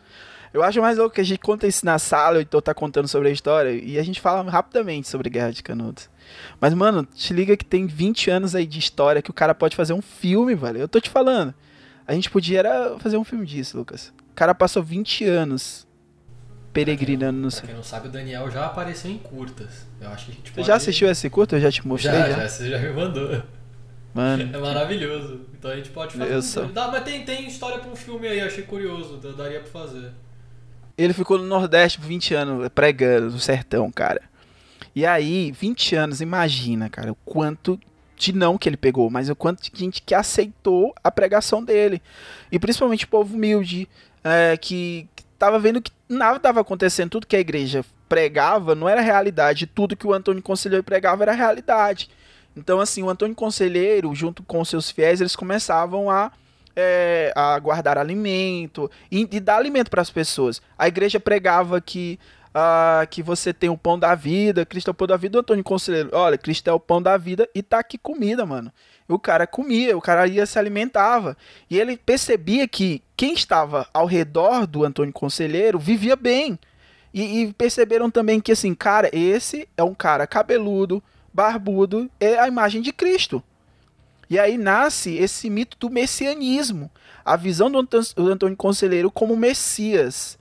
Eu 0.52 0.62
acho 0.62 0.80
mais 0.80 0.98
louco 0.98 1.14
que 1.14 1.20
a 1.20 1.24
gente 1.24 1.38
conta 1.38 1.66
isso 1.66 1.86
na 1.86 1.98
sala, 1.98 2.42
então 2.42 2.60
tá 2.60 2.74
contando 2.74 3.06
sobre 3.06 3.28
a 3.28 3.30
história, 3.30 3.70
e 3.70 3.98
a 3.98 4.02
gente 4.02 4.20
fala 4.20 4.48
rapidamente 4.50 5.08
sobre 5.08 5.30
Guerra 5.30 5.52
de 5.52 5.62
Canudos. 5.62 6.10
Mas, 6.60 6.74
mano, 6.74 7.06
te 7.14 7.32
liga 7.32 7.56
que 7.56 7.64
tem 7.64 7.86
20 7.86 8.30
anos 8.30 8.54
aí 8.54 8.66
de 8.66 8.78
história 8.78 9.22
que 9.22 9.30
o 9.30 9.34
cara 9.34 9.54
pode 9.54 9.76
fazer 9.76 9.92
um 9.92 10.02
filme, 10.02 10.54
velho. 10.54 10.78
Eu 10.78 10.88
tô 10.88 11.00
te 11.00 11.08
falando. 11.08 11.54
A 12.06 12.12
gente 12.14 12.28
podia 12.30 12.58
era 12.58 12.98
fazer 12.98 13.16
um 13.16 13.24
filme 13.24 13.46
disso, 13.46 13.78
Lucas. 13.78 14.12
O 14.30 14.34
cara 14.34 14.54
passou 14.54 14.82
20 14.82 15.24
anos 15.24 15.86
peregrinando 16.72 17.38
no 17.38 17.50
céu. 17.50 17.66
quem 17.66 17.74
não 17.74 17.82
sabe, 17.82 18.08
o 18.08 18.10
Daniel 18.10 18.50
já 18.50 18.66
apareceu 18.66 19.10
em 19.10 19.18
curtas. 19.18 19.86
Eu 20.00 20.08
acho 20.08 20.26
que 20.26 20.32
a 20.32 20.34
gente 20.34 20.48
Você 20.48 20.54
pode... 20.54 20.66
já 20.66 20.74
assistiu 20.74 21.08
esse 21.10 21.30
curto? 21.30 21.56
Eu 21.56 21.60
já 21.60 21.70
te 21.70 21.86
mostrei 21.86 22.12
Já, 22.12 22.28
já. 22.28 22.36
já, 22.40 22.48
você 22.48 22.70
já 22.70 22.78
me 22.78 22.92
mandou. 22.92 23.42
Mano, 24.12 24.56
É 24.56 24.58
maravilhoso. 24.58 25.42
Então 25.56 25.70
a 25.70 25.76
gente 25.76 25.90
pode 25.90 26.16
fazer 26.16 26.32
Eu 26.32 26.38
um 26.38 26.42
sou-. 26.42 26.66
Dá, 26.66 26.88
mas 26.88 27.04
tem, 27.04 27.24
tem 27.24 27.46
história 27.46 27.78
pra 27.78 27.90
um 27.90 27.96
filme 27.96 28.26
aí, 28.26 28.40
achei 28.40 28.64
curioso. 28.64 29.18
Daria 29.36 29.60
pra 29.60 29.70
fazer. 29.70 30.10
Ele 31.04 31.12
ficou 31.12 31.38
no 31.38 31.44
Nordeste 31.44 31.98
por 31.98 32.06
20 32.06 32.34
anos 32.34 32.68
pregando 32.74 33.30
no 33.30 33.38
sertão, 33.38 33.90
cara. 33.90 34.22
E 34.94 35.06
aí, 35.06 35.52
20 35.52 35.94
anos, 35.94 36.20
imagina, 36.20 36.88
cara, 36.88 37.12
o 37.12 37.16
quanto 37.24 37.78
de 38.16 38.34
não 38.34 38.58
que 38.58 38.68
ele 38.68 38.76
pegou, 38.76 39.08
mas 39.08 39.30
o 39.30 39.36
quanto 39.36 39.62
de 39.62 39.70
gente 39.78 40.02
que 40.02 40.14
aceitou 40.14 40.94
a 41.02 41.10
pregação 41.10 41.64
dele. 41.64 42.02
E 42.52 42.58
principalmente 42.58 43.06
o 43.06 43.08
povo 43.08 43.34
humilde, 43.34 43.88
é, 44.22 44.56
que, 44.56 45.08
que 45.16 45.24
tava 45.38 45.58
vendo 45.58 45.80
que 45.80 45.90
nada 46.08 46.36
estava 46.36 46.60
acontecendo, 46.60 47.10
tudo 47.10 47.26
que 47.26 47.36
a 47.36 47.40
igreja 47.40 47.84
pregava 48.08 48.74
não 48.74 48.88
era 48.88 49.00
realidade, 49.00 49.66
tudo 49.66 49.96
que 49.96 50.06
o 50.06 50.12
Antônio 50.12 50.42
Conselheiro 50.42 50.84
pregava 50.84 51.22
era 51.22 51.32
realidade. 51.32 52.10
Então, 52.54 52.80
assim, 52.80 53.02
o 53.02 53.08
Antônio 53.08 53.34
Conselheiro, 53.34 54.14
junto 54.14 54.42
com 54.42 54.64
seus 54.64 54.90
fiéis, 54.90 55.20
eles 55.20 55.36
começavam 55.36 56.10
a, 56.10 56.32
é, 56.80 57.32
a 57.36 57.58
guardar 57.58 57.98
alimento 57.98 58.90
e, 59.10 59.28
e 59.30 59.40
dar 59.40 59.56
alimento 59.56 59.90
para 59.90 60.02
as 60.02 60.10
pessoas. 60.10 60.62
A 60.78 60.88
igreja 60.88 61.20
pregava 61.20 61.80
que, 61.80 62.18
ah, 62.54 63.06
que 63.10 63.22
você 63.22 63.52
tem 63.52 63.68
o 63.68 63.76
pão 63.76 63.98
da 63.98 64.14
vida, 64.14 64.64
Cristo 64.64 64.88
é 64.88 64.90
o 64.92 64.94
pão 64.94 65.06
da 65.06 65.16
vida. 65.16 65.38
O 65.38 65.40
Antônio 65.40 65.62
Conselheiro, 65.62 66.10
olha, 66.12 66.38
Cristo 66.38 66.68
é 66.68 66.72
o 66.72 66.80
pão 66.80 67.00
da 67.02 67.16
vida 67.16 67.48
e 67.54 67.62
tá 67.62 67.78
aqui 67.78 67.98
comida, 67.98 68.46
mano. 68.46 68.72
O 69.08 69.18
cara 69.18 69.46
comia, 69.46 69.96
o 69.96 70.00
cara 70.00 70.26
ia 70.26 70.46
se 70.46 70.58
alimentava. 70.58 71.36
E 71.68 71.78
ele 71.78 71.96
percebia 71.96 72.66
que 72.66 73.02
quem 73.16 73.34
estava 73.34 73.86
ao 73.92 74.06
redor 74.06 74.66
do 74.66 74.84
Antônio 74.84 75.12
Conselheiro 75.12 75.78
vivia 75.78 76.16
bem. 76.16 76.58
E, 77.12 77.42
e 77.42 77.52
perceberam 77.52 78.10
também 78.10 78.40
que, 78.40 78.52
assim, 78.52 78.74
cara, 78.74 79.10
esse 79.12 79.68
é 79.76 79.82
um 79.82 79.94
cara 79.94 80.26
cabeludo, 80.26 81.02
barbudo, 81.34 82.08
é 82.20 82.38
a 82.38 82.46
imagem 82.46 82.80
de 82.80 82.92
Cristo. 82.92 83.42
E 84.30 84.38
aí 84.38 84.56
nasce 84.56 85.16
esse 85.16 85.50
mito 85.50 85.76
do 85.76 85.90
messianismo, 85.90 86.88
a 87.24 87.36
visão 87.36 87.68
do 87.70 87.78
Antônio 88.30 88.56
Conselheiro 88.56 89.10
como 89.10 89.36
Messias. 89.36 90.38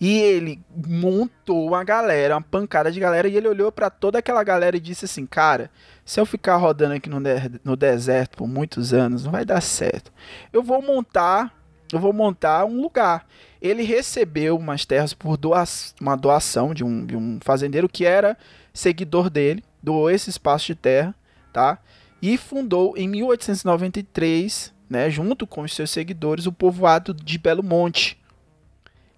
E 0.00 0.18
ele 0.20 0.60
montou 0.86 1.66
uma 1.68 1.82
galera, 1.82 2.34
uma 2.36 2.42
pancada 2.42 2.92
de 2.92 3.00
galera, 3.00 3.26
e 3.26 3.36
ele 3.36 3.48
olhou 3.48 3.72
pra 3.72 3.88
toda 3.88 4.18
aquela 4.18 4.44
galera 4.44 4.76
e 4.76 4.80
disse 4.80 5.06
assim: 5.06 5.24
Cara, 5.26 5.70
se 6.04 6.20
eu 6.20 6.26
ficar 6.26 6.56
rodando 6.56 6.94
aqui 6.94 7.08
no, 7.08 7.18
de- 7.20 7.60
no 7.64 7.74
deserto 7.76 8.36
por 8.36 8.46
muitos 8.46 8.92
anos, 8.92 9.24
não 9.24 9.32
vai 9.32 9.44
dar 9.44 9.60
certo. 9.62 10.12
Eu 10.52 10.62
vou 10.62 10.82
montar, 10.82 11.52
eu 11.90 11.98
vou 11.98 12.12
montar 12.12 12.64
um 12.66 12.80
lugar. 12.80 13.26
Ele 13.60 13.82
recebeu 13.82 14.56
umas 14.58 14.84
terras 14.84 15.14
por 15.14 15.38
doa 15.38 15.64
uma 15.98 16.14
doação 16.14 16.74
de 16.74 16.84
um, 16.84 17.04
de 17.06 17.16
um 17.16 17.38
fazendeiro 17.42 17.88
que 17.88 18.04
era 18.04 18.36
seguidor 18.74 19.30
dele, 19.30 19.64
doou 19.82 20.10
esse 20.10 20.28
espaço 20.28 20.66
de 20.66 20.74
terra, 20.74 21.14
tá? 21.54 21.78
E 22.20 22.36
fundou 22.36 22.94
em 22.96 23.06
1893, 23.08 24.72
né, 24.88 25.10
junto 25.10 25.46
com 25.46 25.62
os 25.62 25.74
seus 25.74 25.90
seguidores, 25.90 26.46
o 26.46 26.52
povoado 26.52 27.12
de 27.12 27.38
Belo 27.38 27.62
Monte. 27.62 28.18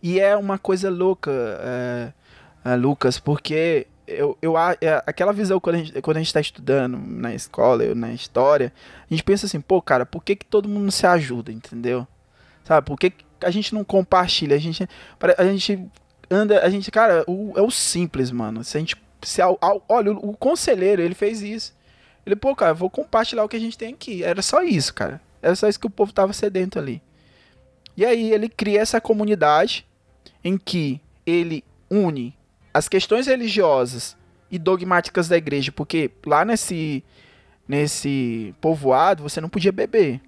E 0.03 0.19
é 0.21 0.37
uma 0.37 0.59
coisa 0.59 0.91
louca, 0.91 1.31
é, 1.33 2.13
é, 2.65 2.75
Lucas, 2.77 3.19
porque 3.19 3.87
eu, 4.07 4.37
eu, 4.41 4.57
a- 4.57 4.77
é, 4.81 5.03
aquela 5.07 5.33
visão 5.33 5.61
quando 5.61 5.75
a 5.77 5.79
gente 5.79 5.99
a 6.05 6.21
está 6.21 6.41
estudando 6.41 6.99
na 6.99 7.35
escola, 7.35 7.85
eu, 7.85 7.95
na 7.95 8.13
história, 8.13 8.73
a 9.11 9.15
gente 9.15 9.23
pensa 9.25 9.47
assim, 9.47 9.61
pô, 9.61 9.83
cara, 9.83 10.07
por 10.07 10.23
que, 10.25 10.37
que 10.37 10.47
todo 10.47 10.69
mundo 10.69 10.91
se 10.91 11.07
ajuda, 11.07 11.53
entendeu? 11.53 12.07
Sabe, 12.65 12.87
por 12.87 12.99
que, 12.99 13.11
que 13.11 13.25
a 13.43 13.51
gente 13.51 13.75
não 13.75 13.85
compartilha? 13.85 14.57
A 14.57 14.59
gente, 14.59 14.89
a 15.37 15.45
gente 15.45 15.81
anda, 16.31 16.63
a 16.65 16.69
gente, 16.71 16.91
cara, 16.91 17.25
o- 17.27 17.53
é 17.57 17.63
o 17.63 17.71
simples, 17.71 18.31
mano. 18.31 18.63
Se 18.65 18.77
a 18.77 18.81
gente, 18.81 18.97
se, 19.23 19.43
ao- 19.43 19.59
ao- 19.61 19.83
olha, 19.89 20.13
o, 20.13 20.31
o 20.31 20.37
conselheiro, 20.37 21.03
ele 21.03 21.15
fez 21.15 21.43
isso. 21.43 21.77
Ele, 22.29 22.37
pô, 22.37 22.55
cara, 22.55 22.75
vou 22.75 22.91
compartilhar 22.91 23.43
o 23.43 23.49
que 23.49 23.57
a 23.57 23.61
gente 23.61 23.79
tem 23.79 23.95
aqui. 23.95 24.23
Era 24.23 24.43
só 24.43 24.63
isso, 24.63 24.93
cara. 24.93 25.19
Era 25.41 25.57
só 25.57 25.67
isso 25.67 25.81
que 25.81 25.87
o 25.87 25.91
povo 25.91 26.13
tava 26.13 26.35
sedento 26.35 26.79
ali. 26.79 27.01
E 27.97 28.05
aí 28.05 28.31
ele 28.33 28.51
cria 28.51 28.83
essa 28.83 29.01
comunidade 29.01 29.87
em 30.45 30.59
que 30.59 31.01
ele 31.25 31.65
une 31.91 32.37
as 32.73 32.87
questões 32.87 33.27
religiosas 33.27 34.15
e 34.51 34.59
dogmáticas 34.59 35.27
da 35.27 35.39
igreja, 35.39 35.73
porque 35.73 36.11
lá 36.27 36.45
nesse 36.45 37.03
nesse 37.67 38.55
povoado 38.61 39.23
você 39.23 39.41
não 39.41 39.49
podia 39.49 39.73
beber. 39.73 40.21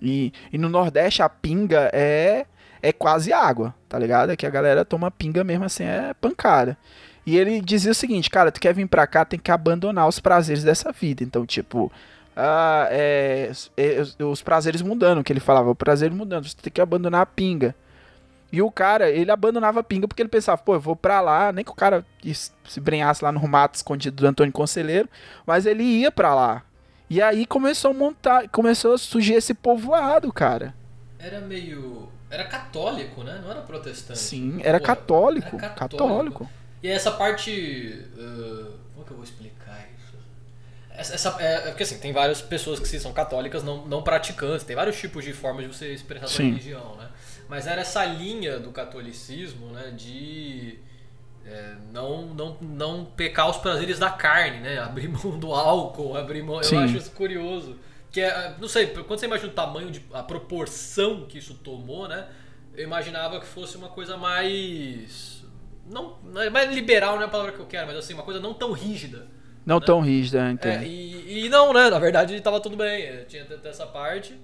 E, 0.00 0.32
e 0.50 0.56
no 0.56 0.70
Nordeste 0.70 1.22
a 1.22 1.28
pinga 1.28 1.90
é 1.92 2.46
é 2.80 2.92
quase 2.92 3.30
água, 3.30 3.74
tá 3.90 3.98
ligado? 3.98 4.32
É 4.32 4.36
que 4.36 4.46
a 4.46 4.50
galera 4.50 4.86
toma 4.86 5.10
pinga 5.10 5.44
mesmo 5.44 5.66
assim, 5.66 5.84
é 5.84 6.14
pancada. 6.14 6.78
E 7.26 7.36
ele 7.36 7.60
dizia 7.60 7.90
o 7.92 7.94
seguinte, 7.94 8.28
cara, 8.28 8.52
tu 8.52 8.60
quer 8.60 8.74
vir 8.74 8.86
pra 8.86 9.06
cá, 9.06 9.24
tem 9.24 9.38
que 9.38 9.50
abandonar 9.50 10.06
os 10.08 10.18
prazeres 10.20 10.62
dessa 10.62 10.92
vida. 10.92 11.24
Então, 11.24 11.46
tipo, 11.46 11.90
ah, 12.36 12.86
é, 12.90 13.50
é, 13.76 14.00
os- 14.00 14.16
os 14.20 14.42
prazeres 14.42 14.82
mudando, 14.82 15.24
que 15.24 15.32
ele 15.32 15.40
falava, 15.40 15.70
o 15.70 15.74
prazer 15.74 16.10
mudando, 16.10 16.46
você 16.48 16.56
tem 16.60 16.72
que 16.72 16.80
abandonar 16.80 17.22
a 17.22 17.26
pinga. 17.26 17.74
E 18.52 18.62
o 18.62 18.70
cara, 18.70 19.10
ele 19.10 19.30
abandonava 19.30 19.80
a 19.80 19.82
pinga 19.82 20.06
porque 20.06 20.22
ele 20.22 20.28
pensava, 20.28 20.58
pô, 20.58 20.74
eu 20.74 20.80
vou 20.80 20.94
pra 20.94 21.20
lá, 21.20 21.50
nem 21.50 21.64
que 21.64 21.70
o 21.72 21.74
cara 21.74 22.04
se 22.22 22.80
brenhasse 22.80 23.24
lá 23.24 23.32
no 23.32 23.48
mato 23.48 23.74
escondido 23.74 24.16
do 24.22 24.26
Antônio 24.28 24.52
Conselheiro, 24.52 25.08
mas 25.46 25.66
ele 25.66 25.82
ia 25.82 26.12
pra 26.12 26.34
lá. 26.34 26.62
E 27.10 27.20
aí 27.20 27.46
começou 27.46 27.90
a 27.90 27.94
montar, 27.94 28.48
começou 28.50 28.94
a 28.94 28.98
surgir 28.98 29.34
esse 29.34 29.54
povoado, 29.54 30.32
cara. 30.32 30.74
Era 31.18 31.40
meio. 31.40 32.08
Era 32.30 32.44
católico, 32.44 33.22
né? 33.22 33.40
Não 33.42 33.50
era 33.50 33.60
protestante. 33.62 34.18
Sim, 34.18 34.60
era 34.62 34.78
Pô, 34.78 34.86
católico, 34.86 35.56
era 35.56 35.68
católico. 35.70 36.48
E 36.84 36.88
essa 36.90 37.10
parte. 37.10 38.04
ah, 38.18 38.70
como 38.92 39.06
que 39.06 39.10
eu 39.12 39.16
vou 39.16 39.24
explicar 39.24 39.88
isso? 39.98 40.18
Essa, 40.90 41.14
essa- 41.14 41.36
é, 41.42 41.54
é 41.54 41.60
porque 41.68 41.82
assim, 41.82 41.98
tem 41.98 42.12
várias 42.12 42.42
pessoas 42.42 42.78
que 42.78 42.86
são 43.00 43.10
católicas 43.12 43.62
não, 43.64 43.86
não 43.86 44.02
praticantes, 44.02 44.64
tem 44.66 44.76
vários 44.76 44.98
tipos 45.00 45.24
de 45.24 45.32
formas 45.32 45.64
de 45.66 45.74
você 45.74 45.94
expressar 45.94 46.26
sua 46.28 46.36
Sim. 46.44 46.50
religião, 46.50 46.94
né? 46.96 47.08
Mas 47.48 47.66
era 47.66 47.80
essa 47.80 48.04
linha 48.04 48.58
do 48.60 48.70
catolicismo, 48.70 49.68
né? 49.68 49.92
De 49.96 50.78
é, 51.46 51.74
não, 51.90 52.26
não, 52.34 52.56
não 52.60 53.04
pecar 53.06 53.48
os 53.48 53.56
prazeres 53.56 53.98
da 53.98 54.10
carne, 54.10 54.60
né? 54.60 54.78
Abrir 54.84 55.08
mão 55.08 55.38
do 55.38 55.54
álcool, 55.54 56.16
abrir 56.16 56.42
mão. 56.42 56.62
Sim. 56.62 56.76
Eu 56.76 56.82
acho 56.82 56.96
isso 56.98 57.10
curioso. 57.12 57.78
Que 58.12 58.20
é, 58.20 58.54
não 58.60 58.68
sei, 58.68 58.88
quando 58.88 59.18
você 59.18 59.26
imagina 59.26 59.48
o 59.50 59.54
tamanho, 59.54 59.90
de, 59.90 60.02
a 60.12 60.22
proporção 60.22 61.24
que 61.26 61.38
isso 61.38 61.54
tomou, 61.54 62.06
né? 62.06 62.28
Eu 62.74 62.84
imaginava 62.84 63.40
que 63.40 63.46
fosse 63.46 63.74
uma 63.76 63.88
coisa 63.88 64.16
mais. 64.18 65.33
É 66.42 66.50
mais 66.50 66.72
liberal 66.72 67.16
não 67.16 67.22
é 67.22 67.26
a 67.26 67.28
palavra 67.28 67.52
que 67.52 67.60
eu 67.60 67.66
quero, 67.66 67.86
mas 67.86 67.96
assim, 67.96 68.14
uma 68.14 68.22
coisa 68.22 68.40
não 68.40 68.54
tão 68.54 68.72
rígida. 68.72 69.26
Não 69.64 69.80
tão 69.80 70.00
rígida, 70.00 70.46
É, 70.46 70.50
entende? 70.50 70.86
e, 70.86 71.46
e 71.46 71.48
não, 71.48 71.72
né? 71.72 71.88
Na 71.88 71.98
verdade 71.98 72.38
tava 72.40 72.60
tudo 72.60 72.76
bem. 72.76 73.02
é, 73.04 73.24
Tinha 73.24 73.42
até 73.44 73.68
essa 73.68 73.86
parte. 73.86 74.38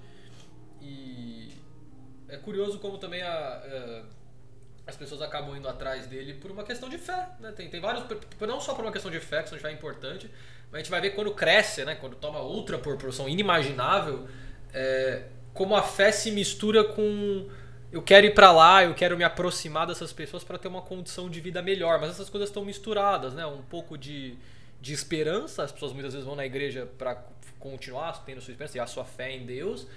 E 0.81 1.53
é 2.29 2.37
curioso 2.37 2.79
como 2.79 2.97
também 2.99 3.23
a, 3.23 3.63
é, 3.65 4.03
as 4.87 4.97
pessoas 4.97 5.21
acabam 5.23 5.57
indo 5.57 5.69
atrás 5.69 6.07
dele 6.07 6.35
por 6.35 6.51
uma 6.51 6.65
questão 6.65 6.89
de 6.89 6.99
fé. 6.99 7.29
Né? 7.39 7.53
Tem, 7.53 7.69
tem 7.69 7.81
vários. 7.81 8.05
Não 8.41 8.61
só 8.61 8.75
por 8.75 8.85
uma 8.85 8.93
questão 8.93 9.11
de 9.11 9.21
fé, 9.21 9.43
que 9.43 9.51
de 9.51 9.59
fé 9.59 9.69
é 9.69 9.73
importante, 9.73 10.31
mas 10.71 10.75
a 10.75 10.79
gente 10.79 10.91
vai 10.91 11.01
ver 11.01 11.11
quando 11.11 11.33
cresce, 11.33 11.85
né? 11.85 11.95
Quando 11.95 12.17
toma 12.17 12.41
outra 12.41 12.79
proporção 12.79 13.29
inimaginável, 13.29 14.27
é, 14.73 15.25
como 15.53 15.77
a 15.77 15.83
fé 15.83 16.11
se 16.13 16.31
mistura 16.31 16.85
com. 16.85 17.49
Eu 17.93 18.01
quero 18.01 18.27
ir 18.27 18.35
pra 18.35 18.53
lá, 18.53 18.85
eu 18.85 18.95
quero 18.95 19.17
me 19.17 19.25
aproximar 19.25 19.87
dessas 19.87 20.13
pessoas 20.13 20.45
para 20.45 20.57
ter 20.57 20.69
uma 20.69 20.81
condição 20.81 21.29
de 21.29 21.41
vida 21.41 21.61
melhor. 21.61 22.01
Mas 22.01 22.11
essas 22.11 22.31
coisas 22.31 22.49
estão 22.49 22.65
misturadas, 22.65 23.35
né? 23.35 23.45
Um 23.45 23.63
pouco 23.63 23.99
de, 23.99 24.37
de 24.81 24.93
esperança, 24.93 25.65
as 25.65 25.73
pessoas 25.73 25.93
muitas 25.93 26.13
vezes 26.13 26.25
vão 26.25 26.37
na 26.37 26.47
igreja 26.47 26.89
para 26.97 27.21
continuar 27.59 28.25
tendo 28.25 28.41
sua 28.41 28.53
esperança 28.53 28.79
e 28.79 28.81
a 28.81 28.87
sua 28.87 29.05
fé 29.05 29.35
em 29.35 29.45
Deus. 29.45 29.89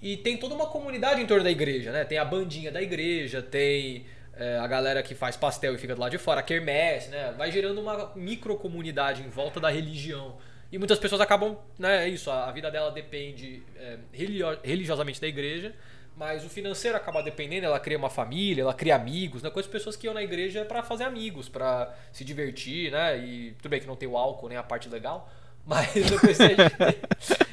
E 0.00 0.16
tem 0.16 0.36
toda 0.36 0.54
uma 0.54 0.66
comunidade 0.66 1.20
em 1.20 1.26
torno 1.26 1.42
da 1.42 1.50
igreja, 1.50 1.90
né? 1.90 2.04
Tem 2.04 2.18
a 2.18 2.24
bandinha 2.24 2.70
da 2.70 2.80
igreja, 2.80 3.42
tem 3.42 4.06
é, 4.34 4.58
a 4.58 4.66
galera 4.66 5.02
que 5.02 5.14
faz 5.14 5.36
pastel 5.36 5.74
e 5.74 5.78
fica 5.78 5.94
do 5.94 6.00
lado 6.00 6.12
de 6.12 6.18
fora, 6.18 6.40
a 6.40 6.42
quermesse, 6.44 7.10
né? 7.10 7.34
Vai 7.36 7.50
gerando 7.50 7.80
uma 7.80 8.12
microcomunidade 8.14 9.22
em 9.22 9.28
volta 9.28 9.58
da 9.58 9.68
religião. 9.68 10.38
E 10.70 10.78
muitas 10.78 10.98
pessoas 10.98 11.20
acabam, 11.20 11.58
né? 11.78 12.04
É 12.04 12.08
isso, 12.08 12.30
a, 12.30 12.48
a 12.48 12.52
vida 12.52 12.70
dela 12.70 12.90
depende 12.90 13.62
é, 13.76 13.98
religio- 14.12 14.58
religiosamente 14.62 15.20
da 15.20 15.26
igreja, 15.26 15.74
mas 16.22 16.44
o 16.44 16.48
financeiro 16.48 16.96
acaba 16.96 17.22
dependendo, 17.22 17.66
ela 17.66 17.80
cria 17.80 17.98
uma 17.98 18.08
família, 18.10 18.62
ela 18.62 18.74
cria 18.74 18.94
amigos, 18.94 19.42
né? 19.42 19.50
Coisas 19.50 19.70
pessoas 19.70 19.96
que 19.96 20.06
iam 20.06 20.14
na 20.14 20.22
igreja 20.22 20.64
para 20.64 20.82
fazer 20.82 21.04
amigos, 21.04 21.48
para 21.48 21.92
se 22.12 22.24
divertir, 22.24 22.90
né? 22.92 23.18
E 23.18 23.52
tudo 23.58 23.68
bem 23.70 23.80
que 23.80 23.86
não 23.86 23.96
tem 23.96 24.08
o 24.08 24.16
álcool, 24.16 24.48
nem 24.48 24.56
a 24.58 24.62
parte 24.62 24.88
legal, 24.88 25.28
Mas 25.64 25.94
eu 25.94 26.18
conhecia 26.18 26.48
gente, 26.48 26.74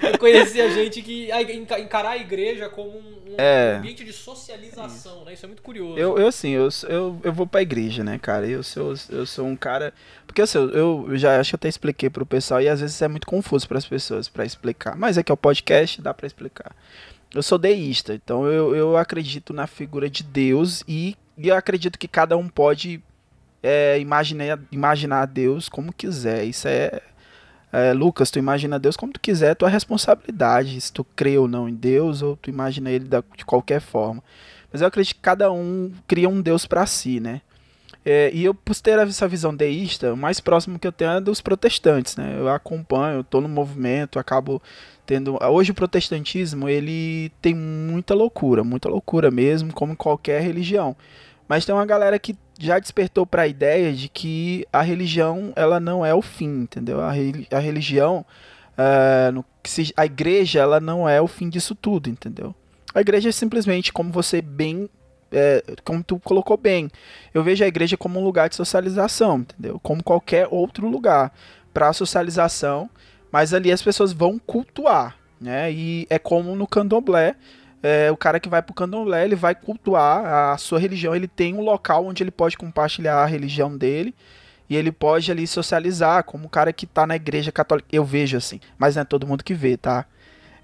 eu 0.02 0.18
conhecia 0.18 0.72
gente 0.72 1.00
que 1.04 1.32
a- 1.32 1.44
enca- 1.44 1.80
encarar 1.80 2.10
a 2.10 2.18
igreja 2.18 2.68
como 2.68 2.90
um, 2.90 3.02
um 3.28 3.36
É. 3.38 3.76
ambiente 3.78 4.04
de 4.04 4.12
socialização, 4.12 5.24
né? 5.26 5.34
Isso 5.34 5.46
é 5.46 5.48
muito 5.48 5.62
curioso. 5.62 5.96
Eu, 5.96 6.18
eu 6.18 6.28
assim, 6.28 6.50
eu, 6.50 6.68
eu, 6.88 7.22
eu 7.24 7.32
vou 7.32 7.46
pra 7.46 7.62
igreja, 7.62 8.04
né, 8.04 8.18
cara? 8.18 8.48
Eu 8.48 8.64
sou, 8.64 8.96
eu 9.12 9.28
sou 9.28 9.46
um 9.46 9.56
cara. 9.56 9.94
Porque 10.26 10.42
assim, 10.42 10.58
eu, 10.58 11.06
eu 11.08 11.18
já 11.20 11.40
acho 11.40 11.52
que 11.52 11.56
até 11.56 11.68
expliquei 11.68 12.10
pro 12.10 12.26
pessoal, 12.26 12.60
e 12.60 12.68
às 12.68 12.82
vezes 12.82 13.00
é 13.00 13.08
muito 13.08 13.28
confuso 13.28 13.68
pras 13.68 13.86
pessoas 13.86 14.28
pra 14.28 14.44
explicar. 14.44 14.96
Mas 14.98 15.16
é 15.16 15.22
que 15.22 15.32
é 15.32 15.34
o 15.34 15.38
podcast, 15.38 16.02
dá 16.02 16.12
pra 16.12 16.26
explicar. 16.26 16.76
Eu 17.34 17.44
sou 17.44 17.58
deísta, 17.58 18.14
então 18.16 18.48
eu, 18.48 18.76
eu 18.76 18.98
acredito 18.98 19.54
na 19.54 19.68
figura 19.68 20.10
de 20.10 20.24
Deus 20.24 20.84
e, 20.88 21.16
e 21.38 21.48
eu 21.48 21.56
acredito 21.56 22.00
que 22.00 22.08
cada 22.08 22.36
um 22.36 22.48
pode 22.50 23.02
é, 23.62 24.00
imaginar, 24.00 24.60
imaginar 24.72 25.26
Deus 25.28 25.70
como 25.70 25.94
quiser. 25.94 26.44
Isso 26.46 26.68
é, 26.68 27.02
é, 27.72 27.94
Lucas, 27.94 28.32
tu 28.32 28.40
imagina 28.40 28.80
Deus 28.80 28.98
como 28.98 29.14
tu 29.14 29.20
quiser, 29.20 29.52
é 29.52 29.56
tua 29.56 29.70
responsabilidade, 29.70 30.82
se 30.82 30.92
tu 30.92 31.04
crê 31.04 31.38
ou 31.38 31.48
não 31.48 31.70
em 31.70 31.76
Deus, 31.76 32.24
ou 32.24 32.36
tu 32.36 32.50
imagina 32.50 32.90
ele 32.90 33.06
da- 33.06 33.24
de 33.38 33.46
qualquer 33.46 33.80
forma. 33.80 34.24
Mas 34.72 34.82
eu 34.82 34.88
acredito 34.88 35.16
que 35.16 35.22
cada 35.22 35.52
um 35.52 35.92
cria 36.08 36.28
um 36.30 36.42
Deus 36.42 36.66
pra 36.66 36.86
si, 36.88 37.20
né? 37.20 37.42
É, 38.06 38.32
e 38.34 38.44
eu, 38.46 38.54
por 38.56 38.76
ter 38.78 38.98
essa 38.98 39.28
visão 39.28 39.54
deísta, 39.54 40.14
o 40.14 40.18
mais 40.18 40.40
próximo 40.40 40.80
que 40.80 40.88
eu 40.88 40.92
tenho 40.92 41.12
é 41.12 41.22
dos 41.22 41.42
protestantes, 41.42 42.16
né? 42.16 42.36
Eu 42.40 42.48
acompanho, 42.50 43.24
tô 43.24 43.42
no 43.42 43.50
movimento, 43.50 44.18
acabo 44.18 44.62
tendo... 45.10 45.40
Hoje 45.44 45.72
o 45.72 45.74
protestantismo, 45.74 46.70
ele 46.70 47.32
tem 47.42 47.56
muita 47.56 48.14
loucura, 48.14 48.64
muita 48.64 48.88
loucura 48.88 49.32
mesmo, 49.32 49.74
como 49.74 49.98
qualquer 49.98 50.40
religião. 50.40 50.96
Mas 51.48 51.66
tem 51.66 51.74
uma 51.74 51.84
galera 51.84 52.20
que 52.20 52.38
já 52.60 52.78
despertou 52.78 53.26
para 53.26 53.42
a 53.42 53.48
ideia 53.48 53.92
de 53.92 54.08
que 54.08 54.68
a 54.72 54.84
religião, 54.84 55.52
ela 55.56 55.80
não 55.80 56.06
é 56.06 56.14
o 56.14 56.22
fim, 56.22 56.62
entendeu? 56.62 57.02
A, 57.02 57.12
reli- 57.12 57.48
a 57.52 57.58
religião, 57.58 58.24
ah, 58.78 59.34
que 59.64 59.72
se- 59.72 59.94
a 59.98 60.06
igreja, 60.06 60.60
ela 60.60 60.80
não 60.80 61.10
é 61.10 61.20
o 61.20 61.26
fim 61.26 61.50
disso 61.50 61.74
tudo, 61.74 62.08
entendeu? 62.08 62.54
A 62.94 63.02
igreja 63.02 63.30
é 63.30 63.32
simplesmente 63.32 63.92
como 63.92 64.12
você 64.12 64.44
bem 64.44 64.88
é, 65.32 65.64
como 65.84 66.04
tu 66.04 66.20
colocou 66.20 66.58
bem, 66.58 66.88
eu 67.34 67.44
vejo 67.44 67.64
a 67.64 67.68
igreja 67.68 67.98
como 67.98 68.20
um 68.20 68.24
lugar 68.24 68.48
de 68.48 68.56
socialização, 68.56 69.40
entendeu? 69.40 69.80
Como 69.82 70.04
qualquer 70.04 70.48
outro 70.52 70.88
lugar 70.88 71.32
para 71.74 71.94
socialização, 71.94 72.90
mas 73.32 73.54
ali 73.54 73.72
as 73.72 73.82
pessoas 73.82 74.12
vão 74.12 74.40
cultuar, 74.40 75.16
né? 75.40 75.72
E 75.72 76.08
é 76.10 76.20
como 76.20 76.56
no 76.56 76.68
candomblé, 76.68 77.36
é, 77.82 78.12
o 78.12 78.18
cara 78.18 78.40
que 78.40 78.50
vai 78.50 78.62
pro 78.62 78.74
candomblé, 78.74 79.24
ele 79.24 79.36
vai 79.36 79.56
cultuar 79.56 80.52
a 80.52 80.58
sua 80.58 80.80
religião, 80.80 81.16
ele 81.16 81.28
tem 81.28 81.54
um 81.54 81.62
local 81.62 82.06
onde 82.06 82.24
ele 82.24 82.32
pode 82.32 82.58
compartilhar 82.58 83.16
a 83.16 83.26
religião 83.26 83.78
dele 83.78 84.14
e 84.70 84.76
ele 84.76 84.92
pode 84.92 85.32
ali 85.32 85.48
socializar, 85.48 86.24
como 86.24 86.46
o 86.46 86.50
cara 86.50 86.72
que 86.72 86.86
tá 86.86 87.08
na 87.08 87.16
igreja 87.16 87.52
católica, 87.52 87.88
eu 87.92 88.04
vejo 88.04 88.38
assim, 88.38 88.60
mas 88.78 88.96
não 88.96 89.02
é 89.02 89.06
todo 89.06 89.26
mundo 89.26 89.44
que 89.44 89.54
vê, 89.54 89.78
tá? 89.78 90.06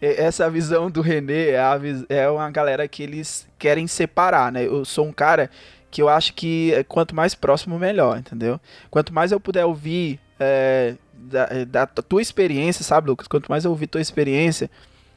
Essa 0.01 0.49
visão 0.49 0.91
do 0.91 1.01
René 1.01 1.51
é, 1.51 1.59
a 1.59 1.80
é 2.09 2.30
uma 2.30 2.51
galera 2.51 2.88
que 2.88 3.01
eles 3.01 3.47
querem 3.57 3.88
separar, 3.88 4.51
né? 4.51 4.66
Eu 4.68 4.86
sou 4.86 5.05
um 5.05 5.13
cara 5.13 5.49
que 5.89 6.01
eu 6.01 6.09
acho 6.09 6.34
que 6.34 6.86
quanto 6.88 7.16
mais 7.16 7.34
próximo, 7.34 7.80
melhor, 7.80 8.18
entendeu? 8.20 8.59
Quanto 8.91 9.13
mais 9.13 9.32
eu 9.32 9.39
puder 9.39 9.66
ouvir 9.66 10.20
é, 10.39 10.95
da, 11.26 11.45
da 11.65 11.86
tua 11.88 12.21
experiência, 12.21 12.84
sabe, 12.84 13.09
Lucas? 13.09 13.28
Quanto 13.28 13.49
mais 13.49 13.65
eu 13.65 13.71
ouvir 13.71 13.88
tua 13.88 14.01
experiência, 14.01 14.69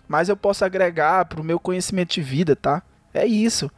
mais 0.07 0.29
eu 0.29 0.37
posso 0.37 0.65
agregar 0.65 1.25
pro 1.27 1.45
meu 1.45 1.61
conhecimento 1.61 2.15
de 2.15 2.23
vida, 2.23 2.57
tá? 2.57 2.83
É 3.13 3.27
isso. 3.27 3.71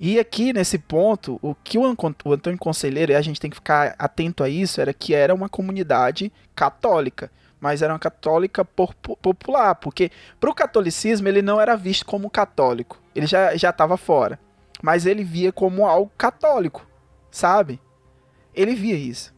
E 0.00 0.18
aqui 0.18 0.52
nesse 0.52 0.78
ponto, 0.78 1.38
o 1.42 1.54
que 1.54 1.76
o, 1.76 1.84
Antônio 1.84 2.58
Conselheiro, 2.58 3.12
e 3.12 3.16
a 3.16 3.20
gente 3.20 3.40
tem 3.40 3.50
que 3.50 3.56
ficar 3.56 3.96
atento 3.98 4.44
a 4.44 4.48
isso, 4.48 4.80
era 4.80 4.94
que 4.94 5.12
era 5.12 5.34
uma 5.34 5.48
comunidade 5.48 6.32
católica, 6.54 7.30
mas 7.60 7.82
era 7.82 7.92
uma 7.92 7.98
católica 7.98 8.64
popular, 8.64 9.74
porque 9.74 10.12
para 10.38 10.50
o 10.50 10.54
catolicismo 10.54 11.26
ele 11.26 11.42
não 11.42 11.60
era 11.60 11.76
visto 11.76 12.06
como 12.06 12.30
católico, 12.30 13.00
ele 13.14 13.26
já 13.26 13.56
já 13.56 13.70
estava 13.70 13.96
fora, 13.96 14.38
mas 14.80 15.04
ele 15.04 15.24
via 15.24 15.50
como 15.50 15.84
algo 15.84 16.12
católico, 16.16 16.86
sabe? 17.28 17.80
Ele 18.54 18.76
via 18.76 18.94
isso. 18.94 19.34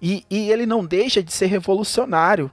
E, 0.00 0.24
e 0.30 0.50
ele 0.50 0.66
não 0.66 0.84
deixa 0.84 1.22
de 1.22 1.32
ser 1.32 1.46
revolucionário. 1.46 2.50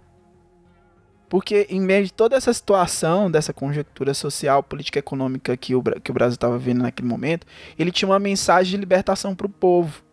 Porque 1.29 1.65
em 1.69 1.81
meio 1.81 2.05
de 2.05 2.13
toda 2.13 2.35
essa 2.35 2.53
situação, 2.53 3.29
dessa 3.29 3.51
conjectura 3.51 4.13
social, 4.13 4.61
política 4.61 4.99
econômica 4.99 5.57
que 5.57 5.73
o, 5.73 5.81
que 5.81 6.11
o 6.11 6.13
Brasil 6.13 6.35
estava 6.35 6.57
vivendo 6.57 6.83
naquele 6.83 7.07
momento, 7.07 7.47
ele 7.77 7.91
tinha 7.91 8.07
uma 8.07 8.19
mensagem 8.19 8.71
de 8.71 8.77
libertação 8.77 9.35
para 9.35 9.47
o 9.47 9.49
povo. 9.49 10.03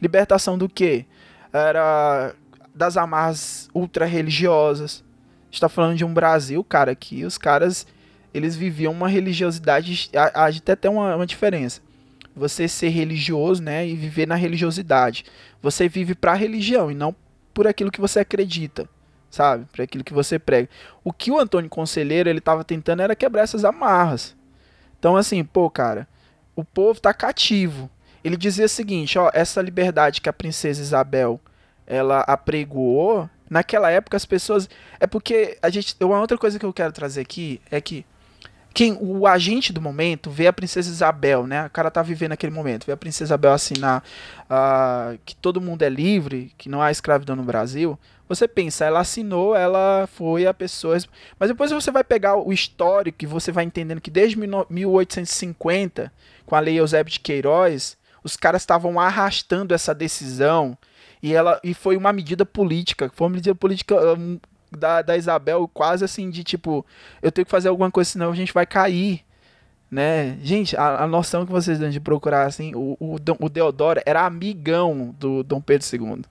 Libertação 0.00 0.56
do 0.56 0.68
quê? 0.68 1.04
Era 1.52 2.32
das 2.72 2.96
amarras 2.96 3.68
ultra-religiosas. 3.74 5.02
está 5.50 5.68
falando 5.68 5.96
de 5.96 6.04
um 6.04 6.14
Brasil, 6.14 6.62
cara, 6.62 6.94
que 6.94 7.24
os 7.24 7.36
caras 7.36 7.84
eles 8.32 8.54
viviam 8.54 8.92
uma 8.92 9.08
religiosidade. 9.08 10.10
A, 10.14 10.44
a 10.44 10.50
gente 10.50 10.70
até 10.70 10.88
uma, 10.88 11.16
uma 11.16 11.26
diferença. 11.26 11.80
Você 12.38 12.68
ser 12.68 12.88
religioso, 12.88 13.62
né, 13.62 13.86
e 13.86 13.94
viver 13.94 14.26
na 14.26 14.34
religiosidade. 14.34 15.24
Você 15.60 15.88
vive 15.88 16.14
para 16.14 16.32
a 16.32 16.36
religião 16.36 16.90
e 16.90 16.94
não 16.94 17.14
por 17.52 17.66
aquilo 17.66 17.90
que 17.90 18.00
você 18.00 18.20
acredita, 18.20 18.88
sabe? 19.30 19.66
Por 19.72 19.82
aquilo 19.82 20.04
que 20.04 20.14
você 20.14 20.38
prega. 20.38 20.68
O 21.02 21.12
que 21.12 21.30
o 21.30 21.38
Antônio 21.38 21.68
Conselheiro 21.68 22.28
ele 22.28 22.40
tava 22.40 22.64
tentando 22.64 23.02
era 23.02 23.16
quebrar 23.16 23.42
essas 23.42 23.64
amarras. 23.64 24.36
Então 24.98 25.16
assim, 25.16 25.42
pô, 25.44 25.68
cara, 25.68 26.06
o 26.54 26.64
povo 26.64 27.00
tá 27.00 27.12
cativo. 27.12 27.90
Ele 28.22 28.36
dizia 28.36 28.66
o 28.66 28.68
seguinte, 28.68 29.18
ó, 29.18 29.30
essa 29.32 29.60
liberdade 29.62 30.20
que 30.20 30.28
a 30.28 30.32
princesa 30.32 30.82
Isabel 30.82 31.40
ela 31.86 32.20
apregoou, 32.20 33.28
naquela 33.48 33.90
época 33.90 34.16
as 34.16 34.26
pessoas 34.26 34.68
é 35.00 35.06
porque 35.06 35.56
a 35.62 35.70
gente, 35.70 35.96
uma 36.00 36.20
outra 36.20 36.36
coisa 36.36 36.58
que 36.58 36.66
eu 36.66 36.72
quero 36.72 36.92
trazer 36.92 37.22
aqui 37.22 37.60
é 37.70 37.80
que 37.80 38.04
quem 38.72 38.96
o 39.00 39.26
agente 39.26 39.72
do 39.72 39.80
momento 39.80 40.30
vê 40.30 40.46
a 40.46 40.52
princesa 40.52 40.90
Isabel, 40.90 41.46
né? 41.46 41.66
O 41.66 41.70
cara 41.70 41.90
tá 41.90 42.02
vivendo 42.02 42.32
aquele 42.32 42.52
momento, 42.52 42.86
vê 42.86 42.92
a 42.92 42.96
princesa 42.96 43.28
Isabel 43.28 43.52
assinar 43.52 44.04
ah, 44.48 45.14
que 45.24 45.34
todo 45.34 45.60
mundo 45.60 45.82
é 45.82 45.88
livre, 45.88 46.52
que 46.56 46.68
não 46.68 46.80
há 46.80 46.90
escravidão 46.90 47.34
no 47.34 47.42
Brasil. 47.42 47.98
Você 48.28 48.46
pensa, 48.46 48.84
ela 48.84 49.00
assinou, 49.00 49.56
ela 49.56 50.06
foi 50.06 50.46
a 50.46 50.52
pessoa. 50.52 50.98
Mas 51.38 51.48
depois 51.48 51.70
você 51.70 51.90
vai 51.90 52.04
pegar 52.04 52.36
o 52.36 52.52
histórico 52.52 53.24
e 53.24 53.26
você 53.26 53.50
vai 53.50 53.64
entendendo 53.64 54.00
que 54.00 54.10
desde 54.10 54.38
1850, 54.38 56.12
com 56.44 56.54
a 56.54 56.60
Lei 56.60 56.78
Eusébio 56.78 57.12
de 57.12 57.20
Queiroz, 57.20 57.96
os 58.22 58.36
caras 58.36 58.62
estavam 58.62 59.00
arrastando 59.00 59.74
essa 59.74 59.94
decisão 59.94 60.76
e 61.22 61.34
ela 61.34 61.60
e 61.64 61.74
foi 61.74 61.96
uma 61.96 62.12
medida 62.12 62.44
política, 62.44 63.10
foi 63.14 63.26
uma 63.26 63.34
medida 63.34 63.54
política 63.54 63.96
hum, 64.14 64.38
da, 64.70 65.02
da 65.02 65.16
Isabel 65.16 65.68
quase 65.72 66.04
assim 66.04 66.30
de 66.30 66.44
tipo, 66.44 66.84
eu 67.22 67.30
tenho 67.32 67.44
que 67.44 67.50
fazer 67.50 67.68
alguma 67.68 67.90
coisa 67.90 68.10
senão 68.10 68.30
a 68.30 68.34
gente 68.34 68.52
vai 68.52 68.66
cair, 68.66 69.24
né? 69.90 70.38
Gente, 70.42 70.76
a, 70.76 71.04
a 71.04 71.06
noção 71.06 71.46
que 71.46 71.52
vocês 71.52 71.78
dão 71.78 71.90
de 71.90 72.00
procurar 72.00 72.46
assim, 72.46 72.74
o, 72.74 72.96
o, 73.00 73.16
o 73.40 73.48
Deodoro 73.48 74.00
era 74.04 74.24
amigão 74.26 75.14
do 75.18 75.42
Dom 75.42 75.60
Pedro 75.60 75.86
II. 75.92 76.22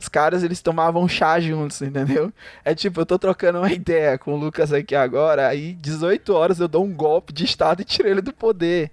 Os 0.00 0.08
caras, 0.08 0.44
eles 0.44 0.62
tomavam 0.62 1.08
chá 1.08 1.40
juntos, 1.40 1.82
entendeu? 1.82 2.32
É 2.64 2.72
tipo, 2.74 3.00
eu 3.00 3.06
tô 3.06 3.18
trocando 3.18 3.58
uma 3.58 3.70
ideia 3.72 4.16
com 4.16 4.32
o 4.32 4.36
Lucas 4.36 4.72
aqui 4.72 4.94
agora, 4.94 5.48
aí 5.48 5.74
18 5.74 6.32
horas 6.32 6.60
eu 6.60 6.68
dou 6.68 6.84
um 6.84 6.94
golpe 6.94 7.32
de 7.32 7.44
estado 7.44 7.82
e 7.82 7.84
tiro 7.84 8.08
ele 8.08 8.20
do 8.20 8.32
poder. 8.32 8.92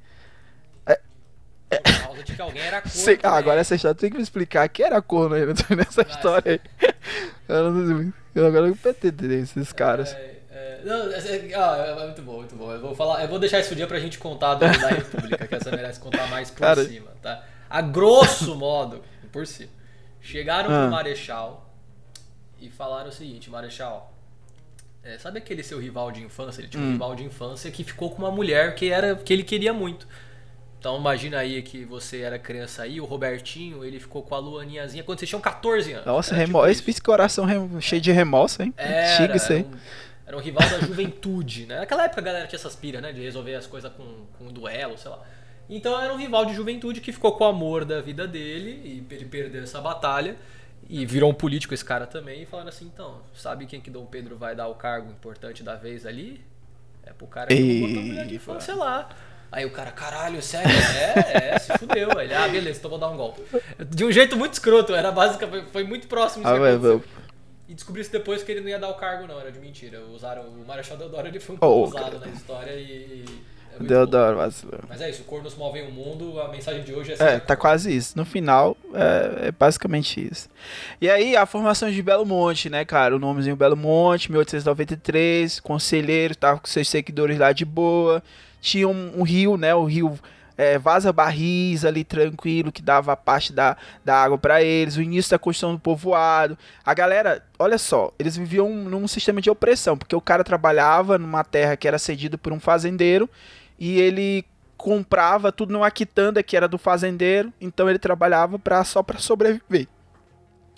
Por 1.69 2.03
causa 2.03 2.23
de 2.23 2.35
que 2.35 2.41
alguém 2.41 2.61
era 2.61 2.81
corno. 2.81 2.95
Sei- 2.95 3.15
ah, 3.15 3.21
também. 3.21 3.39
agora 3.39 3.59
essa 3.59 3.75
história 3.75 3.95
tem 3.95 4.09
que 4.09 4.17
me 4.17 4.23
explicar 4.23 4.67
quem 4.69 4.85
era 4.85 5.01
corno 5.01 5.35
aí 5.35 5.45
nessa 5.75 6.01
história 6.01 6.61
aí. 6.79 6.91
Eu 7.47 7.71
não 7.71 7.87
sei, 7.87 8.13
eu 8.35 8.45
agora 8.45 8.67
eu 8.67 8.75
PT 8.75 9.11
desses 9.11 9.71
caras. 9.73 10.13
É, 10.13 10.35
é, 10.51 10.81
não, 10.83 11.11
é, 11.11 11.17
é, 11.17 11.55
ah, 11.55 11.95
é 12.01 12.05
muito 12.05 12.21
bom, 12.21 12.35
muito 12.37 12.55
bom. 12.55 12.71
Eu 12.71 12.79
vou, 12.81 12.95
falar, 12.95 13.23
eu 13.23 13.27
vou 13.27 13.39
deixar 13.39 13.59
esse 13.59 13.73
dia 13.75 13.87
pra 13.87 13.99
gente 13.99 14.19
contar 14.19 14.55
da, 14.55 14.67
da 14.67 14.87
República, 14.89 15.47
que 15.47 15.55
essa 15.55 15.71
merece 15.71 15.99
contar 15.99 16.27
mais 16.27 16.51
por 16.51 16.59
Cara. 16.59 16.83
cima, 16.85 17.11
tá? 17.21 17.43
A 17.69 17.81
grosso 17.81 18.55
modo, 18.55 19.01
por 19.31 19.47
cima. 19.47 19.71
Chegaram 20.21 20.69
Ah. 20.69 20.81
pro 20.83 20.91
Marechal 20.91 21.73
e 22.59 22.69
falaram 22.69 23.09
o 23.09 23.11
seguinte, 23.11 23.49
Marechal, 23.49 24.13
é, 25.03 25.17
sabe 25.17 25.37
aquele 25.39 25.61
seu 25.63 25.79
rival 25.79 26.11
de 26.11 26.21
infância? 26.23 26.61
Ele 26.61 26.67
tinha 26.67 26.81
Hum. 26.83 26.87
um 26.89 26.91
rival 26.93 27.15
de 27.15 27.23
infância 27.23 27.69
que 27.71 27.83
ficou 27.83 28.09
com 28.11 28.19
uma 28.23 28.31
mulher 28.31 28.75
que, 28.75 28.89
era, 28.89 29.15
que 29.15 29.31
ele 29.31 29.43
queria 29.43 29.71
muito. 29.73 30.07
Então 30.85 30.99
imagina 30.99 31.39
aí 31.39 31.63
que 31.63 31.83
você 31.83 32.21
era 32.21 32.37
criança 32.37 32.83
aí, 32.83 33.01
o 33.01 33.05
Robertinho, 33.05 33.83
ele 33.83 33.99
ficou 33.99 34.21
com 34.21 34.35
a 34.35 34.37
Luaninhazinha 34.37 35.03
quando 35.03 35.17
vocês 35.17 35.27
tinham 35.27 35.41
14 35.41 35.93
anos. 35.93 36.05
Nossa, 36.05 36.35
remo... 36.35 36.59
tipo 36.59 36.67
esse 36.67 36.91
esse 36.91 37.01
coração 37.01 37.43
rem- 37.43 37.81
cheio 37.81 37.99
de 37.99 38.11
remorso, 38.11 38.61
hein? 38.61 38.71
era, 38.77 39.15
Antigo 39.15 39.35
isso 39.35 39.51
aí. 39.51 39.61
era 39.61 39.67
um, 39.67 39.79
era 40.27 40.37
um 40.37 40.39
rival 40.39 40.69
da 40.69 40.77
juventude, 40.81 41.65
né? 41.65 41.79
Naquela 41.79 42.05
época 42.05 42.21
a 42.21 42.23
galera 42.23 42.45
tinha 42.45 42.59
essas 42.59 42.75
piras, 42.75 43.01
né? 43.01 43.11
De 43.11 43.19
resolver 43.19 43.55
as 43.55 43.65
coisas 43.65 43.91
com, 43.93 44.27
com 44.37 44.43
um 44.43 44.53
duelo, 44.53 44.95
sei 44.95 45.09
lá. 45.09 45.23
Então 45.67 45.99
era 45.99 46.13
um 46.13 46.17
rival 46.17 46.45
de 46.45 46.53
juventude 46.53 47.01
que 47.01 47.11
ficou 47.11 47.31
com 47.31 47.45
o 47.45 47.47
amor 47.47 47.83
da 47.83 47.99
vida 47.99 48.27
dele 48.27 48.79
e 48.85 49.15
ele 49.15 49.25
perdeu 49.25 49.63
essa 49.63 49.81
batalha. 49.81 50.35
E 50.87 51.03
virou 51.03 51.31
um 51.31 51.33
político 51.33 51.73
esse 51.73 51.83
cara 51.83 52.05
também 52.05 52.43
e 52.43 52.45
falaram 52.45 52.69
assim, 52.69 52.85
então, 52.85 53.21
sabe 53.33 53.65
quem 53.65 53.81
que 53.81 53.89
Dom 53.89 54.05
Pedro 54.05 54.37
vai 54.37 54.55
dar 54.55 54.67
o 54.67 54.75
cargo 54.75 55.09
importante 55.09 55.63
da 55.63 55.73
vez 55.73 56.05
ali? 56.05 56.45
É 57.03 57.11
pro 57.11 57.25
cara 57.25 57.47
que 57.47 57.59
não 57.59 57.87
botou 57.87 58.03
mulher 58.03 58.27
de 58.27 58.33
Eita. 58.33 58.35
infância 58.35 58.75
lá. 58.75 59.09
Aí 59.55 59.65
o 59.65 59.71
cara, 59.71 59.89
caralho, 59.91 60.41
sério? 60.41 60.69
É, 60.69 61.55
é, 61.55 61.59
se 61.59 61.77
fudeu. 61.77 62.09
Ele, 62.19 62.33
ah, 62.33 62.45
beleza, 62.49 62.77
então 62.79 62.89
vou 62.89 62.99
dar 62.99 63.07
um 63.09 63.15
golpe. 63.15 63.41
De 63.89 64.03
um 64.03 64.11
jeito 64.11 64.35
muito 64.35 64.51
escroto, 64.51 64.93
era 64.93 65.13
básica, 65.13 65.47
foi, 65.47 65.63
foi 65.71 65.83
muito 65.85 66.07
próximo 66.07 66.45
Ah, 66.45 66.57
vai, 66.59 66.71
aconteceu. 66.73 66.99
vai. 66.99 67.07
E 67.69 67.73
descobriu-se 67.73 68.11
depois 68.11 68.43
que 68.43 68.51
ele 68.51 68.59
não 68.59 68.67
ia 68.67 68.77
dar 68.77 68.89
o 68.89 68.95
cargo, 68.95 69.25
não, 69.25 69.39
era 69.39 69.49
de 69.51 69.59
mentira. 69.59 70.01
Usaram 70.13 70.41
o 70.43 70.65
Marechal 70.67 70.97
Deodoro, 70.97 71.25
ele 71.27 71.39
foi 71.39 71.55
um 71.55 71.57
pouco 71.57 71.73
Oh, 71.73 71.87
usado 71.87 72.17
cara. 72.17 72.25
na 72.25 72.27
história 72.33 72.71
e. 72.73 73.23
é 73.79 73.83
Deodoro 73.83 74.35
vacilou. 74.37 74.77
bom. 74.81 74.87
Mas 74.89 74.99
é 75.01 75.09
isso, 75.09 75.23
cornos 75.23 75.55
movem 75.55 75.87
o 75.87 75.91
mundo, 75.91 76.37
a 76.41 76.49
mensagem 76.49 76.83
de 76.83 76.93
hoje 76.93 77.13
é 77.13 77.23
É, 77.35 77.39
tá 77.39 77.55
quase 77.55 77.95
isso. 77.95 78.17
No 78.17 78.25
final, 78.25 78.75
é, 78.93 79.47
é 79.47 79.51
basicamente 79.51 80.19
isso. 80.31 80.49
E 80.99 81.09
aí, 81.09 81.35
a 81.37 81.45
formação 81.45 81.89
de 81.89 82.01
Belo 82.03 82.25
Monte, 82.25 82.69
né, 82.69 82.83
cara? 82.83 83.15
O 83.15 83.19
nomezinho 83.19 83.55
Belo 83.55 83.77
Monte, 83.77 84.29
1893, 84.31 85.59
conselheiro, 85.61 86.35
tava 86.35 86.59
com 86.59 86.67
seus 86.67 86.89
seguidores 86.89 87.39
lá 87.39 87.51
de 87.53 87.63
boa. 87.65 88.21
Tinha 88.65 88.87
um, 88.87 89.19
um 89.19 89.21
rio, 89.21 89.57
né? 89.57 89.75
O 89.75 89.85
rio 89.85 90.19
é, 90.57 90.79
Vaza 90.79 91.13
Barris 91.13 91.85
ali 91.85 92.03
tranquilo, 92.03 92.71
que 92.71 92.81
dava 92.81 93.13
a 93.13 93.15
parte 93.15 93.53
da, 93.53 93.77
da 94.03 94.15
água 94.15 94.39
pra 94.39 94.63
eles. 94.63 94.97
O 94.97 95.03
início 95.03 95.29
da 95.29 95.37
construção 95.37 95.73
do 95.73 95.79
povoado. 95.79 96.57
A 96.83 96.91
galera, 96.95 97.45
olha 97.59 97.77
só, 97.77 98.11
eles 98.17 98.35
viviam 98.35 98.67
num 98.67 99.07
sistema 99.07 99.39
de 99.39 99.51
opressão, 99.51 99.95
porque 99.95 100.15
o 100.15 100.21
cara 100.21 100.43
trabalhava 100.43 101.19
numa 101.19 101.43
terra 101.43 101.77
que 101.77 101.87
era 101.87 101.99
cedida 101.99 102.39
por 102.39 102.51
um 102.51 102.59
fazendeiro 102.59 103.29
e 103.77 103.99
ele 104.01 104.43
comprava 104.75 105.51
tudo 105.51 105.71
numa 105.71 105.91
quitanda 105.91 106.41
que 106.41 106.57
era 106.57 106.67
do 106.67 106.79
fazendeiro, 106.79 107.53
então 107.61 107.87
ele 107.87 107.99
trabalhava 107.99 108.57
pra, 108.57 108.83
só 108.83 109.03
para 109.03 109.19
sobreviver. 109.19 109.87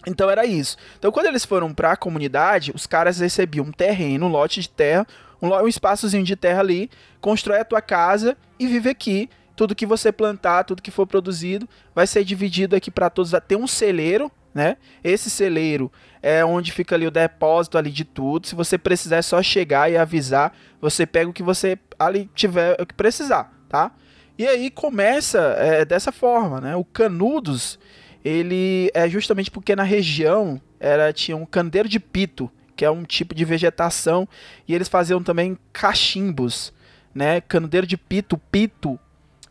Então 0.06 0.30
era 0.30 0.46
isso. 0.46 0.76
Então 1.00 1.10
quando 1.10 1.28
eles 1.28 1.46
foram 1.46 1.74
pra 1.74 1.96
comunidade, 1.96 2.74
os 2.76 2.86
caras 2.86 3.20
recebiam 3.20 3.66
um 3.66 3.72
terreno, 3.72 4.26
um 4.26 4.30
lote 4.30 4.60
de 4.60 4.70
terra, 4.70 5.08
um, 5.42 5.54
um 5.54 5.68
espaçozinho 5.68 6.24
de 6.24 6.36
terra 6.36 6.60
ali, 6.60 6.90
constrói 7.22 7.60
a 7.60 7.66
tua 7.66 7.82
casa 7.82 8.38
e 8.60 8.68
vive 8.68 8.90
aqui. 8.90 9.30
Tudo 9.56 9.76
que 9.76 9.86
você 9.86 10.12
plantar, 10.12 10.64
tudo 10.64 10.84
que 10.84 10.92
for 10.92 11.08
produzido, 11.08 11.68
vai 11.96 12.06
ser 12.06 12.24
dividido 12.24 12.76
aqui 12.76 12.92
pra 12.92 13.10
todos. 13.10 13.32
Tem 13.48 13.58
um 13.58 13.66
celeiro, 13.66 14.32
né? 14.54 14.78
Esse 15.04 15.30
celeiro 15.30 15.92
é 16.22 16.46
onde 16.46 16.72
fica 16.72 16.96
ali 16.96 17.08
o 17.08 17.12
depósito 17.12 17.78
ali 17.78 17.90
de 17.90 18.06
tudo. 18.06 18.46
Se 18.46 18.54
você 18.54 18.78
precisar 18.78 19.18
é 19.18 19.22
só 19.22 19.42
chegar 19.42 19.92
e 19.92 19.98
avisar, 19.98 20.56
você 20.80 21.08
pega 21.08 21.30
o 21.30 21.34
que 21.34 21.42
você 21.42 21.78
ali 21.98 22.30
tiver 22.36 22.80
o 22.80 22.86
que 22.86 22.94
precisar, 22.94 23.52
tá? 23.68 23.92
E 24.38 24.46
aí 24.46 24.70
começa 24.70 25.40
é, 25.58 25.84
dessa 25.84 26.12
forma, 26.12 26.62
né? 26.62 26.76
O 26.76 26.84
Canudos, 26.84 27.80
ele 28.24 28.92
é 28.94 29.10
justamente 29.10 29.50
porque 29.50 29.76
na 29.76 29.84
região 29.84 30.62
era 30.80 31.12
tinha 31.12 31.36
um 31.36 31.46
candeiro 31.46 31.90
de 31.90 32.00
pito, 32.00 32.52
que 32.78 32.86
é 32.86 32.92
um 32.92 33.04
tipo 33.04 33.36
de 33.36 33.44
vegetação, 33.44 34.28
e 34.68 34.74
eles 34.74 34.88
faziam 34.88 35.22
também 35.22 35.58
cachimbos, 35.74 36.72
né? 37.14 37.42
Candeiro 37.42 37.86
de 37.86 37.98
pito, 37.98 38.38
pito 38.38 38.98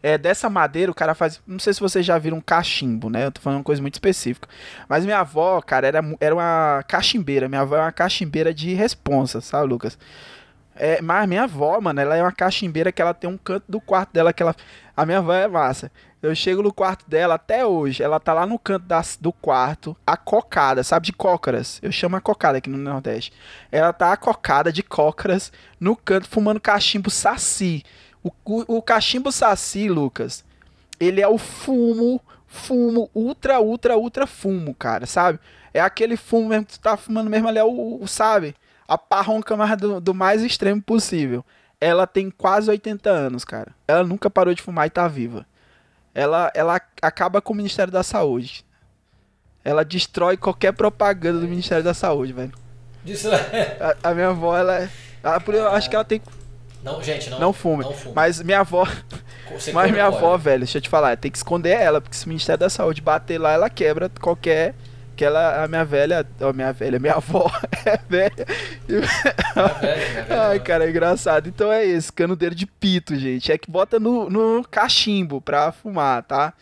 é 0.02 0.16
dessa 0.16 0.48
madeira, 0.48 0.92
o 0.92 0.94
cara 0.94 1.16
faz. 1.16 1.40
Não 1.44 1.58
sei 1.58 1.74
se 1.74 1.80
vocês 1.80 2.06
já 2.06 2.16
viram 2.16 2.40
cachimbo, 2.40 3.10
né? 3.10 3.26
Eu 3.26 3.32
tô 3.32 3.40
falando 3.40 3.58
uma 3.58 3.64
coisa 3.64 3.82
muito 3.82 3.94
específica. 3.94 4.48
Mas 4.88 5.04
minha 5.04 5.18
avó, 5.18 5.60
cara, 5.60 5.84
era, 5.84 6.00
era 6.20 6.32
uma 6.32 6.84
cachimbeira. 6.86 7.48
Minha 7.48 7.62
avó 7.62 7.76
é 7.76 7.80
uma 7.80 7.92
cachimbeira 7.92 8.54
de 8.54 8.72
responsa, 8.72 9.40
sabe, 9.40 9.66
Lucas? 9.66 9.98
É, 10.78 11.00
mas 11.00 11.26
minha 11.26 11.44
avó, 11.44 11.80
mano, 11.80 12.00
ela 12.00 12.16
é 12.16 12.22
uma 12.22 12.32
cachimbeira 12.32 12.92
que 12.92 13.00
ela 13.00 13.14
tem 13.14 13.28
um 13.30 13.38
canto 13.38 13.64
do 13.68 13.80
quarto 13.80 14.12
dela 14.12 14.32
que 14.32 14.42
ela. 14.42 14.54
A 14.96 15.06
minha 15.06 15.18
avó 15.18 15.32
é 15.32 15.48
massa. 15.48 15.90
Eu 16.22 16.34
chego 16.34 16.62
no 16.62 16.72
quarto 16.72 17.08
dela 17.08 17.34
até 17.34 17.64
hoje. 17.64 18.02
Ela 18.02 18.20
tá 18.20 18.32
lá 18.34 18.44
no 18.46 18.58
canto 18.58 18.84
das- 18.84 19.16
do 19.20 19.32
quarto, 19.32 19.96
acocada, 20.06 20.82
sabe, 20.84 21.06
de 21.06 21.12
cócaras. 21.12 21.78
Eu 21.82 21.90
chamo 21.92 22.16
a 22.16 22.20
cocada 22.20 22.58
aqui 22.58 22.68
no 22.68 22.76
Nordeste. 22.78 23.32
Ela 23.72 23.92
tá 23.92 24.12
acocada 24.12 24.70
de 24.72 24.82
cócaras 24.82 25.50
no 25.80 25.96
canto, 25.96 26.28
fumando 26.28 26.60
cachimbo 26.60 27.10
saci. 27.10 27.82
O, 28.22 28.30
o, 28.44 28.76
o 28.78 28.82
cachimbo 28.82 29.30
saci, 29.32 29.88
Lucas, 29.88 30.44
ele 31.00 31.20
é 31.20 31.28
o 31.28 31.38
fumo, 31.38 32.20
fumo, 32.46 33.10
ultra, 33.14 33.60
ultra, 33.60 33.96
ultra 33.96 34.26
fumo, 34.26 34.74
cara, 34.74 35.06
sabe? 35.06 35.38
É 35.72 35.80
aquele 35.80 36.16
fumo 36.16 36.48
mesmo 36.48 36.66
que 36.66 36.72
tu 36.72 36.80
tá 36.80 36.96
fumando 36.96 37.30
mesmo 37.30 37.48
ali, 37.48 37.58
é 37.58 37.64
o, 37.64 37.98
o- 38.02 38.08
sabe? 38.08 38.54
A 38.88 38.96
parronca 38.96 39.56
mais 39.56 39.76
do, 39.76 40.00
do 40.00 40.14
mais 40.14 40.42
extremo 40.42 40.80
possível. 40.80 41.44
Ela 41.80 42.06
tem 42.06 42.30
quase 42.30 42.70
80 42.70 43.10
anos, 43.10 43.44
cara. 43.44 43.72
Ela 43.86 44.04
nunca 44.04 44.30
parou 44.30 44.54
de 44.54 44.62
fumar 44.62 44.86
e 44.86 44.90
tá 44.90 45.06
viva. 45.08 45.44
Ela, 46.14 46.50
ela 46.54 46.80
acaba 47.02 47.42
com 47.42 47.52
o 47.52 47.56
Ministério 47.56 47.92
da 47.92 48.02
Saúde. 48.02 48.64
Ela 49.64 49.84
destrói 49.84 50.36
qualquer 50.36 50.72
propaganda 50.72 51.40
do 51.40 51.48
Ministério 51.48 51.84
da 51.84 51.92
Saúde, 51.92 52.32
velho. 52.32 52.52
Disso, 53.04 53.28
A, 53.32 54.10
a 54.10 54.14
minha 54.14 54.28
avó, 54.28 54.56
ela 54.56 54.78
é. 54.82 54.88
ela- 55.22 55.42
eu 55.48 55.68
acho 55.68 55.90
que 55.90 55.96
ela 55.96 56.04
tem. 56.04 56.22
não, 56.82 57.02
gente, 57.02 57.28
não. 57.28 57.38
Não 57.38 57.52
fume. 57.52 57.84
Não 57.84 57.92
fume. 57.92 58.14
Mas 58.14 58.40
minha 58.42 58.60
avó. 58.60 58.86
Você 59.52 59.72
Mas 59.72 59.90
minha 59.92 60.06
avó, 60.06 60.36
velho, 60.36 60.60
deixa 60.60 60.78
eu 60.78 60.82
te 60.82 60.88
falar, 60.88 61.16
tem 61.16 61.30
que 61.30 61.36
esconder 61.38 61.70
ela, 61.70 62.00
porque 62.00 62.16
se 62.16 62.24
o 62.26 62.28
Ministério 62.28 62.58
da 62.60 62.70
Saúde 62.70 63.00
bater 63.00 63.38
lá, 63.38 63.52
ela 63.52 63.68
quebra 63.70 64.08
qualquer. 64.20 64.74
Que 65.16 65.24
ela, 65.24 65.64
a 65.64 65.68
minha 65.68 65.84
velha, 65.84 66.26
ó, 66.40 66.52
minha 66.52 66.72
velha, 66.72 66.98
minha 66.98 67.14
avó 67.16 67.50
é 67.84 67.98
velha. 68.08 68.46
Minha 68.86 69.00
velha, 69.00 69.36
minha 69.54 69.68
velha, 69.80 70.48
Ai, 70.48 70.60
cara, 70.60 70.84
é 70.84 70.90
engraçado. 70.90 71.48
Então 71.48 71.72
é 71.72 71.84
esse, 71.84 72.12
canudeiro 72.12 72.54
de 72.54 72.66
pito, 72.66 73.16
gente. 73.16 73.50
É 73.50 73.58
que 73.58 73.70
bota 73.70 73.98
no, 73.98 74.28
no 74.28 74.62
cachimbo 74.70 75.40
pra 75.40 75.72
fumar, 75.72 76.22
tá? 76.22 76.52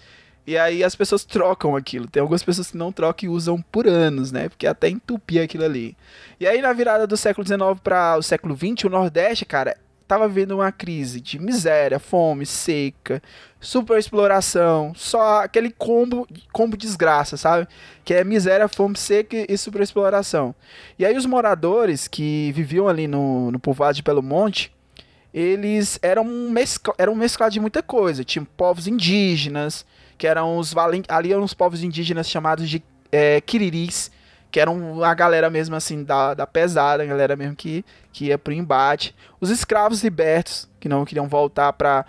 E 0.46 0.58
aí 0.58 0.84
as 0.84 0.94
pessoas 0.94 1.24
trocam 1.24 1.74
aquilo. 1.74 2.06
Tem 2.06 2.20
algumas 2.20 2.42
pessoas 2.42 2.70
que 2.70 2.76
não 2.76 2.92
trocam 2.92 3.28
e 3.28 3.32
usam 3.32 3.60
por 3.60 3.88
anos, 3.88 4.30
né? 4.30 4.48
Porque 4.48 4.66
até 4.66 4.88
entupia 4.88 5.42
aquilo 5.42 5.64
ali. 5.64 5.96
E 6.38 6.46
aí 6.46 6.60
na 6.60 6.72
virada 6.72 7.06
do 7.06 7.16
século 7.16 7.46
XIX 7.46 7.80
para 7.82 8.18
o 8.18 8.22
século 8.22 8.54
XX, 8.54 8.84
o 8.84 8.90
Nordeste, 8.90 9.46
cara, 9.46 9.76
tava 10.06 10.28
vivendo 10.28 10.52
uma 10.52 10.70
crise 10.70 11.20
de 11.20 11.38
miséria, 11.38 11.98
fome, 11.98 12.44
seca, 12.44 13.22
superexploração, 13.60 14.92
só 14.94 15.42
aquele 15.42 15.70
combo, 15.70 16.26
combo 16.52 16.76
desgraça, 16.76 17.36
sabe? 17.36 17.66
Que 18.04 18.14
é 18.14 18.24
miséria, 18.24 18.68
fome, 18.68 18.96
seca 18.96 19.46
e 19.48 19.56
superexploração. 19.56 20.54
E 20.98 21.04
aí 21.04 21.16
os 21.16 21.26
moradores 21.26 22.06
que 22.06 22.52
viviam 22.52 22.88
ali 22.88 23.06
no, 23.06 23.50
no 23.50 23.58
povoado 23.58 23.96
de 23.96 24.02
Belo 24.02 24.22
Monte, 24.22 24.72
eles 25.32 25.98
eram 26.02 26.24
mescla, 26.24 26.94
eram 26.96 27.14
um 27.14 27.16
mesclado 27.16 27.52
de 27.52 27.60
muita 27.60 27.82
coisa. 27.82 28.22
Tinha 28.22 28.46
povos 28.56 28.86
indígenas, 28.86 29.84
que 30.16 30.26
eram 30.26 30.58
os. 30.58 30.74
Ali 31.08 31.32
eram 31.32 31.42
os 31.42 31.54
povos 31.54 31.82
indígenas 31.82 32.28
chamados 32.28 32.68
de 32.68 32.82
é, 33.10 33.40
quiriris, 33.40 34.10
que 34.54 34.60
eram 34.60 35.02
a 35.02 35.12
galera 35.14 35.50
mesmo 35.50 35.74
assim 35.74 36.04
da, 36.04 36.32
da 36.32 36.46
pesada, 36.46 37.02
a 37.02 37.06
galera 37.06 37.34
mesmo 37.34 37.56
que, 37.56 37.84
que 38.12 38.26
ia 38.26 38.38
pro 38.38 38.52
embate. 38.52 39.12
Os 39.40 39.50
escravos 39.50 40.04
libertos, 40.04 40.68
que 40.78 40.88
não 40.88 41.04
queriam 41.04 41.26
voltar 41.26 41.72
para 41.72 42.04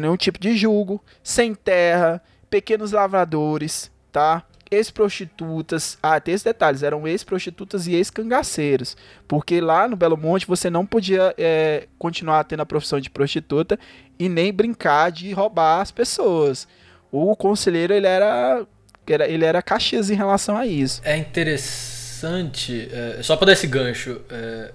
nenhum 0.00 0.16
tipo 0.16 0.38
de 0.40 0.56
julgo, 0.56 1.04
sem 1.22 1.54
terra, 1.54 2.22
pequenos 2.48 2.92
lavradores, 2.92 3.92
tá? 4.10 4.42
Ex-prostitutas, 4.70 5.98
ah, 6.02 6.18
tem 6.18 6.32
esses 6.32 6.42
detalhes, 6.42 6.82
eram 6.82 7.06
ex-prostitutas 7.06 7.86
e 7.86 7.94
ex-cangaceiros, 7.94 8.96
porque 9.28 9.60
lá 9.60 9.86
no 9.86 9.94
Belo 9.94 10.16
Monte 10.16 10.46
você 10.46 10.70
não 10.70 10.86
podia 10.86 11.34
é, 11.36 11.86
continuar 11.98 12.44
tendo 12.44 12.60
a 12.60 12.66
profissão 12.66 12.98
de 12.98 13.10
prostituta 13.10 13.78
e 14.18 14.26
nem 14.26 14.54
brincar 14.54 15.12
de 15.12 15.30
roubar 15.34 15.82
as 15.82 15.90
pessoas. 15.90 16.66
O 17.12 17.36
conselheiro, 17.36 17.92
ele 17.92 18.06
era, 18.06 18.24
era- 18.24 18.66
ele 19.06 19.44
era 19.44 19.62
caxias 19.62 20.10
em 20.10 20.14
relação 20.14 20.56
a 20.56 20.66
isso. 20.66 21.00
É 21.04 21.16
interessante, 21.16 22.88
é, 22.92 23.22
só 23.22 23.36
para 23.36 23.46
dar 23.46 23.52
esse 23.52 23.66
gancho, 23.66 24.20
é, 24.30 24.72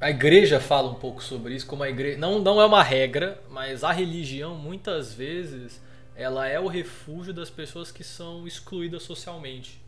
a 0.00 0.10
igreja 0.10 0.58
fala 0.58 0.90
um 0.90 0.94
pouco 0.94 1.22
sobre 1.22 1.54
isso, 1.54 1.66
como 1.66 1.82
a 1.82 1.90
igreja 1.90 2.18
não, 2.18 2.38
não 2.38 2.60
é 2.60 2.64
uma 2.64 2.82
regra, 2.82 3.40
mas 3.50 3.84
a 3.84 3.92
religião 3.92 4.54
muitas 4.54 5.12
vezes 5.12 5.80
ela 6.16 6.46
é 6.46 6.58
o 6.58 6.66
refúgio 6.66 7.32
das 7.32 7.50
pessoas 7.50 7.92
que 7.92 8.04
são 8.04 8.46
excluídas 8.46 9.02
socialmente. 9.02 9.80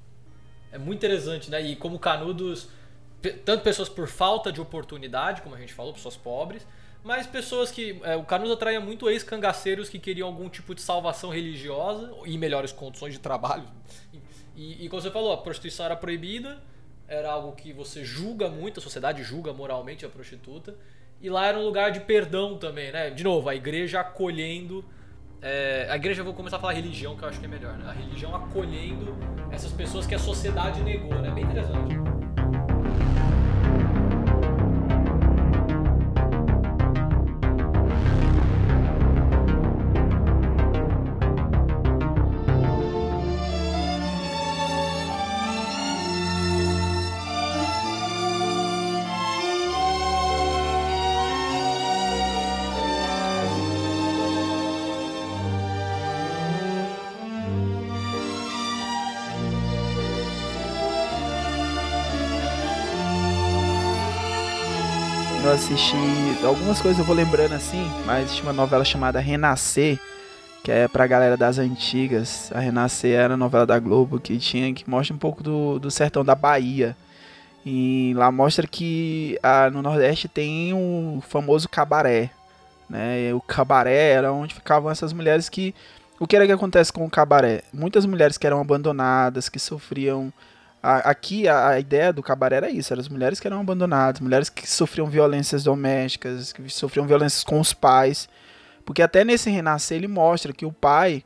É 0.71 0.79
muito 0.79 0.99
interessante, 0.99 1.51
né? 1.51 1.61
E 1.61 1.77
como 1.77 1.99
Canudos, 1.99 2.69
tanto 3.45 3.63
pessoas 3.63 3.89
por 3.89 4.09
falta 4.09 4.51
de 4.51 4.61
oportunidade, 4.61 5.43
como 5.43 5.55
a 5.55 5.59
gente 5.59 5.75
falou, 5.75 5.93
pessoas 5.93 6.17
pobres, 6.17 6.67
mas 7.05 7.27
pessoas 7.27 7.71
que. 7.71 8.01
é, 8.05 8.17
o 8.17 8.25
Canudos 8.25 8.53
atraía 8.53 8.81
muito 8.81 9.09
ex-cangaceiros 9.11 9.89
que 9.89 9.99
queriam 9.99 10.29
algum 10.29 10.49
tipo 10.49 10.75
de 10.75 10.81
salvação 10.81 11.31
religiosa 11.31 12.13
e 12.25 12.39
melhores 12.39 12.73
condições 12.73 13.13
de 13.13 13.21
trabalho. 13.21 13.65
E, 14.55 14.85
e 14.85 14.89
como 14.91 15.01
você 15.01 15.11
falou, 15.11 15.33
a 15.33 15.39
prostituição 15.39 15.87
era 15.87 15.97
proibida, 15.97 16.63
era 17.09 17.33
algo 17.33 17.53
que 17.53 17.73
você 17.73 18.05
julga 18.05 18.51
muito, 18.51 18.81
a 18.81 18.83
sociedade 18.83 19.23
julga 19.23 19.51
moralmente 19.51 20.05
a 20.05 20.11
prostituta. 20.11 20.77
E 21.23 21.31
lá 21.31 21.47
era 21.47 21.59
um 21.59 21.65
lugar 21.65 21.91
de 21.91 22.01
perdão 22.01 22.59
também, 22.59 22.93
né? 22.93 23.09
De 23.09 23.25
novo, 23.25 23.49
a 23.49 23.55
igreja 23.55 24.01
acolhendo. 24.01 24.85
é, 25.41 25.87
a 25.89 25.97
igreja, 25.97 26.21
eu 26.21 26.25
vou 26.27 26.35
começar 26.35 26.59
a 26.59 26.61
falar 26.61 26.75
religião, 26.75 27.17
que 27.17 27.23
eu 27.25 27.29
acho 27.31 27.41
que 27.41 27.47
é 27.47 27.49
melhor, 27.49 27.79
né? 27.79 27.89
A 27.89 27.93
religião 27.93 28.35
acolhendo 28.35 29.17
essas 29.51 29.73
pessoas 29.73 30.07
que 30.07 30.15
a 30.15 30.19
sociedade 30.19 30.83
negou, 30.83 31.15
né? 31.15 31.31
Bem 31.31 31.45
interessante. 31.45 32.22
Assisti 65.63 65.95
algumas 66.45 66.83
coisas, 66.83 66.99
eu 66.99 67.05
vou 67.05 67.15
lembrando 67.15 67.53
assim, 67.53 67.89
mas 68.05 68.35
tinha 68.35 68.43
uma 68.43 68.53
novela 68.53 68.85
chamada 68.85 69.21
Renascer, 69.21 69.97
que 70.61 70.73
é 70.73 70.89
pra 70.89 71.07
galera 71.07 71.37
das 71.37 71.57
antigas. 71.57 72.51
A 72.53 72.59
Renascer 72.59 73.13
era 73.13 73.35
a 73.35 73.37
novela 73.37 73.65
da 73.65 73.79
Globo 73.79 74.19
que 74.19 74.39
tinha 74.39 74.75
que 74.75 74.91
mostra 74.91 75.15
um 75.15 75.19
pouco 75.19 75.41
do, 75.41 75.79
do 75.79 75.89
sertão 75.89 76.25
da 76.25 76.35
Bahia. 76.35 76.97
E 77.65 78.13
lá 78.17 78.33
mostra 78.33 78.67
que 78.67 79.39
ah, 79.41 79.71
no 79.71 79.83
Nordeste 79.83 80.27
tem 80.27 80.75
o 80.75 81.23
famoso 81.29 81.69
cabaré. 81.69 82.31
Né? 82.91 83.29
E 83.29 83.33
o 83.33 83.41
cabaré 83.41 84.11
era 84.11 84.33
onde 84.33 84.55
ficavam 84.55 84.91
essas 84.91 85.13
mulheres 85.13 85.49
que. 85.49 85.73
O 86.19 86.27
que 86.27 86.35
era 86.35 86.45
que 86.45 86.53
acontece 86.53 86.93
com 86.93 87.05
o 87.07 87.11
cabaré? 87.11 87.63
Muitas 87.73 88.05
mulheres 88.05 88.37
que 88.37 88.49
eram 88.49 88.61
abandonadas, 88.61 89.49
que 89.49 89.61
sofriam. 89.61 90.33
Aqui 90.83 91.47
a, 91.47 91.69
a, 91.69 91.81
ideia 91.81 92.13
do 92.13 92.23
cabaré 92.23 92.57
era 92.57 92.71
isso: 92.71 92.93
eram 92.93 93.01
as 93.01 93.09
mulheres 93.09 93.39
que 93.39 93.47
eram 93.47 93.61
abandonadas, 93.61 94.21
mulheres 94.21 94.49
que 94.49 94.69
sofriam 94.69 95.07
violências 95.07 95.65
domésticas, 95.65 96.53
que 96.53 96.69
sofriam 96.71 97.07
violências 97.07 97.45
com 97.45 97.61
os 97.61 97.73
pais. 97.73 98.29
Porque 98.85 99.03
até 99.03 99.25
nesse 99.25 99.49
renascer 99.49 99.99
ele 99.99 100.09
mostra 100.09 100.53
que 100.53 100.67
o 100.67 100.73
pai 100.73 101.23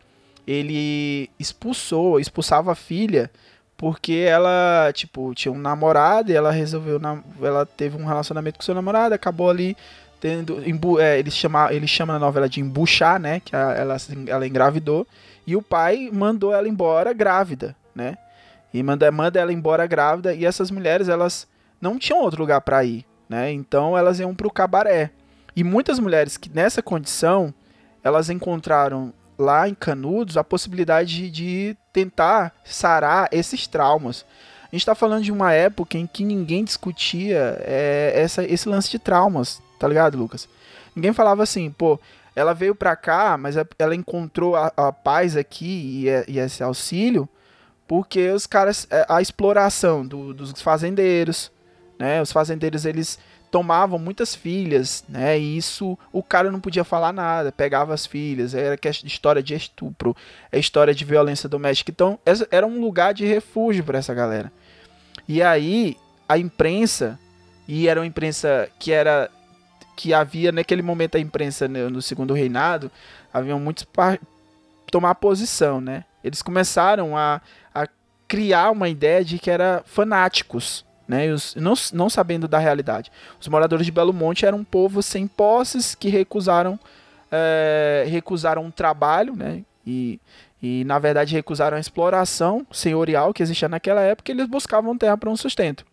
ele 0.47 1.31
expulsou, 1.39 2.21
expulsava 2.21 2.73
a 2.73 2.75
filha 2.75 3.31
porque 3.77 4.25
ela, 4.27 4.91
tipo, 4.95 5.35
tinha 5.35 5.53
um 5.53 5.59
namorado 5.59 6.33
e 6.33 6.35
ela 6.35 6.51
resolveu, 6.51 6.99
ela 7.43 7.67
teve 7.67 8.01
um 8.01 8.07
relacionamento 8.07 8.59
com 8.59 8.65
seu 8.65 8.75
namorado, 8.75 9.15
acabou 9.15 9.51
ali 9.51 9.77
tendo, 10.19 10.59
é, 10.99 11.19
ele 11.19 11.31
chama, 11.31 11.73
ele 11.73 11.87
chama 11.87 12.15
na 12.15 12.19
novela 12.19 12.49
de 12.49 12.61
embuchar, 12.61 13.21
né, 13.21 13.41
que 13.41 13.55
ela, 13.55 13.97
ela 14.27 14.47
engravidou, 14.47 15.07
e 15.47 15.55
o 15.55 15.61
pai 15.61 16.09
mandou 16.11 16.55
ela 16.55 16.67
embora 16.67 17.13
grávida, 17.13 17.77
né, 17.95 18.17
e 18.73 18.83
manda, 18.83 19.11
manda 19.11 19.41
ela 19.41 19.53
embora 19.53 19.87
grávida, 19.87 20.35
e 20.35 20.45
essas 20.45 20.71
mulheres, 20.71 21.09
elas 21.09 21.47
não 21.81 21.99
tinham 21.99 22.21
outro 22.21 22.41
lugar 22.41 22.61
para 22.61 22.85
ir, 22.85 23.05
né, 23.29 23.53
então 23.53 23.97
elas 23.97 24.21
iam 24.21 24.35
pro 24.35 24.51
cabaré, 24.51 25.11
e 25.55 25.65
muitas 25.65 25.99
mulheres 25.99 26.37
que 26.37 26.51
nessa 26.51 26.83
condição, 26.83 27.53
elas 28.05 28.31
encontraram 28.31 29.13
lá 29.39 29.69
em 29.69 29.75
Canudos 29.75 30.37
a 30.37 30.45
possibilidade 30.45 31.31
de 31.31 31.77
tentar 31.93 32.55
sarar 32.65 33.29
esses 33.33 33.67
traumas. 33.67 34.25
A 34.63 34.75
gente 34.75 34.83
está 34.83 34.95
falando 34.95 35.25
de 35.25 35.33
uma 35.33 35.53
época 35.53 35.97
em 35.97 36.07
que 36.07 36.25
ninguém 36.25 36.65
discutia 36.65 37.57
é, 37.61 38.13
essa, 38.15 38.45
esse 38.45 38.69
lance 38.69 38.91
de 38.91 38.99
traumas, 38.99 39.63
tá 39.79 39.87
ligado, 39.87 40.19
Lucas? 40.19 40.49
Ninguém 40.95 41.13
falava 41.13 41.43
assim, 41.43 41.71
pô, 41.71 42.01
ela 42.35 42.53
veio 42.53 42.75
pra 42.75 42.97
cá, 42.97 43.37
mas 43.39 43.57
é, 43.57 43.65
ela 43.79 43.95
encontrou 43.95 44.57
a, 44.57 44.73
a 44.77 44.93
paz 44.93 45.37
aqui 45.37 46.05
e, 46.07 46.33
e, 46.33 46.39
esse 46.39 46.63
auxílio 46.63 47.29
porque 47.87 48.31
os 48.31 48.47
caras, 48.47 48.87
é, 48.91 49.07
a 49.09 49.21
exploração 49.21 50.07
do, 50.07 50.35
dos 50.35 50.61
fazendeiros, 50.61 51.51
né? 51.99 52.21
Os 52.21 52.33
fazendeiros 52.33 52.85
eles 52.85 53.19
tomavam 53.51 53.99
muitas 53.99 54.35
filhas, 54.35 55.05
né? 55.09 55.39
E 55.39 55.57
isso 55.57 55.99
o 56.13 56.23
cara 56.23 56.51
não 56.51 56.61
podia 56.61 56.85
falar 56.85 57.13
nada, 57.13 57.53
pegava 57.53 57.95
as 57.95 58.05
filhas, 58.05 58.55
era 58.55 58.77
que 58.77 58.89
história 58.89 59.43
de 59.43 59.55
estupro, 59.55 60.17
é 60.51 60.59
história 60.59 60.95
de 60.95 61.05
violência 61.05 61.49
doméstica. 61.49 61.91
Então, 61.91 62.19
era 62.51 62.67
um 62.67 62.81
lugar 62.81 63.15
de 63.15 63.25
refúgio 63.25 63.85
para 63.85 63.99
essa 63.99 64.13
galera. 64.13 64.53
E 65.29 65.43
aí 65.43 65.97
a 66.29 66.37
imprensa 66.37 67.19
e 67.69 67.89
era 67.89 68.01
uma 68.01 68.07
imprensa 68.07 68.69
que 68.79 68.93
era 68.93 69.31
que 69.97 70.13
havia 70.13 70.53
naquele 70.53 70.83
momento 70.83 71.17
a 71.17 71.21
imprensa 71.21 71.67
no, 71.67 71.89
no 71.89 72.03
segundo 72.03 72.35
reinado, 72.35 72.91
haviam 73.33 73.59
muitos 73.59 73.87
tomar 74.91 75.15
posição, 75.15 75.81
né? 75.81 76.05
Eles 76.23 76.43
começaram 76.43 77.17
a 77.17 77.41
criar 78.29 78.71
uma 78.71 78.89
ideia 78.89 79.25
de 79.25 79.39
que 79.39 79.51
era 79.51 79.83
fanáticos, 79.87 80.85
né, 81.07 81.33
os, 81.33 81.55
não, 81.55 81.75
não 81.93 82.11
sabendo 82.11 82.49
da 82.49 82.59
realidade. 82.59 83.11
Os 83.41 83.49
moradores 83.49 83.87
de 83.87 83.93
Belo 83.93 84.13
Monte 84.13 84.45
eram 84.45 84.59
um 84.59 84.65
povo 84.65 85.03
sem 85.03 85.27
posses 85.27 85.95
que 85.95 86.09
recusaram 86.09 86.79
é, 87.31 88.07
recusaram 88.09 88.65
um 88.65 88.71
trabalho, 88.71 89.35
né, 89.35 89.63
e, 89.87 90.21
e 90.63 90.85
na 90.85 90.99
verdade 90.99 91.35
recusaram 91.35 91.77
a 91.77 91.81
exploração 91.81 92.67
senhorial 92.73 93.33
que 93.33 93.43
existia 93.43 93.69
naquela 93.69 94.01
época. 94.01 94.31
eles 94.31 94.47
buscavam 94.47 94.97
terra 94.97 95.17
para 95.17 95.31
um 95.31 95.37
sustento. 95.37 95.85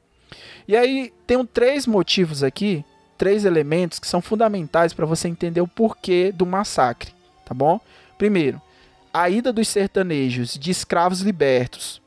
E 0.68 0.76
aí 0.76 1.14
tem 1.28 1.44
três 1.46 1.86
motivos 1.86 2.44
aqui, 2.44 2.84
três 3.18 3.46
elementos 3.46 4.00
que 4.00 4.08
são 4.08 4.22
fundamentais 4.22 4.94
para 4.94 5.06
você 5.06 5.28
entender 5.28 5.62
o 5.62 5.68
porquê 5.68 6.32
do 6.32 6.46
massacre, 6.46 7.12
tá 7.46 7.54
bom? 7.54 7.80
Primeiro, 8.18 8.62
a 9.14 9.30
ida 9.30 9.54
dos 9.54 9.68
sertanejos 9.68 10.58
de 10.58 10.72
escravos 10.72 11.22
libertos 11.22 12.02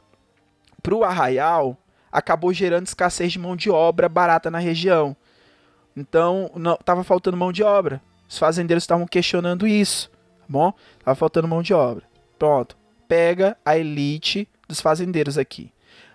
para 0.87 0.95
o 0.95 1.03
arraial 1.03 1.77
acabou 2.13 2.53
gerando 2.53 2.87
escassez 2.87 3.33
de 3.33 3.41
mão 3.41 3.57
de 3.57 3.69
obra 3.69 4.09
barata 4.09 4.53
na 4.53 4.61
região. 4.61 5.17
Então, 5.97 6.49
estava 6.79 7.03
faltando 7.03 7.37
mão 7.37 7.51
de 7.51 7.65
obra. 7.65 8.01
Os 8.29 8.39
fazendeiros 8.39 8.85
estavam 8.85 9.05
questionando 9.05 9.67
isso, 9.67 10.09
tá 10.09 10.45
bom? 10.49 10.73
Tava 11.05 11.17
faltando 11.17 11.49
mão 11.49 11.61
de 11.61 11.75
obra. 11.75 12.05
Pronto. 12.39 12.77
Pega 13.09 13.57
a 13.65 13.77
elite 13.77 14.49
dos 14.69 14.81
fazendeiros 14.81 15.37
aqui. 15.37 15.73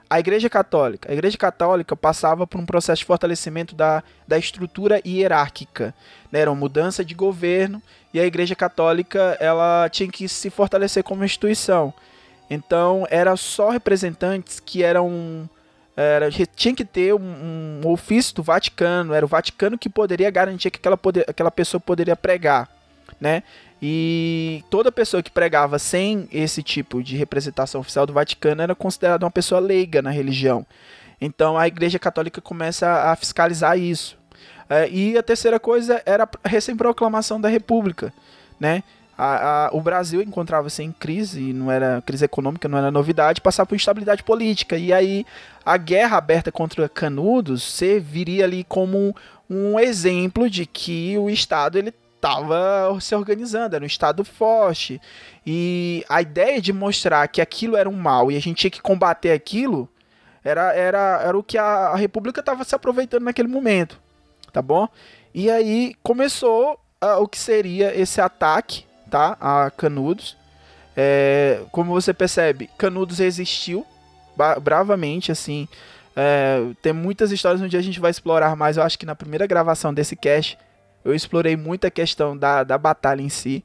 A 0.09 0.21
Igreja 0.21 0.49
Católica. 0.49 1.11
A 1.11 1.13
Igreja 1.13 1.37
Católica 1.37 1.93
passava 1.93 2.47
por 2.47 2.59
um 2.59 2.65
processo 2.65 2.99
de 2.99 3.05
fortalecimento 3.05 3.75
da, 3.75 4.01
da 4.25 4.37
estrutura 4.37 5.01
hierárquica. 5.05 5.93
Né? 6.31 6.39
Era 6.39 6.51
uma 6.51 6.59
mudança 6.59 7.03
de 7.03 7.13
governo 7.13 7.83
e 8.13 8.21
a 8.21 8.25
Igreja 8.25 8.55
Católica 8.55 9.35
ela 9.37 9.89
tinha 9.89 10.09
que 10.09 10.29
se 10.29 10.49
fortalecer 10.49 11.03
como 11.03 11.25
instituição. 11.25 11.93
Então, 12.53 13.07
era 13.09 13.37
só 13.37 13.69
representantes 13.69 14.59
que 14.59 14.83
eram 14.83 15.49
era, 15.95 16.29
tinha 16.55 16.75
que 16.75 16.83
ter 16.83 17.13
um, 17.13 17.21
um, 17.21 17.87
ofício 17.89 18.35
do 18.35 18.43
Vaticano, 18.43 19.13
era 19.13 19.25
o 19.25 19.29
Vaticano 19.29 19.77
que 19.77 19.87
poderia 19.87 20.29
garantir 20.29 20.69
que 20.69 20.77
aquela, 20.77 20.97
poder, 20.97 21.25
aquela 21.29 21.51
pessoa 21.51 21.79
poderia 21.79 22.15
pregar, 22.15 22.69
né? 23.19 23.43
E 23.81 24.63
toda 24.69 24.91
pessoa 24.91 25.23
que 25.23 25.31
pregava 25.31 25.79
sem 25.79 26.27
esse 26.31 26.61
tipo 26.61 27.01
de 27.01 27.15
representação 27.15 27.79
oficial 27.79 28.05
do 28.05 28.13
Vaticano 28.13 28.61
era 28.61 28.75
considerada 28.75 29.25
uma 29.25 29.31
pessoa 29.31 29.61
leiga 29.61 30.01
na 30.01 30.11
religião. 30.11 30.65
Então 31.19 31.57
a 31.57 31.67
Igreja 31.67 31.99
Católica 31.99 32.41
começa 32.41 33.11
a 33.11 33.15
fiscalizar 33.15 33.77
isso. 33.77 34.17
É, 34.69 34.89
e 34.89 35.17
a 35.17 35.23
terceira 35.23 35.59
coisa 35.59 36.01
era 36.05 36.29
a 36.43 36.49
recém-proclamação 36.49 37.39
da 37.39 37.47
República, 37.49 38.13
né? 38.59 38.83
A, 39.23 39.67
a, 39.67 39.69
o 39.71 39.79
Brasil 39.79 40.19
encontrava-se 40.19 40.81
em 40.81 40.91
crise, 40.91 41.53
não 41.53 41.71
era 41.71 42.01
crise 42.03 42.25
econômica, 42.25 42.67
não 42.67 42.79
era 42.79 42.89
novidade, 42.89 43.39
passar 43.39 43.67
por 43.67 43.75
instabilidade 43.75 44.23
política. 44.23 44.75
E 44.75 44.91
aí 44.91 45.23
a 45.63 45.77
guerra 45.77 46.17
aberta 46.17 46.51
contra 46.51 46.89
Canudos 46.89 47.61
serviria 47.61 48.45
ali 48.45 48.63
como 48.63 49.15
um 49.47 49.79
exemplo 49.79 50.49
de 50.49 50.65
que 50.65 51.15
o 51.19 51.29
Estado 51.29 51.77
ele 51.77 51.93
estava 52.15 52.99
se 52.99 53.13
organizando, 53.13 53.75
era 53.75 53.83
um 53.83 53.87
Estado 53.87 54.25
forte. 54.25 54.99
E 55.45 56.03
a 56.09 56.19
ideia 56.19 56.59
de 56.59 56.73
mostrar 56.73 57.27
que 57.27 57.41
aquilo 57.41 57.77
era 57.77 57.87
um 57.87 57.95
mal 57.95 58.31
e 58.31 58.35
a 58.35 58.41
gente 58.41 58.57
tinha 58.57 58.71
que 58.71 58.81
combater 58.81 59.33
aquilo 59.33 59.87
era, 60.43 60.73
era, 60.73 61.21
era 61.21 61.37
o 61.37 61.43
que 61.43 61.59
a, 61.59 61.89
a 61.89 61.95
República 61.95 62.39
estava 62.39 62.63
se 62.63 62.73
aproveitando 62.73 63.25
naquele 63.25 63.47
momento, 63.47 64.01
tá 64.51 64.63
bom? 64.63 64.89
E 65.31 65.47
aí 65.51 65.93
começou 66.01 66.73
uh, 67.03 67.21
o 67.21 67.27
que 67.27 67.37
seria 67.37 67.95
esse 67.95 68.19
ataque 68.19 68.89
tá? 69.11 69.37
A 69.39 69.69
Canudos. 69.69 70.37
É, 70.97 71.61
como 71.71 71.91
você 71.91 72.13
percebe, 72.13 72.69
Canudos 72.77 73.19
resistiu 73.19 73.85
bravamente, 74.61 75.31
assim. 75.31 75.67
É, 76.15 76.59
tem 76.81 76.93
muitas 76.93 77.31
histórias 77.31 77.61
onde 77.61 77.77
a 77.77 77.81
gente 77.81 77.99
vai 77.99 78.09
explorar 78.09 78.55
mais. 78.55 78.77
Eu 78.77 78.83
acho 78.83 78.97
que 78.97 79.05
na 79.05 79.15
primeira 79.15 79.45
gravação 79.45 79.93
desse 79.93 80.15
cast 80.15 80.57
eu 81.03 81.13
explorei 81.13 81.55
muito 81.55 81.85
a 81.85 81.91
questão 81.91 82.35
da, 82.35 82.63
da 82.63 82.77
batalha 82.77 83.21
em 83.21 83.29
si. 83.29 83.63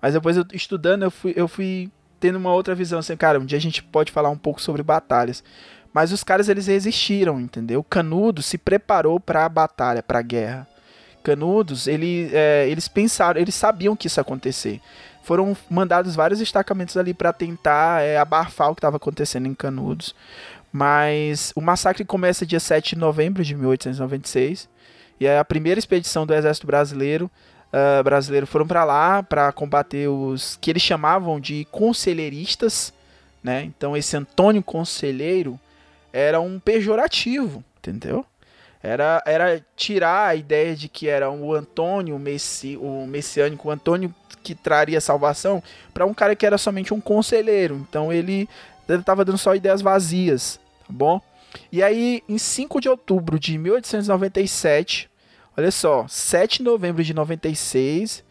Mas 0.00 0.14
depois 0.14 0.36
eu 0.36 0.44
estudando, 0.52 1.04
eu 1.04 1.10
fui, 1.10 1.32
eu 1.36 1.48
fui 1.48 1.90
tendo 2.20 2.36
uma 2.36 2.52
outra 2.52 2.74
visão. 2.74 2.98
Assim, 2.98 3.16
cara, 3.16 3.38
um 3.38 3.46
dia 3.46 3.58
a 3.58 3.60
gente 3.60 3.82
pode 3.82 4.12
falar 4.12 4.30
um 4.30 4.38
pouco 4.38 4.60
sobre 4.60 4.82
batalhas. 4.82 5.42
Mas 5.92 6.12
os 6.12 6.22
caras 6.22 6.48
eles 6.48 6.66
resistiram, 6.66 7.40
entendeu? 7.40 7.82
Canudo 7.82 8.42
se 8.42 8.58
preparou 8.58 9.18
para 9.18 9.44
a 9.44 9.48
batalha, 9.48 10.02
para 10.02 10.18
a 10.18 10.22
guerra. 10.22 10.68
Canudos, 11.22 11.86
ele, 11.86 12.30
é, 12.32 12.68
eles 12.68 12.88
pensaram, 12.88 13.40
eles 13.40 13.54
sabiam 13.54 13.96
que 13.96 14.06
isso 14.06 14.18
ia 14.18 14.22
acontecer. 14.22 14.80
Foram 15.22 15.56
mandados 15.68 16.14
vários 16.14 16.38
destacamentos 16.38 16.96
ali 16.96 17.12
para 17.12 17.32
tentar 17.32 18.02
é, 18.02 18.16
abafar 18.16 18.70
o 18.70 18.74
que 18.74 18.78
estava 18.78 18.96
acontecendo 18.96 19.46
em 19.46 19.54
Canudos. 19.54 20.14
Mas 20.72 21.52
o 21.54 21.60
massacre 21.60 22.04
começa 22.04 22.46
dia 22.46 22.60
7 22.60 22.94
de 22.94 23.00
novembro 23.00 23.44
de 23.44 23.54
1896. 23.54 24.68
E 25.20 25.26
é 25.26 25.38
a 25.38 25.44
primeira 25.44 25.78
expedição 25.78 26.26
do 26.26 26.34
exército 26.34 26.66
brasileiro 26.66 27.30
uh, 27.72 28.02
brasileiro 28.02 28.46
foram 28.46 28.66
para 28.66 28.84
lá 28.84 29.22
para 29.22 29.52
combater 29.52 30.08
os 30.08 30.56
que 30.60 30.70
eles 30.70 30.82
chamavam 30.82 31.40
de 31.40 31.66
conselheiristas, 31.70 32.92
né? 33.42 33.62
Então 33.64 33.96
esse 33.96 34.16
Antônio 34.16 34.62
Conselheiro 34.62 35.58
era 36.12 36.40
um 36.40 36.58
pejorativo, 36.58 37.62
entendeu? 37.78 38.24
Era, 38.82 39.22
era 39.26 39.64
tirar 39.74 40.28
a 40.28 40.34
ideia 40.34 40.76
de 40.76 40.88
que 40.88 41.08
era 41.08 41.30
o 41.30 41.52
Antônio 41.52 42.14
o, 42.14 42.18
messi, 42.18 42.76
o 42.76 43.06
messiânico, 43.06 43.68
o 43.68 43.70
Antônio 43.70 44.14
que 44.42 44.54
traria 44.54 45.00
salvação, 45.00 45.62
para 45.92 46.06
um 46.06 46.14
cara 46.14 46.36
que 46.36 46.46
era 46.46 46.56
somente 46.56 46.94
um 46.94 47.00
conselheiro. 47.00 47.84
Então 47.88 48.12
ele 48.12 48.48
estava 48.88 49.24
dando 49.24 49.38
só 49.38 49.54
ideias 49.54 49.82
vazias, 49.82 50.60
tá 50.86 50.92
bom? 50.92 51.20
E 51.72 51.82
aí, 51.82 52.22
em 52.28 52.38
5 52.38 52.80
de 52.80 52.88
outubro 52.88 53.38
de 53.38 53.58
1897, 53.58 55.10
Olha 55.58 55.72
só, 55.72 56.06
7 56.06 56.58
de 56.58 56.62
novembro 56.62 57.02
de 57.02 57.12
96, 57.12 58.22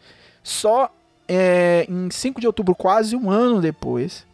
só 0.42 0.90
é, 1.28 1.84
em 1.86 2.10
5 2.10 2.40
de 2.40 2.46
outubro, 2.46 2.74
quase 2.74 3.14
um 3.14 3.30
ano 3.30 3.60
depois, 3.60 4.26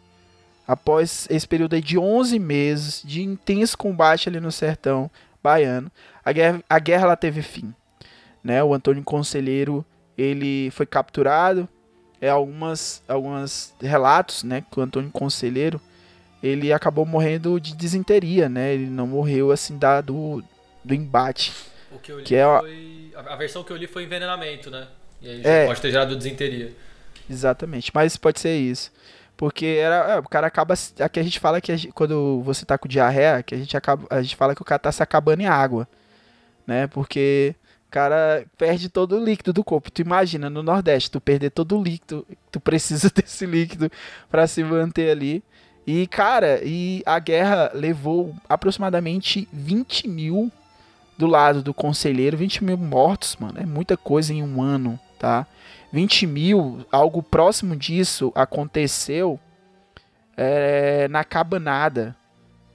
após 0.65 1.27
esse 1.29 1.47
período 1.49 1.81
de 1.83 1.99
11 1.99 2.39
meses 2.39 3.03
de 3.05 3.21
intenso 3.21 3.77
combate 3.77 4.29
ali 4.29 4.39
no 4.39 4.53
sertão 4.53 5.11
baiano, 5.45 5.93
a 6.25 6.33
guerra, 6.33 6.65
a 6.69 6.79
guerra 6.79 7.07
lá 7.09 7.17
teve 7.17 7.43
fim. 7.43 7.73
Né? 8.43 8.65
O 8.65 8.73
Antônio 8.75 9.03
Conselheiro 9.05 9.85
ele 10.19 10.71
foi 10.73 10.87
capturado. 10.87 11.69
É 12.21 12.31
algumas, 12.31 13.03
algumas 13.07 13.75
relatos, 13.81 14.45
né, 14.45 14.65
que 14.71 14.81
o 14.81 14.83
Antônio 14.83 15.11
Conselheiro 15.11 15.79
ele 16.43 16.73
acabou 16.73 17.05
morrendo 17.05 17.61
de 17.61 17.75
desinteria, 17.75 18.49
né? 18.49 18.73
Ele 18.75 18.87
não 18.87 19.07
morreu 19.07 19.51
assim 19.51 19.77
da, 19.77 20.01
do, 20.01 20.43
do 20.83 20.95
embate. 20.95 21.53
O 21.93 21.99
que 21.99 22.11
eu 22.13 22.19
li 22.19 22.25
Que 22.25 22.35
é 22.37 22.43
a- 22.45 22.61
foi. 22.61 23.13
A 23.15 23.37
versão 23.37 23.63
que 23.63 23.71
eu 23.73 23.77
li 23.77 23.87
foi 23.87 24.05
envenenamento, 24.05 24.71
né? 24.71 24.87
E 25.21 25.29
aí 25.29 25.41
É. 25.45 25.67
pode 25.67 25.81
ter 25.83 25.91
gerado 25.91 26.17
desinteria. 26.17 26.73
Exatamente, 27.29 27.91
mas 27.95 28.17
pode 28.17 28.41
ser 28.41 28.57
isso. 28.57 28.91
Porque 29.37 29.67
era, 29.67 30.15
é, 30.15 30.19
o 30.19 30.23
cara 30.25 30.47
acaba. 30.47 30.75
Aqui 31.01 31.19
a 31.21 31.23
gente 31.23 31.41
fala 31.41 31.61
que 31.61 31.77
gente- 31.77 31.93
quando 31.93 32.41
você 32.43 32.65
tá 32.65 32.79
com 32.79 32.89
diarreia, 32.89 33.43
que 33.43 33.55
a 33.55 33.59
gente, 33.59 33.77
acaba, 33.77 34.07
a 34.11 34.23
gente 34.23 34.37
fala 34.37 34.55
que 34.55 34.63
o 34.63 34.65
cara 34.65 34.79
tá 34.79 34.93
se 34.93 35.03
acabando 35.03 35.41
em 35.41 35.47
água. 35.47 35.89
Né? 36.67 36.87
Porque 36.87 37.55
o 37.89 37.91
cara 37.91 38.45
perde 38.57 38.89
todo 38.89 39.17
o 39.17 39.25
líquido 39.25 39.53
do 39.53 39.65
corpo. 39.65 39.91
Tu 39.91 40.03
imagina, 40.03 40.49
no 40.49 40.63
Nordeste, 40.63 41.11
tu 41.11 41.21
perder 41.21 41.51
todo 41.51 41.79
o 41.79 41.83
líquido, 41.83 42.27
tu 42.51 42.61
precisa 42.61 43.11
desse 43.15 43.45
líquido 43.47 43.91
pra 44.31 44.47
se 44.47 44.63
manter 44.63 45.11
ali. 45.11 45.43
E, 45.87 46.07
cara, 46.07 46.61
e 46.65 47.03
a 47.05 47.19
guerra 47.19 47.71
levou 47.75 48.35
aproximadamente 48.49 49.47
20 49.53 50.09
mil 50.09 50.51
do 51.19 51.27
lado 51.27 51.63
do 51.63 51.75
conselheiro, 51.75 52.37
20 52.37 52.65
mil 52.65 52.77
mortos, 52.79 53.37
mano. 53.39 53.59
É 53.61 53.67
muita 53.67 53.97
coisa 53.97 54.33
em 54.33 54.43
um 54.43 54.63
ano, 54.63 54.99
tá? 55.19 55.47
20 55.95 56.27
mil, 56.27 56.85
algo 56.91 57.23
próximo 57.23 57.77
disso 57.77 58.33
aconteceu 58.35 59.39
é, 60.37 61.07
na 61.07 61.23
Cabanada, 61.23 62.17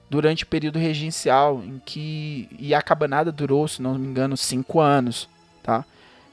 durante 0.10 0.46
o 0.46 0.48
período 0.48 0.80
regencial, 0.80 1.62
em 1.62 1.82
que. 1.86 2.48
E 2.58 2.74
a 2.74 2.82
Cabanada 2.82 3.30
durou, 3.30 3.68
se 3.68 3.82
não 3.82 3.96
me 3.96 4.08
engano, 4.08 4.38
5 4.38 4.80
anos, 4.80 5.28
tá? 5.62 5.84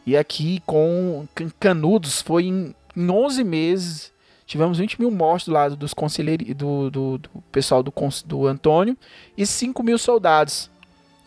E 0.06 0.16
aqui 0.16 0.62
com 0.64 1.26
Can- 1.34 1.50
Canudos 1.58 2.22
foi 2.22 2.44
em, 2.44 2.72
em 2.96 3.10
11 3.10 3.42
meses. 3.42 4.12
Tivemos 4.46 4.78
20 4.78 5.00
mil 5.00 5.10
mortos 5.10 5.48
do 5.48 5.54
lado 5.54 5.74
dos 5.74 5.92
conselheiros, 5.92 6.46
do, 6.54 6.88
do, 6.88 7.18
do 7.18 7.30
pessoal 7.50 7.82
do, 7.82 7.92
do 8.24 8.46
Antônio 8.46 8.96
e 9.36 9.44
5 9.44 9.82
mil 9.82 9.98
soldados, 9.98 10.70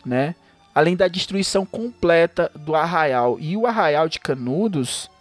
né? 0.06 0.36
Além 0.74 0.96
da 0.96 1.10
destruição 1.10 1.66
completa 1.66 2.50
do 2.56 2.76
arraial. 2.76 3.38
E 3.42 3.58
o 3.58 3.68
arraial 3.68 4.08
de 4.08 4.22
Canudos, 4.22 5.12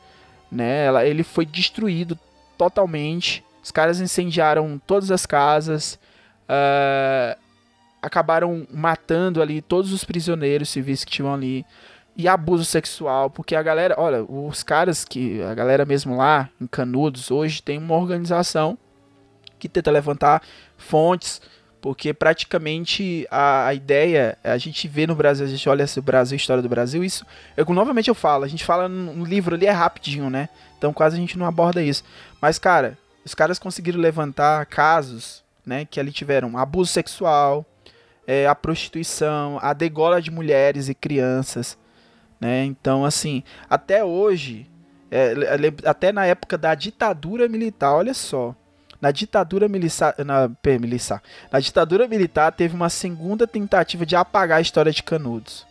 né? 0.50 0.86
ela- 0.86 1.04
Ele 1.06 1.22
foi 1.22 1.44
destruído 1.46 2.18
totalmente. 2.56 3.44
Os 3.62 3.70
caras 3.70 4.00
incendiaram 4.00 4.80
todas 4.86 5.10
as 5.10 5.26
casas, 5.26 5.98
ah, 6.48 7.36
acabaram 8.00 8.66
matando 8.72 9.42
ali 9.42 9.60
todos 9.60 9.92
os 9.92 10.04
prisioneiros 10.04 10.68
civis 10.68 11.04
que 11.04 11.10
tinham 11.10 11.32
ali. 11.32 11.64
E 12.16 12.26
abuso 12.26 12.64
sexual, 12.64 13.30
porque 13.30 13.54
a 13.54 13.62
galera, 13.62 13.94
olha, 13.96 14.24
os 14.24 14.64
caras 14.64 15.04
que, 15.04 15.40
a 15.42 15.54
galera 15.54 15.84
mesmo 15.84 16.16
lá 16.16 16.48
em 16.60 16.66
Canudos, 16.66 17.30
hoje 17.30 17.62
tem 17.62 17.78
uma 17.78 17.94
organização 17.94 18.76
que 19.56 19.68
tenta 19.68 19.88
levantar 19.90 20.42
fontes, 20.76 21.40
porque 21.80 22.12
praticamente 22.12 23.26
a, 23.30 23.66
a 23.66 23.74
ideia, 23.74 24.36
a 24.42 24.58
gente 24.58 24.88
vê 24.88 25.06
no 25.06 25.14
Brasil, 25.14 25.46
a 25.46 25.48
gente 25.48 25.68
olha 25.68 25.84
esse 25.84 26.00
Brasil, 26.00 26.34
a 26.34 26.36
história 26.36 26.62
do 26.62 26.68
Brasil, 26.68 27.04
isso, 27.04 27.24
eu, 27.56 27.64
novamente 27.66 28.08
eu 28.08 28.14
falo, 28.14 28.44
a 28.44 28.48
gente 28.48 28.64
fala 28.64 28.88
no 28.88 29.24
livro 29.24 29.54
ali 29.54 29.66
é 29.66 29.70
rapidinho, 29.70 30.28
né? 30.28 30.48
Então 30.76 30.92
quase 30.92 31.16
a 31.16 31.20
gente 31.20 31.38
não 31.38 31.46
aborda 31.46 31.82
isso. 31.82 32.04
Mas, 32.40 32.58
cara, 32.58 32.98
os 33.24 33.34
caras 33.34 33.58
conseguiram 33.58 34.00
levantar 34.00 34.64
casos, 34.66 35.44
né, 35.64 35.84
que 35.84 36.00
ali 36.00 36.10
tiveram 36.10 36.56
abuso 36.56 36.90
sexual, 36.90 37.64
é, 38.26 38.46
a 38.46 38.54
prostituição, 38.54 39.58
a 39.60 39.72
degola 39.72 40.20
de 40.20 40.30
mulheres 40.30 40.88
e 40.88 40.94
crianças, 40.94 41.78
né? 42.40 42.64
Então, 42.64 43.04
assim, 43.04 43.42
até 43.68 44.04
hoje, 44.04 44.66
é, 45.10 45.34
até 45.84 46.12
na 46.12 46.26
época 46.26 46.56
da 46.58 46.74
ditadura 46.74 47.48
militar, 47.48 47.94
olha 47.94 48.14
só, 48.14 48.54
na 49.00 49.10
ditadura 49.10 49.68
militar, 49.68 50.14
na, 50.24 50.50
militar, 50.78 51.22
na 51.52 51.60
ditadura 51.60 52.08
militar 52.08 52.52
teve 52.52 52.74
uma 52.74 52.88
segunda 52.88 53.46
tentativa 53.46 54.04
de 54.04 54.16
apagar 54.16 54.58
a 54.58 54.60
história 54.60 54.92
de 54.92 55.02
Canudos. 55.02 55.66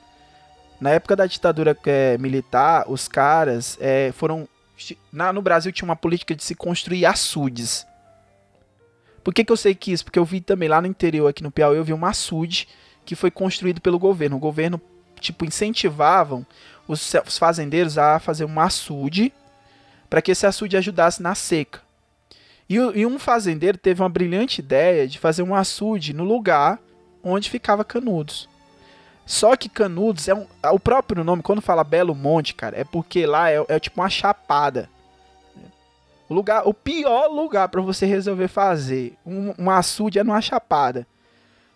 Na 0.79 0.91
época 0.91 1.15
da 1.15 1.25
ditadura 1.25 1.75
é, 1.85 2.17
militar, 2.17 2.85
os 2.87 3.07
caras 3.07 3.77
é, 3.81 4.11
foram 4.13 4.47
na- 5.11 5.33
no 5.33 5.41
Brasil 5.41 5.71
tinha 5.71 5.87
uma 5.87 5.95
política 5.95 6.35
de 6.35 6.43
se 6.43 6.53
construir 6.53 7.05
açudes. 7.05 7.85
Por 9.23 9.33
que, 9.33 9.43
que 9.43 9.51
eu 9.51 9.57
sei 9.57 9.75
que 9.75 9.91
isso? 9.91 10.05
Porque 10.05 10.19
eu 10.19 10.23
vi 10.23 10.39
também 10.39 10.69
lá 10.69 10.79
no 10.79 10.87
interior, 10.87 11.27
aqui 11.27 11.43
no 11.43 11.51
Piauí, 11.51 11.77
eu 11.77 11.83
vi 11.83 11.93
um 11.93 12.05
açude 12.05 12.67
que 13.05 13.15
foi 13.15 13.31
construído 13.31 13.81
pelo 13.81 13.99
governo. 13.99 14.37
O 14.37 14.39
governo, 14.39 14.79
tipo, 15.19 15.43
incentivavam 15.43 16.45
os, 16.87 17.13
os 17.25 17.37
fazendeiros 17.37 17.97
a 17.97 18.19
fazer 18.19 18.45
um 18.45 18.59
açude 18.59 19.33
para 20.09 20.21
que 20.21 20.31
esse 20.31 20.45
açude 20.45 20.77
ajudasse 20.77 21.21
na 21.21 21.35
seca. 21.35 21.81
E, 22.69 22.75
e 22.75 23.05
um 23.05 23.17
fazendeiro 23.17 23.77
teve 23.77 24.01
uma 24.01 24.09
brilhante 24.09 24.61
ideia 24.61 25.07
de 25.07 25.19
fazer 25.19 25.43
um 25.43 25.55
açude 25.55 26.13
no 26.13 26.23
lugar 26.23 26.79
onde 27.23 27.49
ficava 27.49 27.83
Canudos. 27.83 28.49
Só 29.25 29.55
que 29.55 29.67
Canudos 29.67 30.27
é 30.27 30.33
um. 30.33 30.47
O 30.71 30.79
próprio 30.79 31.23
nome, 31.23 31.43
quando 31.43 31.61
fala 31.61 31.83
Belo 31.83 32.15
Monte, 32.15 32.53
cara, 32.53 32.79
é 32.79 32.83
porque 32.83 33.25
lá 33.25 33.51
é, 33.51 33.63
é 33.67 33.79
tipo 33.79 33.99
uma 33.99 34.09
chapada. 34.09 34.89
O, 36.29 36.33
lugar, 36.33 36.67
o 36.67 36.73
pior 36.73 37.27
lugar 37.27 37.69
para 37.69 37.81
você 37.81 38.05
resolver 38.05 38.47
fazer 38.47 39.17
um, 39.25 39.53
um 39.59 39.69
açude 39.69 40.19
é 40.19 40.23
numa 40.23 40.41
chapada. 40.41 41.05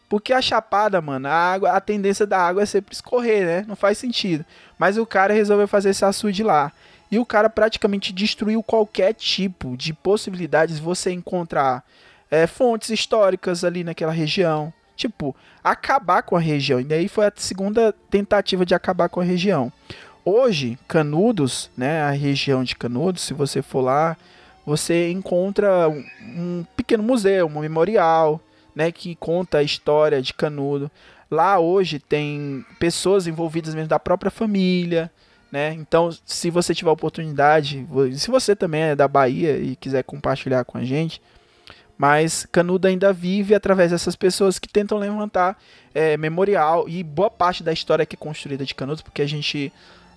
Porque 0.09 0.33
a 0.33 0.41
chapada, 0.41 0.99
mano, 1.01 1.27
a, 1.27 1.31
água, 1.31 1.71
a 1.71 1.79
tendência 1.79 2.27
da 2.27 2.37
água 2.37 2.63
é 2.63 2.65
sempre 2.65 2.93
escorrer, 2.93 3.45
né? 3.45 3.65
Não 3.65 3.77
faz 3.77 3.97
sentido. 3.97 4.45
Mas 4.77 4.97
o 4.97 5.05
cara 5.05 5.33
resolveu 5.33 5.69
fazer 5.69 5.91
esse 5.91 6.03
açude 6.03 6.43
lá. 6.43 6.71
E 7.11 7.19
o 7.19 7.25
cara 7.25 7.49
praticamente 7.49 8.13
destruiu 8.13 8.63
qualquer 8.63 9.13
tipo 9.13 9.75
de 9.75 9.93
possibilidades 9.93 10.77
de 10.77 10.81
você 10.81 11.11
encontrar 11.11 11.83
é, 12.31 12.47
fontes 12.47 12.89
históricas 12.89 13.65
ali 13.65 13.83
naquela 13.83 14.13
região. 14.13 14.73
Tipo, 14.95 15.35
acabar 15.61 16.23
com 16.23 16.37
a 16.37 16.39
região. 16.39 16.79
E 16.79 16.85
daí 16.85 17.09
foi 17.09 17.25
a 17.25 17.33
segunda 17.35 17.93
tentativa 18.09 18.65
de 18.65 18.73
acabar 18.73 19.09
com 19.09 19.19
a 19.19 19.23
região. 19.23 19.71
Hoje, 20.23 20.77
Canudos, 20.87 21.69
né, 21.75 22.01
a 22.03 22.11
região 22.11 22.63
de 22.63 22.75
Canudos, 22.75 23.23
se 23.23 23.33
você 23.33 23.61
for 23.61 23.81
lá, 23.81 24.15
você 24.65 25.11
encontra 25.11 25.89
um, 25.89 26.05
um 26.21 26.65
pequeno 26.77 27.03
museu, 27.03 27.47
um 27.47 27.59
memorial, 27.59 28.39
né, 28.75 28.91
que 28.91 29.15
conta 29.15 29.57
a 29.57 29.63
história 29.63 30.21
de 30.21 30.33
Canudo. 30.33 30.89
Lá 31.29 31.59
hoje 31.59 31.97
tem 31.97 32.63
pessoas 32.79 33.25
envolvidas 33.25 33.73
mesmo 33.73 33.89
da 33.89 33.99
própria 33.99 34.29
família, 34.29 35.11
né? 35.51 35.73
Então, 35.73 36.09
se 36.25 36.49
você 36.49 36.73
tiver 36.73 36.89
oportunidade, 36.89 37.85
se 38.15 38.31
você 38.31 38.55
também 38.55 38.81
é 38.81 38.95
da 38.95 39.07
Bahia 39.07 39.57
e 39.57 39.75
quiser 39.75 40.03
compartilhar 40.03 40.63
com 40.63 40.77
a 40.77 40.83
gente, 40.83 41.21
mas 41.97 42.47
Canudo 42.51 42.87
ainda 42.87 43.11
vive 43.11 43.53
através 43.53 43.91
dessas 43.91 44.15
pessoas 44.15 44.57
que 44.57 44.67
tentam 44.67 44.97
levantar 44.97 45.61
é, 45.93 46.17
memorial 46.17 46.87
e 46.87 47.03
boa 47.03 47.29
parte 47.29 47.61
da 47.61 47.73
história 47.73 48.05
que 48.05 48.15
é 48.15 48.17
construída 48.17 48.65
de 48.65 48.73
Canudos, 48.73 49.01
porque 49.01 49.21
a 49.21 49.27
gente 49.27 49.71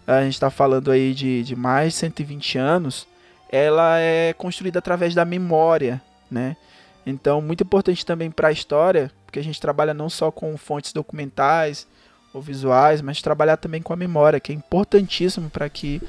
a 0.07 0.23
gente 0.23 0.35
está 0.35 0.51
falando 0.51 0.91
aí 0.91 1.15
de, 1.15 1.43
de 1.43 1.57
mais 1.57 1.95
de 1.95 1.99
120 2.01 2.59
anos, 2.59 3.07
ela 3.51 3.99
é 3.99 4.35
construída 4.35 4.79
através 4.79 5.15
da 5.15 5.25
memória, 5.25 6.01
né? 6.31 6.57
Então, 7.07 7.41
muito 7.41 7.65
importante 7.65 8.05
também 8.05 8.31
para 8.31 8.49
a 8.49 8.53
história, 8.53 9.11
porque 9.25 9.39
a 9.39 9.45
gente 9.45 9.61
trabalha 9.61 9.95
não 9.95 10.11
só 10.11 10.31
com 10.31 10.57
fontes 10.57 10.93
documentais 10.93 11.87
ou 12.35 12.43
visuais, 12.43 13.01
mas 13.01 13.23
trabalhar 13.23 13.57
também 13.57 13.81
com 13.81 13.93
a 13.93 13.97
memória, 13.97 14.41
que 14.41 14.51
é 14.51 14.55
importantíssimo 14.55 15.49
para 15.49 15.69
que 15.69 16.03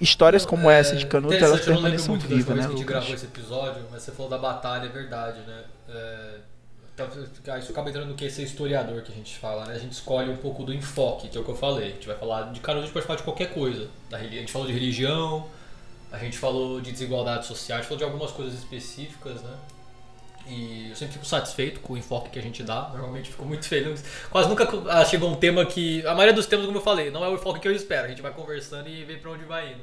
histórias 0.00 0.44
como 0.46 0.68
essa 0.68 0.96
de 0.96 1.06
Canudos 1.06 1.36
elas 1.36 1.60
Interessante, 1.60 1.68
eu 1.68 1.74
não 1.74 1.82
lembro 1.82 2.02
permaneçam 2.02 2.36
vivas, 2.36 2.56
né, 2.56 2.62
que 2.62 2.68
a 2.68 2.76
gente 2.76 2.84
gravou 2.84 3.14
esse 3.14 3.26
episódio, 3.26 3.82
mas 3.90 4.02
você 4.02 4.10
falou 4.10 4.30
da 4.30 4.38
batalha, 4.38 4.86
é 4.86 4.88
verdade, 4.88 5.40
né? 5.46 5.64
É, 5.90 6.34
então, 6.94 7.58
isso 7.58 7.70
acaba 7.70 7.90
entrando 7.90 8.08
no 8.08 8.14
que 8.14 8.24
é 8.24 8.30
ser 8.30 8.42
historiador 8.42 9.02
que 9.02 9.12
a 9.12 9.14
gente 9.14 9.38
fala, 9.38 9.66
né? 9.66 9.74
A 9.74 9.78
gente 9.78 9.92
escolhe 9.92 10.30
um 10.30 10.36
pouco 10.36 10.64
do 10.64 10.74
enfoque, 10.74 11.28
que 11.28 11.38
é 11.38 11.40
o 11.40 11.44
que 11.44 11.50
eu 11.50 11.54
falei. 11.54 11.90
A 11.90 11.92
gente 11.92 12.08
vai 12.08 12.16
falar 12.16 12.50
de 12.52 12.58
Canudos, 12.58 12.84
a 12.84 12.86
gente 12.86 12.94
pode 12.94 13.06
falar 13.06 13.18
de 13.18 13.22
qualquer 13.22 13.54
coisa. 13.54 13.88
A 14.10 14.18
gente 14.18 14.50
falou 14.50 14.66
de 14.66 14.72
religião, 14.72 15.46
a 16.10 16.18
gente 16.18 16.36
falou 16.36 16.80
de 16.80 16.90
desigualdade 16.90 17.46
social, 17.46 17.78
a 17.78 17.80
gente 17.80 17.88
falou 17.88 17.98
de 17.98 18.04
algumas 18.04 18.32
coisas 18.32 18.54
específicas, 18.54 19.40
né? 19.42 19.54
E 20.48 20.88
eu 20.88 20.96
sempre 20.96 21.14
fico 21.14 21.26
satisfeito 21.26 21.80
com 21.80 21.92
o 21.92 21.96
enfoque 21.96 22.30
que 22.30 22.38
a 22.38 22.42
gente 22.42 22.62
dá. 22.62 22.88
Normalmente 22.88 23.30
fico 23.30 23.44
muito 23.44 23.68
feliz. 23.68 24.02
Quase 24.30 24.48
nunca 24.48 24.66
ah, 24.88 25.04
chegou 25.04 25.30
um 25.30 25.36
tema 25.36 25.64
que. 25.66 26.04
A 26.06 26.14
maioria 26.14 26.32
dos 26.32 26.46
temas, 26.46 26.64
como 26.64 26.78
eu 26.78 26.82
falei, 26.82 27.10
não 27.10 27.24
é 27.24 27.28
o 27.28 27.34
enfoque 27.34 27.60
que 27.60 27.68
eu 27.68 27.72
espero. 27.72 28.06
A 28.06 28.08
gente 28.08 28.22
vai 28.22 28.32
conversando 28.32 28.88
e 28.88 29.04
vê 29.04 29.16
pra 29.16 29.30
onde 29.30 29.44
vai 29.44 29.72
indo. 29.72 29.82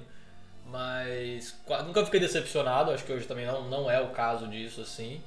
Mas 0.65 1.55
nunca 1.85 2.03
fiquei 2.03 2.19
decepcionado. 2.19 2.91
Acho 2.91 3.03
que 3.03 3.13
hoje 3.13 3.27
também 3.27 3.45
não, 3.45 3.69
não 3.69 3.91
é 3.91 4.01
o 4.01 4.07
caso 4.09 4.47
disso, 4.47 4.81
assim. 4.81 5.21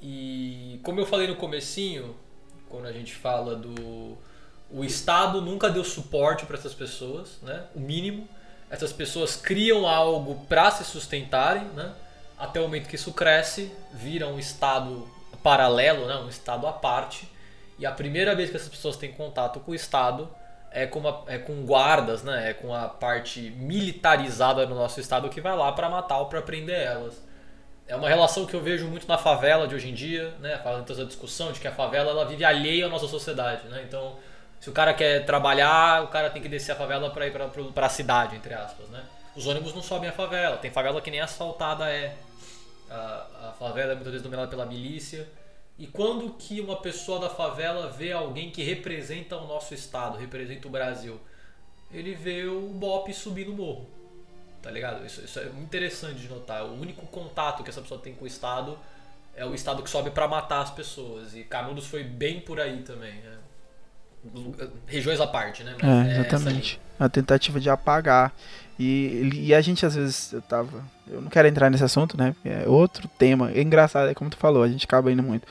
E 0.00 0.80
como 0.82 0.98
eu 0.98 1.06
falei 1.06 1.28
no 1.28 1.36
comecinho, 1.36 2.16
quando 2.68 2.86
a 2.86 2.92
gente 2.92 3.14
fala 3.14 3.54
do. 3.54 4.18
o 4.70 4.82
Estado 4.82 5.40
nunca 5.40 5.70
deu 5.70 5.84
suporte 5.84 6.46
para 6.46 6.56
essas 6.56 6.74
pessoas, 6.74 7.38
né? 7.42 7.64
O 7.74 7.80
mínimo. 7.80 8.28
Essas 8.68 8.92
pessoas 8.92 9.36
criam 9.36 9.86
algo 9.86 10.46
para 10.48 10.70
se 10.70 10.82
sustentarem, 10.82 11.64
né? 11.76 11.94
Até 12.42 12.58
o 12.58 12.64
momento 12.64 12.88
que 12.88 12.96
isso 12.96 13.12
cresce, 13.12 13.72
vira 13.92 14.26
um 14.26 14.36
Estado 14.36 15.08
paralelo, 15.44 16.06
né? 16.06 16.16
Um 16.16 16.28
Estado 16.28 16.66
à 16.66 16.72
parte. 16.72 17.30
E 17.78 17.86
a 17.86 17.92
primeira 17.92 18.34
vez 18.34 18.50
que 18.50 18.56
essas 18.56 18.68
pessoas 18.68 18.96
têm 18.96 19.12
contato 19.12 19.60
com 19.60 19.70
o 19.70 19.74
Estado 19.76 20.28
é 20.72 20.84
com, 20.84 20.98
uma, 20.98 21.22
é 21.28 21.38
com 21.38 21.64
guardas, 21.64 22.24
né? 22.24 22.50
É 22.50 22.52
com 22.52 22.74
a 22.74 22.88
parte 22.88 23.40
militarizada 23.56 24.66
do 24.66 24.74
nosso 24.74 24.98
Estado 24.98 25.28
que 25.28 25.40
vai 25.40 25.56
lá 25.56 25.70
para 25.70 25.88
matar 25.88 26.18
ou 26.18 26.26
para 26.26 26.42
prender 26.42 26.80
elas. 26.80 27.22
É 27.86 27.94
uma 27.94 28.08
relação 28.08 28.44
que 28.44 28.54
eu 28.54 28.60
vejo 28.60 28.88
muito 28.88 29.06
na 29.06 29.16
favela 29.16 29.68
de 29.68 29.76
hoje 29.76 29.90
em 29.90 29.94
dia, 29.94 30.34
né? 30.40 30.58
Falando 30.64 30.90
essa 30.90 31.04
discussão 31.04 31.52
de 31.52 31.60
que 31.60 31.68
a 31.68 31.72
favela 31.72 32.10
ela 32.10 32.24
vive 32.24 32.44
alheia 32.44 32.86
à 32.86 32.88
nossa 32.88 33.06
sociedade, 33.06 33.68
né? 33.68 33.84
Então, 33.86 34.16
se 34.58 34.68
o 34.68 34.72
cara 34.72 34.92
quer 34.92 35.24
trabalhar, 35.24 36.02
o 36.02 36.08
cara 36.08 36.28
tem 36.28 36.42
que 36.42 36.48
descer 36.48 36.72
a 36.72 36.74
favela 36.74 37.08
para 37.08 37.24
ir 37.24 37.32
para 37.72 37.86
a 37.86 37.88
cidade, 37.88 38.34
entre 38.34 38.52
aspas, 38.52 38.88
né? 38.88 39.00
Os 39.34 39.46
ônibus 39.46 39.74
não 39.74 39.82
sobem 39.82 40.08
a 40.08 40.12
favela. 40.12 40.56
Tem 40.56 40.70
favela 40.70 41.00
que 41.00 41.10
nem 41.10 41.20
asfaltada 41.20 41.88
é. 41.88 42.14
A, 42.92 43.48
a 43.48 43.52
favela 43.58 43.92
é 43.92 43.94
muitas 43.94 44.12
vezes 44.12 44.22
dominada 44.22 44.48
pela 44.48 44.66
milícia. 44.66 45.28
E 45.78 45.86
quando 45.86 46.30
que 46.34 46.60
uma 46.60 46.76
pessoa 46.76 47.18
da 47.18 47.30
favela 47.30 47.88
vê 47.88 48.12
alguém 48.12 48.50
que 48.50 48.62
representa 48.62 49.36
o 49.36 49.46
nosso 49.46 49.74
estado, 49.74 50.18
representa 50.18 50.68
o 50.68 50.70
Brasil? 50.70 51.18
Ele 51.90 52.14
vê 52.14 52.44
o 52.44 52.68
Bop 52.68 53.12
subir 53.12 53.46
no 53.46 53.54
morro. 53.54 53.88
Tá 54.62 54.70
ligado? 54.70 55.04
Isso, 55.04 55.24
isso 55.24 55.38
é 55.40 55.46
muito 55.46 55.64
interessante 55.64 56.20
de 56.20 56.28
notar. 56.28 56.64
O 56.64 56.80
único 56.80 57.06
contato 57.06 57.64
que 57.64 57.70
essa 57.70 57.80
pessoa 57.80 58.00
tem 58.00 58.14
com 58.14 58.24
o 58.24 58.28
estado 58.28 58.78
é 59.34 59.44
o 59.44 59.54
estado 59.54 59.82
que 59.82 59.90
sobe 59.90 60.10
para 60.10 60.28
matar 60.28 60.60
as 60.60 60.70
pessoas. 60.70 61.34
E 61.34 61.42
Canudos 61.42 61.86
foi 61.86 62.04
bem 62.04 62.40
por 62.40 62.60
aí 62.60 62.82
também. 62.82 63.14
Né? 63.14 63.38
Regiões 64.86 65.20
à 65.20 65.26
parte, 65.26 65.64
né? 65.64 65.74
Mas 65.82 66.06
é, 66.08 66.20
exatamente. 66.20 66.80
É 66.98 67.04
a 67.04 67.08
tentativa 67.08 67.58
de 67.58 67.68
apagar. 67.68 68.32
E, 68.78 69.30
e 69.34 69.54
a 69.54 69.60
gente 69.60 69.84
às 69.84 69.94
vezes 69.94 70.32
eu 70.32 70.42
tava. 70.42 70.84
Eu 71.06 71.20
não 71.20 71.28
quero 71.28 71.48
entrar 71.48 71.70
nesse 71.70 71.84
assunto, 71.84 72.16
né? 72.16 72.34
É 72.44 72.68
outro 72.68 73.08
tema. 73.18 73.50
É 73.52 73.60
engraçado, 73.60 74.08
é 74.08 74.14
como 74.14 74.30
tu 74.30 74.36
falou, 74.36 74.62
a 74.62 74.68
gente 74.68 74.84
acaba 74.84 75.10
indo 75.10 75.22
muito. 75.22 75.46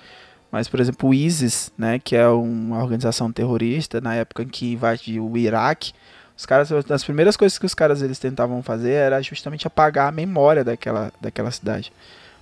Mas, 0.51 0.67
por 0.67 0.79
exemplo, 0.79 1.09
o 1.09 1.13
ISIS, 1.13 1.71
né, 1.77 1.97
que 1.97 2.13
é 2.13 2.27
uma 2.27 2.83
organização 2.83 3.31
terrorista, 3.31 4.01
na 4.01 4.15
época 4.15 4.43
em 4.43 4.47
que 4.49 4.73
invadiu 4.73 5.25
o 5.25 5.37
Iraque, 5.37 5.93
os 6.37 6.45
caras, 6.45 6.69
as 6.71 7.03
primeiras 7.03 7.37
coisas 7.37 7.57
que 7.57 7.65
os 7.65 7.73
caras 7.73 8.01
eles 8.01 8.19
tentavam 8.19 8.61
fazer 8.61 8.93
era 8.93 9.21
justamente 9.21 9.65
apagar 9.65 10.09
a 10.09 10.11
memória 10.11 10.63
daquela, 10.63 11.13
daquela 11.21 11.51
cidade. 11.51 11.93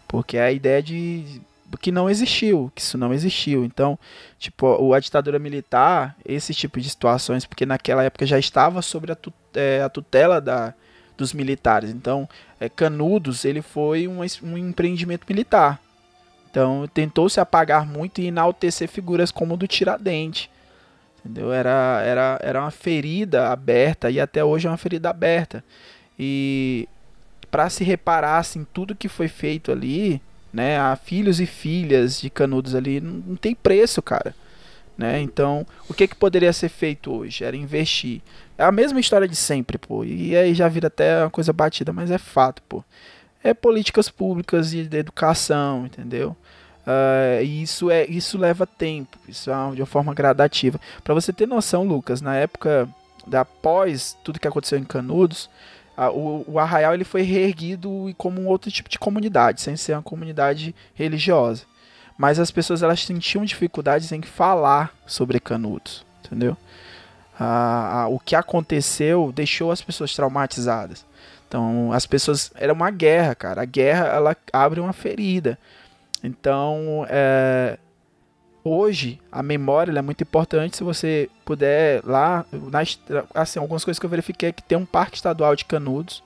Porque 0.08 0.38
é 0.38 0.44
a 0.44 0.52
ideia 0.52 0.82
de 0.82 1.40
que 1.78 1.92
não 1.92 2.10
existiu, 2.10 2.72
que 2.74 2.82
isso 2.82 2.98
não 2.98 3.14
existiu. 3.14 3.64
Então, 3.64 3.98
tipo, 4.38 4.94
a 4.94 5.00
ditadura 5.00 5.38
militar, 5.38 6.16
esse 6.26 6.54
tipo 6.54 6.80
de 6.80 6.90
situações, 6.90 7.46
porque 7.46 7.66
naquela 7.66 8.04
época 8.04 8.26
já 8.26 8.40
estava 8.40 8.82
sobre 8.82 9.12
a, 9.12 9.18
é, 9.54 9.82
a 9.82 9.90
tutela 9.90 10.40
da, 10.42 10.74
dos 11.18 11.34
militares. 11.34 11.90
Então, 11.92 12.28
é, 12.60 12.70
Canudos, 12.70 13.46
ele 13.46 13.62
foi 13.62 14.08
um, 14.08 14.20
um 14.44 14.58
empreendimento 14.58 15.26
militar. 15.28 15.80
Então, 16.50 16.88
tentou 16.94 17.30
se 17.30 17.40
apagar 17.40 17.86
muito 17.86 18.22
e 18.22 18.28
enaltecer 18.28 18.88
figuras 18.88 19.32
como 19.32 19.54
o 19.54 19.58
do 19.58 19.68
Tiradentes. 19.68 20.50
Entendeu? 21.20 21.52
Era, 21.52 22.02
era, 22.04 22.40
era 22.42 22.62
uma 22.62 22.72
ferida 22.72 23.50
aberta 23.50 24.10
e 24.10 24.20
até 24.20 24.44
hoje 24.44 24.68
é 24.68 24.70
uma 24.72 24.78
ferida 24.78 25.10
aberta. 25.10 25.64
E 26.18 26.88
para 27.52 27.70
se 27.70 27.84
reparar 27.84 28.38
assim 28.38 28.66
tudo 28.74 28.96
que 28.96 29.08
foi 29.08 29.28
feito 29.28 29.72
ali, 29.72 30.22
né, 30.52 30.80
a 30.80 30.96
filhos 30.96 31.40
e 31.40 31.46
filhas 31.46 32.20
de 32.22 32.30
Canudos 32.30 32.76
ali 32.76 33.00
não, 33.00 33.24
não 33.28 33.36
tem 33.36 33.54
preço, 33.54 34.02
cara. 34.02 34.36
Né? 34.98 35.22
Então, 35.22 35.66
o 35.88 35.94
que 35.94 36.08
que 36.08 36.16
poderia 36.16 36.52
ser 36.52 36.68
feito 36.68 37.14
hoje? 37.14 37.44
Era 37.44 37.56
investir. 37.56 38.22
É 38.58 38.66
a 38.66 38.72
mesma 38.72 39.00
história 39.00 39.28
de 39.28 39.36
sempre, 39.36 39.78
pô. 39.78 40.04
E 40.04 40.36
aí 40.36 40.54
já 40.54 40.68
vira 40.68 40.88
até 40.88 41.22
uma 41.24 41.30
coisa 41.30 41.54
batida, 41.54 41.94
mas 41.94 42.12
é 42.12 42.18
fato, 42.18 42.62
pô. 42.64 42.84
É 43.42 43.54
políticas 43.54 44.10
públicas 44.10 44.72
de, 44.72 44.86
de 44.86 44.98
educação, 44.98 45.86
entendeu? 45.86 46.36
Uh, 46.86 47.42
e 47.44 47.62
isso, 47.62 47.90
é, 47.90 48.06
isso 48.08 48.38
leva 48.38 48.66
tempo, 48.66 49.18
isso 49.28 49.50
é 49.50 49.76
de 49.76 49.82
uma 49.82 49.86
forma 49.86 50.14
gradativa. 50.14 50.80
Para 51.04 51.14
você 51.14 51.32
ter 51.32 51.48
noção, 51.48 51.86
Lucas, 51.86 52.20
na 52.20 52.36
época 52.36 52.90
da 53.26 53.46
pós 53.46 54.18
tudo 54.24 54.40
que 54.40 54.48
aconteceu 54.48 54.80
em 54.80 54.84
Canudos, 54.84 55.50
uh, 56.08 56.18
o, 56.18 56.54
o, 56.54 56.60
Arraial 56.60 56.94
ele 56.94 57.04
foi 57.04 57.22
reerguido 57.22 58.14
como 58.18 58.40
um 58.40 58.48
outro 58.48 58.72
tipo 58.72 58.90
de 58.90 58.98
comunidade, 58.98 59.62
sem 59.62 59.76
ser 59.76 59.94
uma 59.94 60.02
comunidade 60.02 60.74
religiosa. 60.94 61.64
Mas 62.18 62.40
as 62.40 62.52
pessoas 62.52 62.84
elas 62.84 63.04
sentiam 63.04 63.46
dificuldades 63.46 64.12
em 64.12 64.22
falar 64.22 64.94
sobre 65.06 65.40
Canudos, 65.40 66.06
entendeu? 66.26 66.58
O 68.10 68.20
que 68.20 68.36
aconteceu 68.36 69.32
deixou 69.34 69.72
as 69.72 69.82
pessoas 69.82 70.14
traumatizadas. 70.14 71.06
Então, 71.48 71.92
as 71.92 72.06
pessoas. 72.06 72.52
Era 72.56 72.72
uma 72.72 72.92
guerra, 72.92 73.34
cara. 73.34 73.64
A 73.64 73.66
guerra 73.66 74.06
ela 74.06 74.38
abre 74.54 74.80
uma 74.80 74.94
ferida. 74.94 75.58
Então, 76.24 77.06
é, 77.10 77.80
hoje 78.70 79.20
a 79.32 79.42
memória 79.42 79.98
é 79.98 80.02
muito 80.02 80.22
importante. 80.22 80.78
Se 80.78 80.84
você 80.84 81.30
puder 81.44 82.02
lá, 82.06 82.46
na, 82.52 82.80
assim, 83.34 83.60
algumas 83.60 83.84
coisas 83.84 84.00
que 84.00 84.06
eu 84.06 84.10
verifiquei 84.10 84.50
é 84.50 84.52
que 84.52 84.64
tem 84.64 84.78
um 84.78 84.86
parque 84.86 85.16
estadual 85.16 85.56
de 85.56 85.66
Canudos 85.66 86.24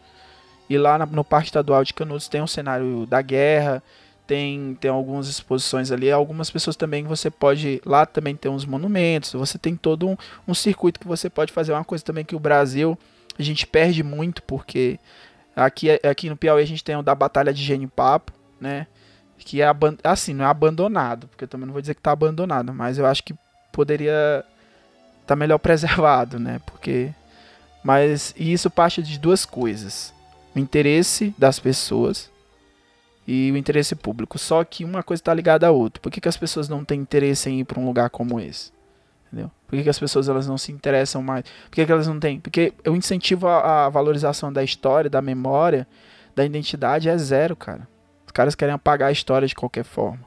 e 0.69 0.77
lá 0.77 0.97
no 1.05 1.23
parque 1.23 1.47
estadual 1.47 1.83
de 1.83 1.93
Canudos 1.93 2.27
tem 2.27 2.41
um 2.41 2.47
cenário 2.47 3.05
da 3.05 3.21
guerra, 3.21 3.81
tem, 4.25 4.75
tem 4.79 4.89
algumas 4.89 5.27
exposições 5.27 5.91
ali. 5.91 6.11
Algumas 6.11 6.49
pessoas 6.49 6.75
também 6.75 7.03
você 7.03 7.29
pode 7.29 7.81
lá 7.85 8.05
também 8.05 8.35
tem 8.35 8.51
uns 8.51 8.65
monumentos. 8.65 9.33
Você 9.33 9.57
tem 9.57 9.75
todo 9.75 10.07
um, 10.07 10.17
um 10.47 10.53
circuito 10.53 10.99
que 10.99 11.07
você 11.07 11.29
pode 11.29 11.51
fazer. 11.51 11.73
Uma 11.73 11.83
coisa 11.83 12.03
também 12.03 12.25
que 12.25 12.35
o 12.35 12.39
Brasil 12.39 12.97
a 13.37 13.41
gente 13.41 13.65
perde 13.65 14.03
muito 14.03 14.43
porque 14.43 14.99
aqui 15.55 15.89
aqui 16.03 16.29
no 16.29 16.37
Piauí 16.37 16.63
a 16.63 16.67
gente 16.67 16.83
tem 16.83 16.95
o 16.95 17.03
da 17.03 17.15
Batalha 17.15 17.53
de 17.53 17.63
Genipapo, 17.63 18.31
né? 18.59 18.87
Que 19.43 19.61
é 19.61 19.67
assim, 20.03 20.33
não 20.33 20.45
é 20.45 20.47
abandonado, 20.47 21.27
porque 21.27 21.43
eu 21.43 21.47
também 21.47 21.65
não 21.65 21.73
vou 21.73 21.81
dizer 21.81 21.93
que 21.93 21.99
está 21.99 22.11
abandonado, 22.11 22.73
mas 22.73 22.97
eu 22.97 23.05
acho 23.05 23.23
que 23.23 23.35
poderia 23.71 24.43
estar 25.21 25.27
tá 25.27 25.35
melhor 25.35 25.57
preservado, 25.59 26.39
né? 26.39 26.59
Porque 26.65 27.11
mas 27.83 28.33
isso 28.37 28.69
parte 28.69 29.03
de 29.03 29.19
duas 29.19 29.45
coisas: 29.45 30.13
o 30.55 30.59
interesse 30.59 31.33
das 31.37 31.59
pessoas 31.59 32.31
e 33.27 33.51
o 33.51 33.57
interesse 33.57 33.95
público. 33.95 34.39
Só 34.39 34.63
que 34.63 34.85
uma 34.85 35.03
coisa 35.03 35.21
está 35.21 35.33
ligada 35.33 35.67
à 35.67 35.71
outra. 35.71 36.01
Por 36.01 36.11
que, 36.11 36.21
que 36.21 36.29
as 36.29 36.37
pessoas 36.37 36.69
não 36.69 36.83
têm 36.83 36.99
interesse 36.99 37.49
em 37.49 37.59
ir 37.59 37.65
para 37.65 37.79
um 37.79 37.85
lugar 37.85 38.09
como 38.09 38.39
esse? 38.39 38.71
Entendeu? 39.27 39.51
Por 39.67 39.75
que, 39.75 39.83
que 39.83 39.89
as 39.89 39.99
pessoas 39.99 40.29
elas 40.29 40.47
não 40.47 40.57
se 40.57 40.71
interessam 40.71 41.21
mais? 41.21 41.43
Por 41.43 41.71
que, 41.71 41.85
que 41.85 41.91
elas 41.91 42.07
não 42.07 42.19
têm? 42.19 42.39
Porque 42.39 42.73
o 42.87 42.95
incentivo 42.95 43.47
à 43.47 43.89
valorização 43.89 44.51
da 44.51 44.63
história, 44.63 45.09
da 45.09 45.21
memória, 45.21 45.87
da 46.35 46.45
identidade 46.45 47.09
é 47.09 47.17
zero, 47.17 47.55
cara 47.55 47.87
caras 48.33 48.55
querem 48.55 48.73
apagar 48.73 49.09
a 49.09 49.11
história 49.11 49.47
de 49.47 49.55
qualquer 49.55 49.83
forma. 49.83 50.19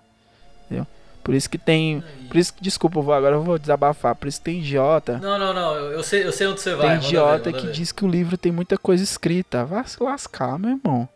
Entendeu? 0.65 0.87
Por 1.27 1.35
isso 1.35 1.51
que 1.51 1.59
tem. 1.59 2.05
Por 2.29 2.37
isso 2.37 2.55
que, 2.55 2.63
desculpa, 2.63 3.01
eu 3.01 3.03
vou, 3.03 3.13
agora 3.13 3.35
eu 3.35 3.43
vou 3.43 3.59
desabafar. 3.59 4.15
Por 4.15 4.29
isso 4.29 4.39
que 4.39 4.45
tem 4.45 4.61
idiota. 4.61 5.19
Não, 5.19 5.37
não, 5.37 5.53
não. 5.53 5.75
Eu, 5.75 6.03
sei, 6.05 6.25
eu 6.25 6.31
sei 6.31 6.47
onde 6.47 6.61
você 6.61 6.73
vai. 6.73 7.01
Tem 7.01 7.09
idiota 7.09 7.51
ver, 7.51 7.59
que 7.59 7.67
ver. 7.67 7.73
diz 7.73 7.91
que 7.91 8.05
o 8.05 8.09
livro 8.09 8.39
tem 8.39 8.53
muita 8.53 8.79
coisa 8.79 9.03
escrita. 9.03 9.65
Vai 9.65 9.85
se 9.89 10.01
lascar, 10.01 10.57
meu 10.57 10.71
irmão. 10.71 11.09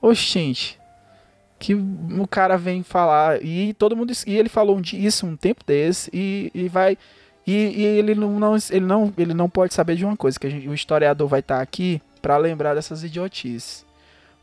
Oxente. 0.00 0.78
Que 1.58 1.74
o 1.74 2.26
cara 2.30 2.56
vem 2.56 2.84
falar. 2.84 3.42
E 3.44 3.74
todo 3.74 3.96
mundo. 3.96 4.12
E 4.28 4.38
ele 4.38 4.48
falou 4.48 4.80
isso 4.92 5.26
um 5.26 5.36
tempo 5.36 5.64
desse. 5.66 6.08
E, 6.14 6.52
e 6.54 6.68
vai. 6.68 6.96
E, 7.44 7.52
e, 7.52 7.84
ele, 7.84 8.14
não, 8.14 8.38
não, 8.38 8.56
ele, 8.70 8.86
não, 8.86 9.12
ele 9.18 9.34
não 9.34 9.50
pode 9.50 9.74
saber 9.74 9.96
de 9.96 10.04
uma 10.04 10.16
coisa: 10.16 10.38
que 10.38 10.48
gente, 10.48 10.68
o 10.68 10.74
historiador 10.74 11.26
vai 11.26 11.40
estar 11.40 11.60
aqui 11.60 12.00
para 12.20 12.36
lembrar 12.36 12.74
dessas 12.74 13.02
idiotices. 13.02 13.84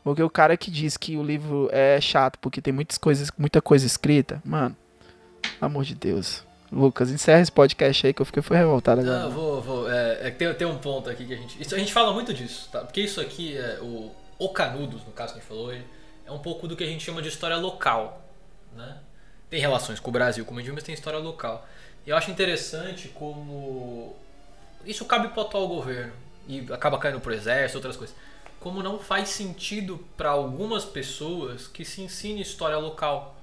Porque 0.02 0.22
o 0.22 0.30
cara 0.30 0.56
que 0.56 0.70
diz 0.70 0.96
que 0.96 1.16
o 1.16 1.22
livro 1.22 1.68
é 1.72 2.00
chato 2.00 2.38
porque 2.38 2.60
tem 2.60 2.72
muitas 2.72 2.96
coisas, 2.96 3.30
muita 3.36 3.60
coisa 3.60 3.86
escrita, 3.86 4.40
mano, 4.44 4.74
amor 5.60 5.84
de 5.84 5.94
Deus. 5.94 6.42
Lucas, 6.72 7.10
encerra 7.10 7.40
esse 7.40 7.50
podcast 7.50 8.06
aí 8.06 8.14
que 8.14 8.22
eu 8.22 8.26
fiquei 8.26 8.42
foi 8.42 8.56
revoltado 8.56 9.00
agora. 9.00 9.24
Não, 9.24 9.30
vou, 9.30 9.60
vou. 9.60 9.90
É, 9.90 10.28
é 10.28 10.30
tem, 10.30 10.52
tem 10.54 10.66
um 10.66 10.78
ponto 10.78 11.10
aqui 11.10 11.26
que 11.26 11.34
a 11.34 11.36
gente. 11.36 11.60
Isso, 11.60 11.74
a 11.74 11.78
gente 11.78 11.92
fala 11.92 12.12
muito 12.12 12.32
disso, 12.32 12.68
tá? 12.70 12.80
Porque 12.80 13.00
isso 13.00 13.20
aqui, 13.20 13.56
é, 13.56 13.80
o, 13.80 14.12
o 14.38 14.48
Canudos, 14.50 15.04
no 15.04 15.10
caso 15.12 15.32
que 15.32 15.38
a 15.38 15.42
gente 15.42 15.48
falou 15.48 15.66
hoje, 15.66 15.84
é 16.24 16.30
um 16.30 16.38
pouco 16.38 16.68
do 16.68 16.76
que 16.76 16.84
a 16.84 16.86
gente 16.86 17.04
chama 17.04 17.20
de 17.20 17.28
história 17.28 17.56
local. 17.56 18.24
Né? 18.76 18.98
Tem 19.50 19.60
relações 19.60 19.98
com 19.98 20.10
o 20.10 20.12
Brasil, 20.12 20.44
como 20.44 20.60
a 20.60 20.62
gente 20.62 20.72
mas 20.72 20.84
tem 20.84 20.94
história 20.94 21.18
local. 21.18 21.66
E 22.06 22.10
eu 22.10 22.16
acho 22.16 22.30
interessante 22.30 23.08
como. 23.08 24.14
Isso 24.86 25.04
cabe 25.04 25.28
pro 25.28 25.42
atual 25.42 25.66
governo. 25.66 26.12
E 26.48 26.66
acaba 26.72 26.98
caindo 26.98 27.20
pro 27.20 27.34
exército, 27.34 27.78
outras 27.78 27.96
coisas 27.96 28.14
como 28.60 28.82
não 28.82 28.98
faz 28.98 29.30
sentido 29.30 29.98
para 30.16 30.30
algumas 30.30 30.84
pessoas 30.84 31.66
que 31.66 31.82
se 31.84 32.02
ensine 32.02 32.42
história 32.42 32.76
local. 32.76 33.34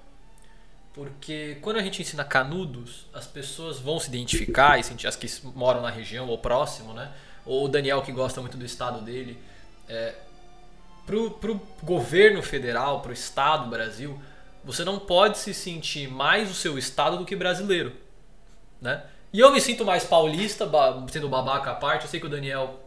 Porque 0.93 1.57
quando 1.61 1.78
a 1.78 1.82
gente 1.82 2.01
ensina 2.01 2.24
canudos, 2.24 3.07
as 3.13 3.26
pessoas 3.26 3.80
vão 3.80 3.99
se 3.99 4.07
identificar, 4.09 4.80
e 4.80 4.84
sentir 4.84 5.07
as 5.07 5.15
que 5.15 5.28
moram 5.55 5.82
na 5.82 5.89
região 5.89 6.28
ou 6.28 6.38
próximo, 6.38 6.93
né? 6.93 7.11
Ou 7.45 7.65
o 7.65 7.68
Daniel 7.68 8.01
que 8.01 8.11
gosta 8.11 8.41
muito 8.41 8.57
do 8.57 8.65
estado 8.65 9.01
dele. 9.01 9.39
É, 9.89 10.15
pro, 11.05 11.32
pro 11.32 11.61
governo 11.82 12.43
federal, 12.43 13.01
pro 13.01 13.13
estado 13.13 13.70
Brasil, 13.70 14.20
você 14.63 14.84
não 14.84 14.99
pode 14.99 15.38
se 15.39 15.53
sentir 15.53 16.09
mais 16.09 16.49
o 16.51 16.53
seu 16.53 16.78
estado 16.78 17.18
do 17.18 17.26
que 17.26 17.36
brasileiro, 17.36 17.95
né? 18.82 19.03
E 19.34 19.39
eu 19.39 19.51
me 19.51 19.59
sinto 19.61 19.84
mais 19.84 20.03
paulista, 20.03 20.70
sendo 21.11 21.28
babaca 21.28 21.72
à 21.72 21.76
parte. 21.76 22.05
Eu 22.05 22.09
sei 22.09 22.20
que 22.20 22.26
o 22.26 22.30
Daniel 22.30 22.86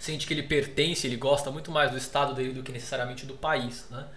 sente 0.00 0.26
que 0.26 0.32
ele 0.32 0.42
pertence, 0.42 1.06
ele 1.06 1.16
gosta 1.16 1.50
muito 1.50 1.70
mais 1.70 1.90
do 1.90 1.98
estado 1.98 2.34
dele 2.34 2.54
do 2.54 2.62
que 2.62 2.72
necessariamente 2.72 3.26
do 3.26 3.34
país, 3.34 3.86
né? 3.90 4.08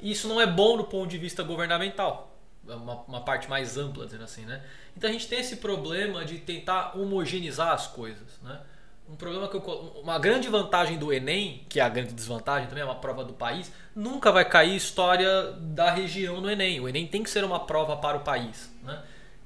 Isso 0.00 0.28
não 0.28 0.40
é 0.40 0.46
bom 0.46 0.76
do 0.76 0.84
ponto 0.84 1.08
de 1.08 1.18
vista 1.18 1.42
governamental. 1.42 2.38
É 2.68 2.74
uma, 2.74 3.02
uma 3.02 3.20
parte 3.20 3.50
mais 3.50 3.76
ampla, 3.76 4.06
dizendo 4.06 4.24
assim, 4.24 4.46
né? 4.46 4.62
Então 4.96 5.10
a 5.10 5.12
gente 5.12 5.26
tem 5.26 5.40
esse 5.40 5.56
problema 5.56 6.24
de 6.24 6.38
tentar 6.38 6.96
homogeneizar 6.96 7.72
as 7.72 7.88
coisas, 7.88 8.40
né? 8.42 8.60
Um 9.08 9.16
problema 9.16 9.48
que 9.48 9.56
eu, 9.56 9.60
uma 10.02 10.18
grande 10.18 10.48
vantagem 10.48 10.98
do 10.98 11.12
Enem, 11.12 11.66
que 11.68 11.80
é 11.80 11.82
a 11.82 11.88
grande 11.88 12.14
desvantagem 12.14 12.68
também, 12.68 12.82
é 12.82 12.86
uma 12.86 12.94
prova 12.94 13.22
do 13.24 13.34
país, 13.34 13.70
nunca 13.94 14.32
vai 14.32 14.44
cair 14.48 14.76
história 14.76 15.52
da 15.52 15.90
região 15.90 16.40
no 16.40 16.48
Enem. 16.48 16.80
O 16.80 16.88
Enem 16.88 17.06
tem 17.06 17.22
que 17.22 17.28
ser 17.28 17.44
uma 17.44 17.60
prova 17.60 17.96
para 17.96 18.16
o 18.16 18.20
país, 18.20 18.72
né? 18.82 19.02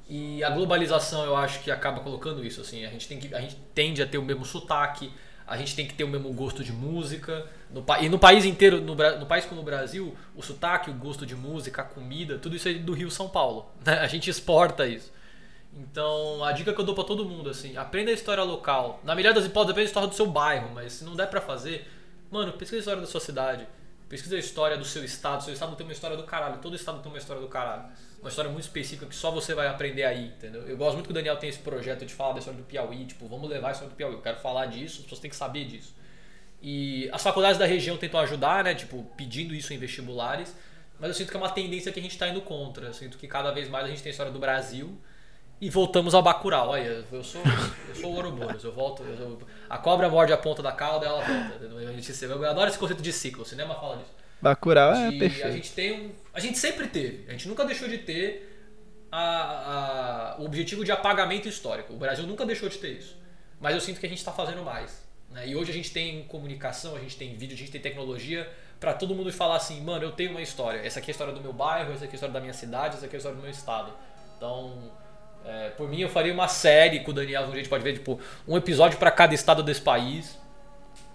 E 0.08 0.44
a 0.44 0.50
globalização 0.50 1.24
eu 1.24 1.36
acho 1.36 1.60
que 1.60 1.70
acaba 1.70 2.00
colocando 2.00 2.44
isso 2.44 2.60
assim, 2.60 2.84
a 2.84 2.90
gente 2.90 3.08
tem 3.08 3.18
que 3.18 3.34
a 3.34 3.40
gente 3.40 3.56
tende 3.74 4.02
a 4.02 4.06
ter 4.06 4.18
o 4.18 4.22
mesmo 4.22 4.44
sotaque, 4.44 5.12
a 5.48 5.56
gente 5.56 5.74
tem 5.74 5.86
que 5.86 5.94
ter 5.94 6.04
o 6.04 6.08
mesmo 6.08 6.32
gosto 6.32 6.62
de 6.62 6.72
música. 6.72 7.46
No, 7.70 7.84
e 8.00 8.08
no 8.08 8.18
país 8.18 8.44
inteiro, 8.44 8.80
no, 8.80 8.94
no, 8.94 9.26
país 9.26 9.44
como 9.44 9.60
o 9.60 9.64
Brasil, 9.64 10.14
o 10.36 10.42
sotaque, 10.42 10.90
o 10.90 10.94
gosto 10.94 11.24
de 11.24 11.34
música, 11.34 11.82
a 11.82 11.84
comida, 11.84 12.38
tudo 12.38 12.54
isso 12.54 12.68
é 12.68 12.74
do 12.74 12.92
Rio 12.92 13.10
São 13.10 13.28
Paulo. 13.28 13.70
Né? 13.84 13.94
A 13.94 14.06
gente 14.06 14.28
exporta 14.28 14.86
isso. 14.86 15.10
Então, 15.72 16.44
a 16.44 16.52
dica 16.52 16.72
que 16.72 16.80
eu 16.80 16.84
dou 16.84 16.94
para 16.94 17.04
todo 17.04 17.24
mundo, 17.24 17.48
assim, 17.48 17.76
aprenda 17.76 18.10
a 18.10 18.14
história 18.14 18.42
local. 18.42 19.00
Na 19.04 19.14
melhor 19.14 19.32
das 19.32 19.44
hipóteses, 19.44 19.70
aprenda 19.70 19.86
a 19.86 19.90
história 19.90 20.08
do 20.08 20.14
seu 20.14 20.26
bairro, 20.26 20.70
mas 20.74 20.92
se 20.94 21.04
não 21.04 21.14
der 21.14 21.28
para 21.28 21.40
fazer, 21.40 21.88
mano, 22.30 22.52
pesquisa 22.52 22.76
a 22.76 22.80
história 22.80 23.00
da 23.00 23.06
sua 23.06 23.20
cidade. 23.20 23.66
Pesquisa 24.08 24.36
a 24.36 24.38
história 24.38 24.76
do 24.76 24.84
seu 24.84 25.04
estado. 25.04 25.44
Seu 25.44 25.52
estado 25.52 25.76
tem 25.76 25.86
uma 25.86 25.92
história 25.92 26.16
do 26.16 26.24
caralho. 26.24 26.58
Todo 26.58 26.74
estado 26.74 27.00
tem 27.00 27.12
uma 27.12 27.18
história 27.18 27.42
do 27.42 27.48
caralho. 27.48 27.84
Uma 28.20 28.28
história 28.28 28.50
muito 28.50 28.64
específica 28.64 29.06
que 29.06 29.14
só 29.14 29.30
você 29.30 29.54
vai 29.54 29.68
aprender 29.68 30.04
aí, 30.04 30.26
entendeu? 30.26 30.62
Eu 30.62 30.76
gosto 30.76 30.94
muito 30.94 31.06
que 31.06 31.12
o 31.12 31.14
Daniel 31.14 31.36
tem 31.36 31.48
esse 31.48 31.60
projeto 31.60 32.04
de 32.04 32.12
falar 32.12 32.32
da 32.32 32.38
história 32.40 32.58
do 32.58 32.66
Piauí. 32.66 33.06
Tipo, 33.06 33.28
vamos 33.28 33.48
levar 33.48 33.68
a 33.68 33.70
história 33.72 33.90
do 33.90 33.96
Piauí. 33.96 34.14
Eu 34.14 34.20
quero 34.20 34.38
falar 34.38 34.66
disso, 34.66 34.96
as 34.96 35.02
pessoas 35.02 35.20
têm 35.20 35.30
que 35.30 35.36
saber 35.36 35.64
disso. 35.66 35.94
E 36.60 37.08
as 37.12 37.22
faculdades 37.22 37.58
da 37.58 37.66
região 37.66 37.96
tentam 37.96 38.18
ajudar, 38.20 38.64
né? 38.64 38.74
Tipo, 38.74 39.04
pedindo 39.16 39.54
isso 39.54 39.72
em 39.72 39.78
vestibulares. 39.78 40.54
Mas 40.98 41.10
eu 41.10 41.14
sinto 41.14 41.30
que 41.30 41.36
é 41.36 41.40
uma 41.40 41.50
tendência 41.50 41.92
que 41.92 42.00
a 42.00 42.02
gente 42.02 42.12
está 42.12 42.26
indo 42.26 42.40
contra. 42.40 42.86
Eu 42.86 42.94
sinto 42.94 43.18
que 43.18 43.28
cada 43.28 43.52
vez 43.52 43.68
mais 43.68 43.84
a 43.84 43.88
gente 43.88 44.02
tem 44.02 44.10
a 44.10 44.12
história 44.12 44.32
do 44.32 44.38
Brasil 44.40 44.98
e 45.60 45.70
voltamos 45.70 46.14
ao 46.14 46.22
Bacurau. 46.22 46.70
Olha, 46.70 47.04
eu 47.10 47.22
sou, 47.22 47.40
eu 47.88 47.94
sou 47.94 48.12
o 48.12 48.16
Ouroboros, 48.16 48.64
eu 48.64 48.72
volto. 48.72 49.02
Eu, 49.04 49.38
a 49.68 49.78
cobra 49.78 50.08
morde 50.08 50.32
a 50.32 50.36
ponta 50.36 50.62
da 50.62 50.72
cauda 50.72 51.06
ela 51.06 51.20
volta. 51.20 51.64
Eu 51.64 52.50
adoro 52.50 52.68
esse 52.68 52.78
conceito 52.78 53.02
de 53.02 53.12
ciclo, 53.12 53.42
o 53.42 53.46
cinema 53.46 53.74
fala 53.76 53.96
disso. 53.98 54.10
Bacurau 54.40 54.92
é 54.92 55.10
de, 55.10 55.18
perfeito. 55.18 55.46
A 55.46 55.50
gente, 55.50 55.72
tem 55.72 55.92
um, 55.92 56.10
a 56.32 56.40
gente 56.40 56.58
sempre 56.58 56.86
teve, 56.86 57.24
a 57.28 57.32
gente 57.32 57.48
nunca 57.48 57.64
deixou 57.64 57.88
de 57.88 57.98
ter 57.98 58.48
a, 59.10 60.36
a, 60.36 60.40
o 60.40 60.44
objetivo 60.44 60.84
de 60.84 60.92
apagamento 60.92 61.48
histórico. 61.48 61.92
O 61.92 61.96
Brasil 61.96 62.26
nunca 62.26 62.46
deixou 62.46 62.68
de 62.68 62.78
ter 62.78 62.92
isso. 62.98 63.16
Mas 63.60 63.74
eu 63.74 63.80
sinto 63.80 63.98
que 63.98 64.06
a 64.06 64.08
gente 64.08 64.18
está 64.18 64.32
fazendo 64.32 64.62
mais. 64.62 65.02
Né? 65.30 65.48
E 65.48 65.56
hoje 65.56 65.70
a 65.70 65.74
gente 65.74 65.90
tem 65.90 66.24
comunicação, 66.24 66.94
a 66.94 67.00
gente 67.00 67.16
tem 67.16 67.36
vídeo, 67.36 67.54
a 67.54 67.58
gente 67.58 67.70
tem 67.70 67.80
tecnologia 67.80 68.48
para 68.78 68.94
todo 68.94 69.14
mundo 69.14 69.32
falar 69.32 69.56
assim, 69.56 69.80
mano, 69.82 70.04
eu 70.04 70.12
tenho 70.12 70.30
uma 70.30 70.42
história. 70.42 70.78
Essa 70.78 71.00
aqui 71.00 71.10
é 71.10 71.10
a 71.10 71.12
história 71.12 71.32
do 71.32 71.40
meu 71.40 71.52
bairro, 71.52 71.92
essa 71.92 72.04
aqui 72.04 72.12
é 72.12 72.14
a 72.14 72.16
história 72.16 72.32
da 72.32 72.40
minha 72.40 72.52
cidade, 72.52 72.96
essa 72.96 73.06
aqui 73.06 73.16
é 73.16 73.16
a 73.16 73.18
história 73.18 73.36
do 73.36 73.42
meu 73.42 73.50
estado. 73.50 73.92
Então, 74.36 74.92
é, 75.44 75.70
por 75.70 75.88
mim, 75.88 76.00
eu 76.00 76.08
faria 76.08 76.32
uma 76.32 76.48
série 76.48 77.00
com 77.00 77.10
o 77.10 77.14
Daniel, 77.14 77.44
a 77.44 77.56
gente 77.56 77.68
pode 77.68 77.82
ver, 77.82 77.94
tipo, 77.94 78.20
um 78.46 78.56
episódio 78.56 78.98
para 78.98 79.10
cada 79.10 79.34
estado 79.34 79.62
desse 79.62 79.80
país, 79.80 80.38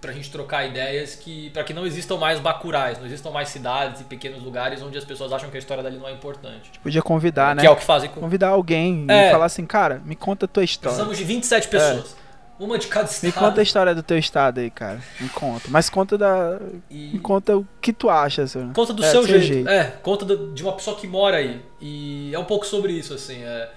pra 0.03 0.11
gente 0.11 0.29
trocar 0.29 0.65
ideias, 0.65 1.15
que 1.15 1.49
para 1.51 1.63
que 1.63 1.73
não 1.73 1.85
existam 1.85 2.17
mais 2.17 2.37
bacurais, 2.37 2.99
não 2.99 3.05
existam 3.05 3.31
mais 3.31 3.47
cidades 3.47 4.01
e 4.01 4.03
pequenos 4.03 4.43
lugares 4.43 4.81
onde 4.81 4.97
as 4.97 5.05
pessoas 5.05 5.31
acham 5.31 5.49
que 5.49 5.55
a 5.55 5.59
história 5.59 5.81
dali 5.81 5.97
não 5.97 6.09
é 6.09 6.11
importante. 6.11 6.71
Podia 6.83 7.01
convidar, 7.01 7.53
é, 7.53 7.55
né? 7.55 7.61
Que 7.61 7.67
é 7.67 7.71
o 7.71 7.75
que 7.77 7.85
fazem 7.85 8.09
com... 8.09 8.19
Convidar 8.19 8.49
alguém 8.49 9.05
é. 9.07 9.29
e 9.29 9.31
falar 9.31 9.45
assim, 9.45 9.65
cara, 9.65 10.01
me 10.03 10.13
conta 10.13 10.43
a 10.43 10.47
tua 10.47 10.63
história. 10.63 10.89
Precisamos 10.89 11.17
de 11.17 11.23
27 11.23 11.67
pessoas. 11.69 12.15
É. 12.19 12.23
Uma 12.59 12.77
de 12.77 12.87
cada 12.87 13.09
estado. 13.09 13.25
Me 13.25 13.31
conta 13.31 13.61
a 13.61 13.63
história 13.63 13.95
do 13.95 14.03
teu 14.03 14.17
estado 14.17 14.59
aí, 14.59 14.69
cara. 14.69 15.01
Me 15.19 15.29
conta. 15.29 15.67
Mas 15.69 15.89
conta 15.89 16.17
da. 16.17 16.59
E... 16.89 17.13
Me 17.13 17.19
conta 17.19 17.57
o 17.57 17.67
que 17.81 17.91
tu 17.91 18.09
acha, 18.09 18.45
senhor. 18.45 18.71
Conta 18.73 18.93
do 18.93 19.03
é, 19.03 19.09
seu, 19.09 19.25
jeito. 19.25 19.45
jeito. 19.45 19.69
É, 19.69 19.85
conta 20.03 20.25
de 20.25 20.63
uma 20.63 20.73
pessoa 20.73 20.95
que 20.95 21.07
mora 21.07 21.37
aí. 21.37 21.61
E 21.81 22.31
é 22.33 22.37
um 22.37 22.45
pouco 22.45 22.65
sobre 22.65 22.93
isso, 22.93 23.13
assim. 23.13 23.41
É 23.43 23.71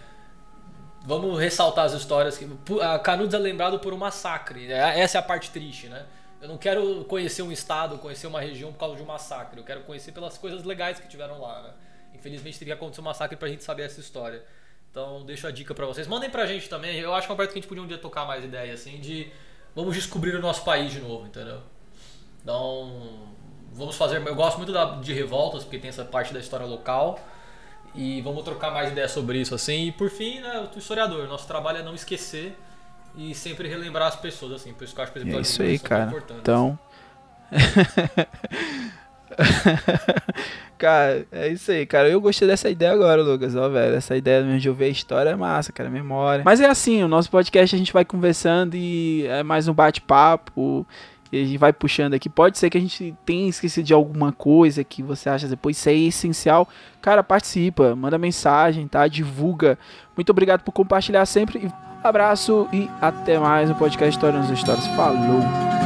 Vamos 1.06 1.38
ressaltar 1.38 1.84
as 1.84 1.92
histórias 1.92 2.36
que. 2.36 2.48
A 2.82 2.98
Canudos 2.98 3.32
é 3.32 3.38
lembrado 3.38 3.78
por 3.78 3.94
um 3.94 3.96
massacre. 3.96 4.66
Né? 4.66 5.00
Essa 5.00 5.18
é 5.18 5.20
a 5.20 5.22
parte 5.22 5.50
triste, 5.50 5.86
né? 5.86 6.02
Eu 6.46 6.50
não 6.50 6.56
quero 6.56 7.04
conhecer 7.06 7.42
um 7.42 7.50
estado, 7.50 7.98
conhecer 7.98 8.28
uma 8.28 8.40
região 8.40 8.72
por 8.72 8.78
causa 8.78 8.94
de 8.94 9.02
um 9.02 9.06
massacre. 9.06 9.58
Eu 9.58 9.64
quero 9.64 9.80
conhecer 9.80 10.12
pelas 10.12 10.38
coisas 10.38 10.62
legais 10.62 11.00
que 11.00 11.08
tiveram 11.08 11.40
lá, 11.40 11.60
né? 11.60 11.70
Infelizmente 12.14 12.56
teria 12.56 12.76
que 12.76 12.78
acontecer 12.78 13.00
um 13.00 13.04
massacre 13.04 13.36
pra 13.36 13.48
gente 13.48 13.64
saber 13.64 13.82
essa 13.82 13.98
história. 13.98 14.44
Então 14.88 15.26
deixo 15.26 15.44
a 15.48 15.50
dica 15.50 15.74
para 15.74 15.84
vocês. 15.86 16.06
Mandem 16.06 16.30
pra 16.30 16.46
gente 16.46 16.68
também. 16.68 16.96
Eu 17.00 17.12
acho 17.12 17.26
que 17.26 17.32
é 17.32 17.36
que 17.36 17.42
a 17.42 17.54
gente 17.54 17.66
podia 17.66 17.82
um 17.82 17.86
dia 17.86 17.98
tocar 17.98 18.24
mais 18.24 18.44
ideia, 18.44 18.72
assim, 18.72 19.00
de 19.00 19.28
vamos 19.74 19.96
descobrir 19.96 20.36
o 20.36 20.40
nosso 20.40 20.62
país 20.62 20.92
de 20.92 21.00
novo, 21.00 21.26
entendeu? 21.26 21.60
Então, 22.44 23.26
vamos 23.72 23.96
fazer. 23.96 24.24
Eu 24.24 24.34
gosto 24.36 24.58
muito 24.58 24.72
de 25.00 25.12
revoltas, 25.12 25.64
porque 25.64 25.80
tem 25.80 25.88
essa 25.88 26.04
parte 26.04 26.32
da 26.32 26.38
história 26.38 26.64
local. 26.64 27.18
E 27.92 28.20
vamos 28.20 28.44
trocar 28.44 28.70
mais 28.70 28.92
ideias 28.92 29.10
sobre 29.10 29.40
isso, 29.40 29.52
assim. 29.52 29.88
E 29.88 29.92
por 29.92 30.10
fim, 30.10 30.38
né, 30.38 30.70
o 30.72 30.78
historiador. 30.78 31.26
Nosso 31.26 31.48
trabalho 31.48 31.78
é 31.78 31.82
não 31.82 31.94
esquecer 31.94 32.56
e 33.16 33.34
sempre 33.34 33.68
relembrar 33.68 34.08
as 34.08 34.16
pessoas, 34.16 34.52
assim. 34.52 34.74
Por 34.74 34.84
isso 34.84 34.94
que 34.94 35.00
eu 35.00 35.04
acho 35.04 35.12
que 35.12 35.18
é 35.18 35.40
isso 35.40 35.62
aí, 35.62 35.78
cara. 35.78 36.12
Então. 36.38 36.78
cara, 40.76 41.26
é 41.32 41.48
isso 41.48 41.70
aí, 41.70 41.86
cara. 41.86 42.10
Eu 42.10 42.20
gostei 42.20 42.46
dessa 42.46 42.68
ideia 42.68 42.92
agora, 42.92 43.22
Lucas. 43.22 43.56
Ó, 43.56 43.68
velho. 43.70 43.94
Essa 43.94 44.16
ideia 44.16 44.58
de 44.58 44.68
ouvir 44.68 44.84
a 44.84 44.88
história 44.88 45.30
é 45.30 45.36
massa, 45.36 45.72
cara. 45.72 45.88
Memória. 45.88 46.42
Mas 46.44 46.60
é 46.60 46.66
assim, 46.66 47.02
o 47.02 47.08
nosso 47.08 47.30
podcast 47.30 47.74
a 47.74 47.78
gente 47.78 47.92
vai 47.92 48.04
conversando 48.04 48.74
e 48.74 49.26
é 49.26 49.42
mais 49.42 49.66
um 49.66 49.72
bate-papo 49.72 50.86
e 51.32 51.40
a 51.40 51.44
gente 51.44 51.58
vai 51.58 51.72
puxando 51.72 52.12
aqui. 52.12 52.28
Pode 52.28 52.58
ser 52.58 52.68
que 52.68 52.76
a 52.76 52.80
gente 52.80 53.16
tenha 53.24 53.48
esquecido 53.48 53.84
de 53.84 53.94
alguma 53.94 54.32
coisa 54.32 54.84
que 54.84 55.02
você 55.02 55.30
acha 55.30 55.48
depois 55.48 55.78
isso 55.78 55.88
é 55.88 55.94
essencial. 55.94 56.68
Cara, 57.00 57.22
participa, 57.22 57.96
manda 57.96 58.18
mensagem, 58.18 58.86
tá? 58.86 59.08
Divulga. 59.08 59.78
Muito 60.14 60.28
obrigado 60.30 60.62
por 60.62 60.72
compartilhar 60.72 61.24
sempre. 61.24 61.72
Abraço 62.06 62.68
e 62.72 62.90
até 63.00 63.38
mais 63.38 63.68
no 63.68 63.74
podcast 63.74 64.16
História 64.16 64.38
nos 64.38 64.50
Histórias. 64.50 64.86
Falou! 64.88 65.85